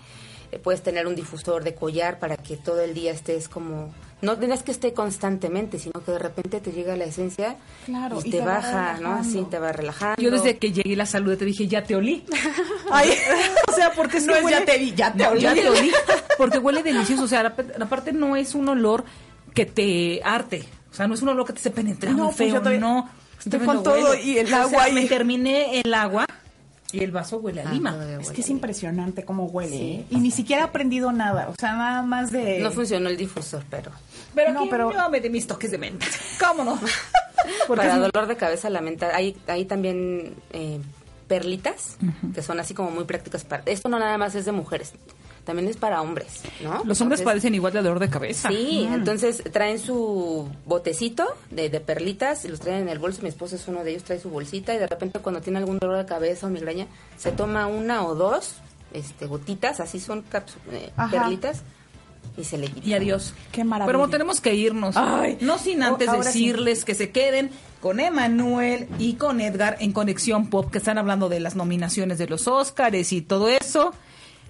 Eh, 0.55 0.59
puedes 0.59 0.81
tener 0.81 1.05
un 1.05 1.15
difusor 1.15 1.63
de 1.63 1.75
collar 1.75 2.17
para 2.19 2.37
que 2.37 2.55
todo 2.57 2.79
el 2.81 2.93
día 2.93 3.11
estés 3.11 3.49
como... 3.49 3.93
No 4.21 4.37
tienes 4.37 4.63
que 4.63 4.71
esté 4.71 4.93
constantemente, 4.93 5.77
sino 5.77 6.01
que 6.03 6.13
de 6.13 6.19
repente 6.19 6.61
te 6.61 6.71
llega 6.71 6.95
la 6.95 7.03
esencia 7.03 7.57
Claro, 7.85 8.19
y, 8.23 8.29
y 8.29 8.31
te, 8.31 8.39
baja, 8.39 8.97
¿no? 9.01 9.15
Así 9.15 9.45
te 9.51 9.59
va 9.59 9.71
relajando. 9.73 10.21
Yo 10.21 10.31
desde 10.31 10.57
que 10.57 10.71
llegué 10.71 10.91
y 10.91 10.95
la 10.95 11.05
saludé 11.05 11.35
te 11.37 11.43
dije, 11.45 11.67
ya 11.67 11.83
te 11.83 11.95
olí. 11.95 12.23
Ay, 12.91 13.09
o 13.67 13.71
sea, 13.73 13.91
porque 13.91 14.21
no 14.21 14.33
es 14.35 14.49
ya 14.49 14.63
te 14.63 14.77
vi, 14.77 14.93
ya 14.95 15.11
te 15.11 15.23
No, 15.23 15.29
olí. 15.31 15.41
ya 15.41 15.53
te 15.53 15.69
olí. 15.69 15.91
Porque 16.37 16.57
huele 16.59 16.81
delicioso. 16.81 17.23
O 17.23 17.27
sea, 17.27 17.43
la- 17.43 17.55
aparte 17.81 18.13
no 18.13 18.35
es 18.37 18.55
un 18.55 18.69
olor 18.69 19.03
que 19.53 19.65
te 19.65 20.21
arte. 20.23 20.63
O 20.91 20.95
sea, 20.95 21.07
no 21.07 21.13
es 21.13 21.21
un 21.21 21.29
olor 21.29 21.45
que 21.45 21.53
te 21.53 21.57
esté 21.59 21.71
penetrando 21.71 22.17
No, 22.23 22.25
pues 22.27 22.37
feo, 22.37 22.47
yo 22.47 22.59
todavía- 22.59 22.79
no. 22.79 23.09
estoy 23.37 23.59
con 23.59 23.83
todo 23.83 24.15
y 24.15 24.37
el 24.37 24.45
O 24.45 24.49
sea, 24.49 24.61
agua 24.63 24.87
me 24.93 25.01
y- 25.03 25.07
terminé 25.09 25.81
el 25.81 25.93
agua 25.93 26.25
y 26.95 27.03
el 27.03 27.11
vaso 27.11 27.37
huele 27.37 27.61
a 27.61 27.69
Ah, 27.69 27.73
lima. 27.73 27.91
todavía 27.93 28.15
Es 28.17 28.27
huele 28.27 28.35
que 28.35 28.41
es 28.41 28.49
impresionante 28.49 29.23
cómo 29.25 29.45
huele, 29.45 29.75
¿eh? 29.75 30.05
Y 30.09 30.17
ni 30.19 30.31
siquiera 30.31 30.63
he 30.63 30.65
aprendido 30.65 31.11
nada, 31.11 31.49
o 31.49 31.55
sea, 31.59 31.75
nada 31.75 32.01
más 32.01 32.31
de... 32.31 32.59
No 32.59 32.71
funcionó 32.71 33.09
el 33.09 33.17
difusor, 33.17 33.63
pero... 33.69 33.91
Pero 34.33 34.53
No, 34.53 34.67
pero- 34.69 34.91
yo 34.91 35.09
me 35.09 35.19
di 35.21 35.29
mis 35.29 35.47
toques 35.47 35.71
de 35.71 35.77
menta. 35.77 36.05
¿Cómo 36.39 36.63
no? 36.63 36.79
Para 37.67 37.97
dolor 37.97 38.27
de 38.27 38.35
cabeza, 38.37 38.69
la 38.69 38.81
menta, 38.81 39.15
hay, 39.15 39.37
hay 39.47 39.65
también 39.65 40.33
eh, 40.51 40.79
perlitas 41.27 41.97
que 42.33 42.41
son 42.41 42.59
así 42.59 42.73
como 42.73 42.91
muy 42.91 43.03
prácticas 43.05 43.43
para... 43.43 43.63
Esto 43.65 43.89
no 43.89 43.99
nada 43.99 44.17
más 44.17 44.35
es 44.35 44.45
de 44.45 44.51
mujeres, 44.51 44.93
también 45.45 45.69
es 45.69 45.77
para 45.77 46.01
hombres, 46.01 46.41
¿no? 46.63 46.71
Los 46.83 46.99
hombres 47.01 47.19
Entonces, 47.19 47.21
padecen 47.23 47.55
igual 47.55 47.71
de 47.73 47.81
dolor 47.81 47.99
de 47.99 48.09
cabeza. 48.09 48.49
Sí, 48.49 48.85
Mm. 48.89 48.93
entonces 48.95 49.43
traen 49.53 49.79
su 49.79 50.49
botecito 50.65 51.25
de, 51.51 51.69
de 51.69 51.79
perlitas 51.79 52.43
y 52.45 52.47
los 52.49 52.59
traen 52.59 52.81
en 52.83 52.89
el 52.89 52.99
bolso. 52.99 53.21
Mi 53.21 53.29
esposo 53.29 53.55
es 53.55 53.67
uno 53.67 53.83
de 53.83 53.91
ellos, 53.91 54.03
trae 54.03 54.19
su 54.19 54.29
bolsita 54.29 54.73
y 54.73 54.77
de 54.77 54.87
repente 54.87 55.19
cuando 55.19 55.41
tiene 55.41 55.59
algún 55.59 55.79
dolor 55.79 55.97
de 55.97 56.05
cabeza 56.05 56.47
o 56.47 56.49
migraña, 56.49 56.87
se 57.17 57.31
toma 57.31 57.67
una 57.67 58.03
o 58.05 58.15
dos 58.15 58.55
este, 58.93 59.27
gotitas, 59.27 59.79
así 59.79 59.99
son 59.99 60.23
eh, 60.71 60.91
perlitas, 61.11 61.61
y 62.37 62.43
se 62.43 62.57
le 62.57 62.67
quita. 62.67 62.87
Y 62.87 62.93
adiós. 62.93 63.33
Qué 63.51 63.63
maravilla. 63.63 63.85
Pero 63.87 63.99
bueno, 63.99 64.11
tenemos 64.11 64.41
que 64.41 64.55
irnos. 64.55 64.97
Ay. 64.97 65.37
no 65.41 65.57
sin 65.57 65.83
antes 65.83 66.09
Oh, 66.09 66.13
sí. 66.21 66.27
decirles 66.27 66.83
que 66.83 66.95
se 66.95 67.11
queden 67.11 67.49
con 67.81 67.99
Emanuel 67.99 68.87
y 68.99 69.13
con 69.13 69.39
Edgar 69.41 69.77
en 69.79 69.91
Conexión 69.93 70.49
Pop, 70.49 70.71
que 70.71 70.79
están 70.79 70.97
hablando 70.97 71.29
de 71.29 71.39
las 71.39 71.55
nominaciones 71.55 72.17
de 72.17 72.27
los 72.27 72.47
Óscares 72.47 73.13
y 73.13 73.21
todo 73.21 73.47
eso. 73.49 73.93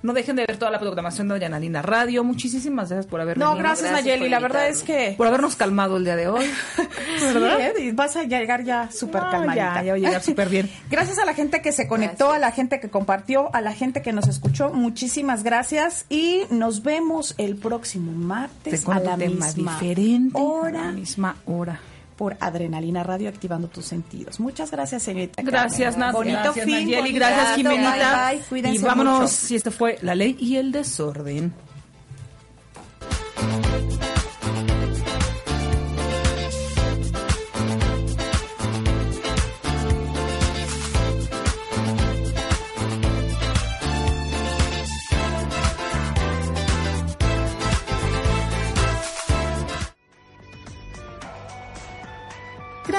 No 0.06 0.14
dejen 0.14 0.36
de 0.36 0.45
ver 0.45 0.58
toda 0.58 0.70
la 0.70 0.80
programación 0.80 1.28
de 1.30 1.39
Yanalina 1.39 1.82
Radio. 1.82 2.24
Muchísimas 2.24 2.89
gracias 2.89 3.08
por 3.08 3.22
haber 3.22 3.39
No, 3.39 3.49
venido. 3.49 3.64
gracias, 3.64 3.89
Gracias 3.89 4.06
Nayeli, 4.06 4.30
la 4.30 4.38
verdad 4.39 4.68
es 4.70 4.84
que... 4.84 5.16
Por 5.18 5.26
habernos 5.26 5.56
calmado 5.56 5.97
el 5.97 6.03
día 6.06 6.16
de 6.16 6.28
hoy. 6.28 6.45
¿Verdad? 7.34 7.58
Sí, 7.58 7.82
¿eh? 7.82 7.86
Y 7.88 7.91
vas 7.91 8.16
a 8.16 8.22
llegar 8.24 8.64
ya 8.64 8.91
súper 8.91 9.24
No, 9.24 9.32
calmadita. 9.32 9.76
ya, 9.78 9.84
ya 9.84 9.91
voy 9.93 10.03
a 10.03 10.08
llegar 10.08 10.22
súper 10.22 10.49
bien. 10.49 10.70
Gracias 10.91 11.18
a 11.18 11.26
la 11.26 11.34
gente 11.34 11.64
que 11.64 11.72
se 11.72 11.88
conectó, 11.88 12.32
a 12.32 12.38
la 12.38 12.51
gente 12.51 12.80
que 12.80 12.88
compartió, 12.89 13.49
a 13.56 13.62
la 13.62 13.74
gente 13.74 14.03
que 14.03 14.14
nos 14.14 14.28
escuchó. 14.28 14.70
Muchísimas 14.70 15.41
gracias 15.43 16.06
y 16.08 16.43
nos 16.51 16.84
vemos 16.84 17.34
el 17.39 17.56
próximo 17.56 18.12
martes 18.12 18.86
Te 18.86 18.91
a 18.91 18.99
la 18.99 19.18
tema 19.18 19.47
misma 19.47 19.72
diferente. 19.80 20.38
A 20.38 20.41
hora 20.43 20.86
la 20.86 20.91
misma 20.91 21.36
hora. 21.47 21.80
Por 22.16 22.38
Adrenalina 22.39 23.03
Radio 23.03 23.30
activando 23.30 23.68
tus 23.68 23.86
sentidos. 23.86 24.39
Muchas 24.39 24.72
gracias, 24.72 25.03
señorita. 25.03 25.41
Gracias. 25.41 25.97
Nat. 25.97 26.13
Bonito 26.13 26.39
gracias, 26.41 26.66
fin, 26.66 26.74
Nayeli. 26.74 26.95
bonito 27.01 27.16
Gracias. 27.16 27.55
Jimenita. 27.55 28.32
Bye, 28.49 28.61
bye. 28.61 28.76
Y 28.76 28.78
vámonos. 28.80 29.22
mucho. 29.22 29.28
Si 29.28 29.55
esta 29.55 29.72
fue 29.72 29.97
La 30.01 30.16
Ley 30.16 30.38
y 30.39 30.57
el 30.57 30.72
Desorden. 30.72 31.53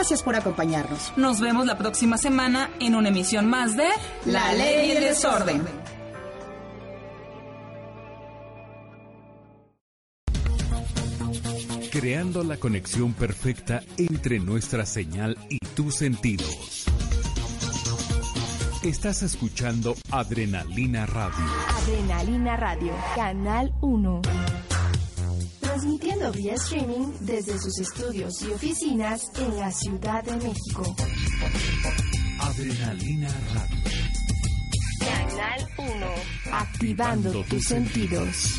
Gracias 0.06 0.22
por 0.22 0.36
acompañarnos. 0.36 1.12
Nos 1.16 1.40
vemos 1.40 1.66
la 1.66 1.76
próxima 1.76 2.16
semana 2.16 2.70
en 2.78 2.94
una 2.94 3.08
emisión 3.08 3.50
más 3.50 3.76
de 3.76 3.88
La 4.24 4.52
Ley 4.52 4.86
y 4.86 4.90
el 4.92 5.02
Desorden. 5.02 5.64
creando 11.90 12.44
la 12.44 12.58
conexión 12.58 13.14
perfecta 13.14 13.82
entre 13.96 14.38
nuestra 14.38 14.84
señal 14.86 15.36
y 15.48 15.58
tus 15.74 15.96
sentidos. 15.96 16.84
Estás 18.84 19.22
escuchando 19.22 19.96
Adrenalina 20.12 21.06
Radio. 21.06 21.46
Adrenalina 21.82 22.56
Radio, 22.56 22.92
Canal 23.16 23.72
1. 23.80 24.20
Transmitiendo 25.86 26.32
vía 26.32 26.54
streaming 26.54 27.12
desde 27.20 27.56
sus 27.60 27.78
estudios 27.78 28.42
y 28.42 28.50
oficinas 28.50 29.30
en 29.38 29.56
la 29.56 29.70
Ciudad 29.70 30.24
de 30.24 30.32
México. 30.32 30.96
Adrenalina 32.40 33.28
Radio. 33.54 33.76
Canal 34.98 35.68
1. 35.78 36.06
Activando 36.52 37.44
tus 37.44 37.64
sentidos. 37.66 38.58